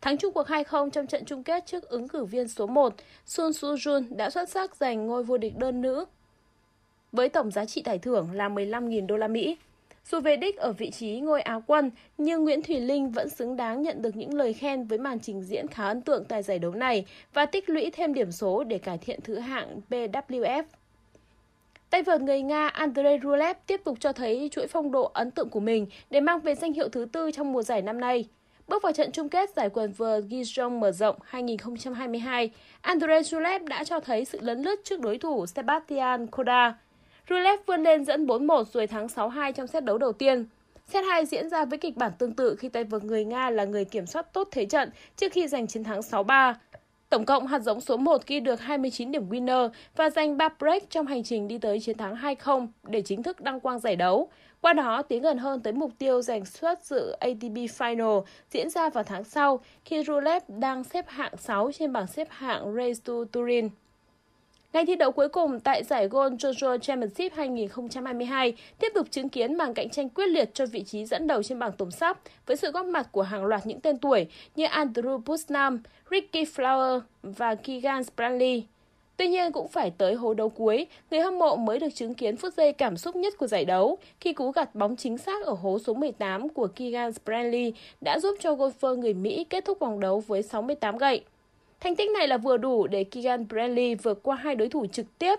Thắng 0.00 0.18
chung 0.18 0.32
cuộc 0.32 0.46
2-0 0.46 0.90
trong 0.90 1.06
trận 1.06 1.24
chung 1.24 1.42
kết 1.42 1.66
trước 1.66 1.88
ứng 1.88 2.08
cử 2.08 2.24
viên 2.24 2.48
số 2.48 2.66
1, 2.66 2.94
Sun 3.26 3.52
Soo 3.52 3.68
Jun 3.68 4.16
đã 4.16 4.30
xuất 4.30 4.48
sắc 4.48 4.76
giành 4.76 5.06
ngôi 5.06 5.24
vô 5.24 5.38
địch 5.38 5.56
đơn 5.56 5.80
nữ 5.80 6.04
với 7.12 7.28
tổng 7.28 7.50
giá 7.50 7.64
trị 7.64 7.82
giải 7.86 7.98
thưởng 7.98 8.28
là 8.32 8.48
15.000 8.48 9.06
đô 9.06 9.16
la 9.16 9.28
Mỹ. 9.28 9.56
Dù 10.10 10.20
về 10.20 10.36
đích 10.36 10.56
ở 10.56 10.72
vị 10.72 10.90
trí 10.90 11.20
ngôi 11.20 11.42
áo 11.42 11.62
quân, 11.66 11.90
nhưng 12.18 12.44
Nguyễn 12.44 12.62
Thùy 12.62 12.80
Linh 12.80 13.10
vẫn 13.10 13.28
xứng 13.28 13.56
đáng 13.56 13.82
nhận 13.82 14.02
được 14.02 14.16
những 14.16 14.34
lời 14.34 14.52
khen 14.52 14.84
với 14.84 14.98
màn 14.98 15.20
trình 15.20 15.42
diễn 15.42 15.66
khá 15.68 15.88
ấn 15.88 16.02
tượng 16.02 16.24
tại 16.24 16.42
giải 16.42 16.58
đấu 16.58 16.74
này 16.74 17.06
và 17.34 17.46
tích 17.46 17.70
lũy 17.70 17.90
thêm 17.90 18.14
điểm 18.14 18.32
số 18.32 18.64
để 18.64 18.78
cải 18.78 18.98
thiện 18.98 19.20
thứ 19.24 19.38
hạng 19.38 19.80
BWF. 19.90 20.62
Tay 21.90 22.02
vợt 22.02 22.20
người 22.20 22.42
Nga 22.42 22.68
Andrei 22.68 23.18
Rublev 23.22 23.56
tiếp 23.66 23.80
tục 23.84 24.00
cho 24.00 24.12
thấy 24.12 24.48
chuỗi 24.52 24.66
phong 24.66 24.92
độ 24.92 25.10
ấn 25.14 25.30
tượng 25.30 25.48
của 25.48 25.60
mình 25.60 25.86
để 26.10 26.20
mang 26.20 26.40
về 26.40 26.54
danh 26.54 26.72
hiệu 26.72 26.88
thứ 26.88 27.06
tư 27.12 27.30
trong 27.30 27.52
mùa 27.52 27.62
giải 27.62 27.82
năm 27.82 28.00
nay. 28.00 28.28
Bước 28.68 28.82
vào 28.82 28.92
trận 28.92 29.12
chung 29.12 29.28
kết 29.28 29.50
giải 29.56 29.70
quần 29.70 29.92
vợt 29.92 30.24
Gijong 30.24 30.78
mở 30.78 30.92
rộng 30.92 31.16
2022, 31.24 32.50
Andrei 32.80 33.22
Rublev 33.22 33.64
đã 33.64 33.84
cho 33.84 34.00
thấy 34.00 34.24
sự 34.24 34.38
lấn 34.40 34.62
lướt 34.62 34.80
trước 34.84 35.00
đối 35.00 35.18
thủ 35.18 35.46
Sebastian 35.46 36.26
Koda. 36.26 36.78
Rublev 37.28 37.60
vươn 37.66 37.82
lên 37.82 38.04
dẫn 38.04 38.26
4-1 38.26 38.64
rồi 38.64 38.86
thắng 38.86 39.06
6-2 39.06 39.52
trong 39.52 39.66
set 39.66 39.84
đấu 39.84 39.98
đầu 39.98 40.12
tiên. 40.12 40.46
Set 40.86 41.04
2 41.04 41.26
diễn 41.26 41.48
ra 41.48 41.64
với 41.64 41.78
kịch 41.78 41.96
bản 41.96 42.12
tương 42.18 42.32
tự 42.32 42.56
khi 42.58 42.68
tay 42.68 42.84
vợt 42.84 43.04
người 43.04 43.24
Nga 43.24 43.50
là 43.50 43.64
người 43.64 43.84
kiểm 43.84 44.06
soát 44.06 44.32
tốt 44.32 44.48
thế 44.50 44.66
trận 44.66 44.90
trước 45.16 45.32
khi 45.32 45.48
giành 45.48 45.66
chiến 45.66 45.84
thắng 45.84 46.00
6-3. 46.00 46.54
Tổng 47.10 47.24
cộng 47.24 47.46
hạt 47.46 47.58
giống 47.58 47.80
số 47.80 47.96
1 47.96 48.26
ghi 48.26 48.40
được 48.40 48.60
29 48.60 49.12
điểm 49.12 49.28
winner 49.28 49.68
và 49.96 50.10
giành 50.10 50.36
3 50.36 50.48
break 50.58 50.90
trong 50.90 51.06
hành 51.06 51.22
trình 51.22 51.48
đi 51.48 51.58
tới 51.58 51.80
chiến 51.80 51.96
thắng 51.96 52.14
2-0 52.14 52.66
để 52.82 53.02
chính 53.02 53.22
thức 53.22 53.40
đăng 53.40 53.60
quang 53.60 53.78
giải 53.78 53.96
đấu. 53.96 54.28
Qua 54.60 54.72
đó, 54.72 55.02
tiến 55.02 55.22
gần 55.22 55.38
hơn 55.38 55.60
tới 55.60 55.72
mục 55.72 55.90
tiêu 55.98 56.22
giành 56.22 56.44
suất 56.44 56.84
dự 56.84 57.10
ATP 57.10 57.56
Final 57.78 58.22
diễn 58.50 58.70
ra 58.70 58.90
vào 58.90 59.04
tháng 59.04 59.24
sau 59.24 59.60
khi 59.84 60.04
Rublev 60.04 60.42
đang 60.48 60.84
xếp 60.84 61.04
hạng 61.08 61.36
6 61.36 61.70
trên 61.72 61.92
bảng 61.92 62.06
xếp 62.06 62.28
hạng 62.30 62.74
Race 62.74 63.00
to 63.04 63.14
Turin. 63.32 63.68
Ngày 64.72 64.86
thi 64.86 64.96
đấu 64.96 65.12
cuối 65.12 65.28
cùng 65.28 65.60
tại 65.60 65.84
giải 65.84 66.08
Gold 66.08 66.34
Jojo 66.34 66.78
Championship 66.78 67.32
2022 67.36 68.52
tiếp 68.78 68.88
tục 68.94 69.06
chứng 69.10 69.28
kiến 69.28 69.54
màn 69.54 69.74
cạnh 69.74 69.90
tranh 69.90 70.08
quyết 70.08 70.26
liệt 70.26 70.54
cho 70.54 70.66
vị 70.66 70.82
trí 70.82 71.04
dẫn 71.04 71.26
đầu 71.26 71.42
trên 71.42 71.58
bảng 71.58 71.72
tổng 71.72 71.90
sắp 71.90 72.18
với 72.46 72.56
sự 72.56 72.70
góp 72.70 72.86
mặt 72.86 73.08
của 73.12 73.22
hàng 73.22 73.44
loạt 73.44 73.66
những 73.66 73.80
tên 73.80 73.98
tuổi 73.98 74.26
như 74.56 74.66
Andrew 74.66 75.22
Busnam, 75.26 75.82
Ricky 76.10 76.44
Flower 76.44 77.00
và 77.22 77.54
Keegan 77.54 78.04
Spranley. 78.04 78.64
Tuy 79.16 79.28
nhiên 79.28 79.52
cũng 79.52 79.68
phải 79.68 79.92
tới 79.98 80.14
hố 80.14 80.34
đấu 80.34 80.48
cuối, 80.48 80.86
người 81.10 81.20
hâm 81.20 81.38
mộ 81.38 81.56
mới 81.56 81.78
được 81.78 81.94
chứng 81.94 82.14
kiến 82.14 82.36
phút 82.36 82.54
giây 82.54 82.72
cảm 82.72 82.96
xúc 82.96 83.16
nhất 83.16 83.34
của 83.38 83.46
giải 83.46 83.64
đấu 83.64 83.98
khi 84.20 84.32
cú 84.32 84.50
gặt 84.50 84.74
bóng 84.74 84.96
chính 84.96 85.18
xác 85.18 85.46
ở 85.46 85.52
hố 85.52 85.78
số 85.78 85.94
18 85.94 86.48
của 86.48 86.66
Keegan 86.66 87.12
Spranley 87.12 87.72
đã 88.00 88.18
giúp 88.18 88.36
cho 88.40 88.54
golfer 88.54 88.96
người 88.96 89.14
Mỹ 89.14 89.44
kết 89.50 89.64
thúc 89.64 89.78
vòng 89.78 90.00
đấu 90.00 90.20
với 90.26 90.42
68 90.42 90.98
gậy. 90.98 91.22
Thành 91.80 91.96
tích 91.96 92.10
này 92.10 92.28
là 92.28 92.36
vừa 92.36 92.56
đủ 92.56 92.86
để 92.86 93.04
Keegan 93.04 93.48
Bradley 93.48 93.94
vượt 93.94 94.22
qua 94.22 94.36
hai 94.36 94.54
đối 94.54 94.68
thủ 94.68 94.86
trực 94.86 95.18
tiếp 95.18 95.38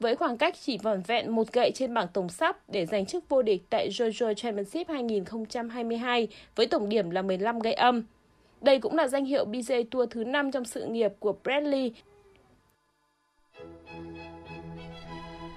với 0.00 0.16
khoảng 0.16 0.38
cách 0.38 0.54
chỉ 0.60 0.78
vỏn 0.78 1.02
vẹn 1.06 1.30
một 1.30 1.52
gậy 1.52 1.70
trên 1.74 1.94
bảng 1.94 2.08
tổng 2.12 2.28
sắp 2.28 2.58
để 2.68 2.86
giành 2.86 3.06
chức 3.06 3.28
vô 3.28 3.42
địch 3.42 3.62
tại 3.70 3.88
Jojo 3.88 4.34
Championship 4.34 4.88
2022 4.88 6.28
với 6.56 6.66
tổng 6.66 6.88
điểm 6.88 7.10
là 7.10 7.22
15 7.22 7.58
gậy 7.58 7.72
âm. 7.72 8.02
Đây 8.60 8.78
cũng 8.78 8.94
là 8.94 9.08
danh 9.08 9.24
hiệu 9.24 9.44
PGA 9.44 9.76
Tour 9.90 10.10
thứ 10.10 10.24
5 10.24 10.50
trong 10.50 10.64
sự 10.64 10.84
nghiệp 10.84 11.12
của 11.18 11.34
Bradley. 11.44 11.92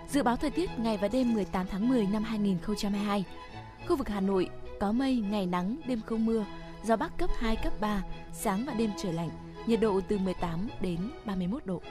Dự 0.09 0.23
báo 0.23 0.35
thời 0.35 0.51
tiết 0.51 0.69
ngày 0.77 0.97
và 1.01 1.07
đêm 1.07 1.33
18 1.33 1.65
tháng 1.69 1.89
10 1.89 2.07
năm 2.13 2.23
2022. 2.23 3.23
Khu 3.87 3.95
vực 3.95 4.09
Hà 4.09 4.21
Nội 4.21 4.49
có 4.79 4.91
mây, 4.91 5.23
ngày 5.31 5.45
nắng, 5.45 5.75
đêm 5.87 6.01
không 6.05 6.25
mưa, 6.25 6.45
gió 6.83 6.95
bắc 6.95 7.17
cấp 7.17 7.29
2, 7.37 7.55
cấp 7.63 7.73
3, 7.81 8.03
sáng 8.33 8.63
và 8.67 8.73
đêm 8.73 8.89
trời 8.97 9.13
lạnh 9.13 9.29
nhiệt 9.67 9.79
độ 9.79 10.01
từ 10.07 10.17
18 10.17 10.69
đến 10.81 10.99
31 11.25 11.65
độ. 11.65 11.81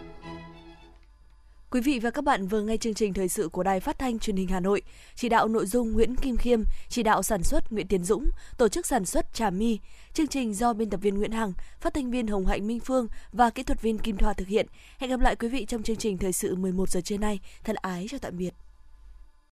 Quý 1.71 1.81
vị 1.81 1.99
và 1.99 2.11
các 2.11 2.25
bạn 2.25 2.47
vừa 2.47 2.63
nghe 2.63 2.77
chương 2.77 2.95
trình 2.95 3.15
thời 3.15 3.29
sự 3.29 3.49
của 3.49 3.63
Đài 3.63 3.81
Phát 3.81 3.99
thanh 3.99 4.19
Truyền 4.19 4.37
hình 4.37 4.49
Hà 4.49 4.61
Nội, 4.61 4.83
chỉ 5.15 5.29
đạo 5.29 5.49
nội 5.49 5.67
dung 5.67 5.93
Nguyễn 5.93 6.17
Kim 6.17 6.37
Khiêm, 6.37 6.63
chỉ 6.89 7.03
đạo 7.03 7.23
sản 7.23 7.43
xuất 7.43 7.73
Nguyễn 7.73 7.87
Tiến 7.87 8.05
Dũng, 8.05 8.31
tổ 8.59 8.69
chức 8.69 8.87
sản 8.87 9.05
xuất 9.05 9.35
Trà 9.35 9.51
My. 9.51 9.79
Chương 10.15 10.27
trình 10.27 10.55
do 10.55 10.73
biên 10.73 10.91
tập 10.91 11.01
viên 11.03 11.19
Nguyễn 11.19 11.33
Hằng, 11.33 11.53
phát 11.81 11.95
thanh 11.95 12.11
viên 12.11 12.27
Hồng 12.27 12.47
Hạnh 12.47 12.67
Minh 12.67 12.81
Phương 12.81 13.07
và 13.33 13.51
kỹ 13.51 13.63
thuật 13.63 13.83
viên 13.83 13.99
Kim 13.99 14.17
Thoa 14.17 14.33
thực 14.33 14.49
hiện. 14.49 14.67
Hẹn 14.99 15.11
gặp 15.11 15.21
lại 15.21 15.37
quý 15.37 15.49
vị 15.49 15.65
trong 15.65 15.83
chương 15.83 15.97
trình 15.97 16.19
thời 16.19 16.33
sự 16.33 16.57
11 16.57 16.91
giờ 16.91 17.01
trưa 17.01 17.19
nay. 17.19 17.41
Thân 17.65 17.77
ái 17.77 18.07
chào 18.11 18.21
tạm 18.21 18.39
biệt. 18.39 18.55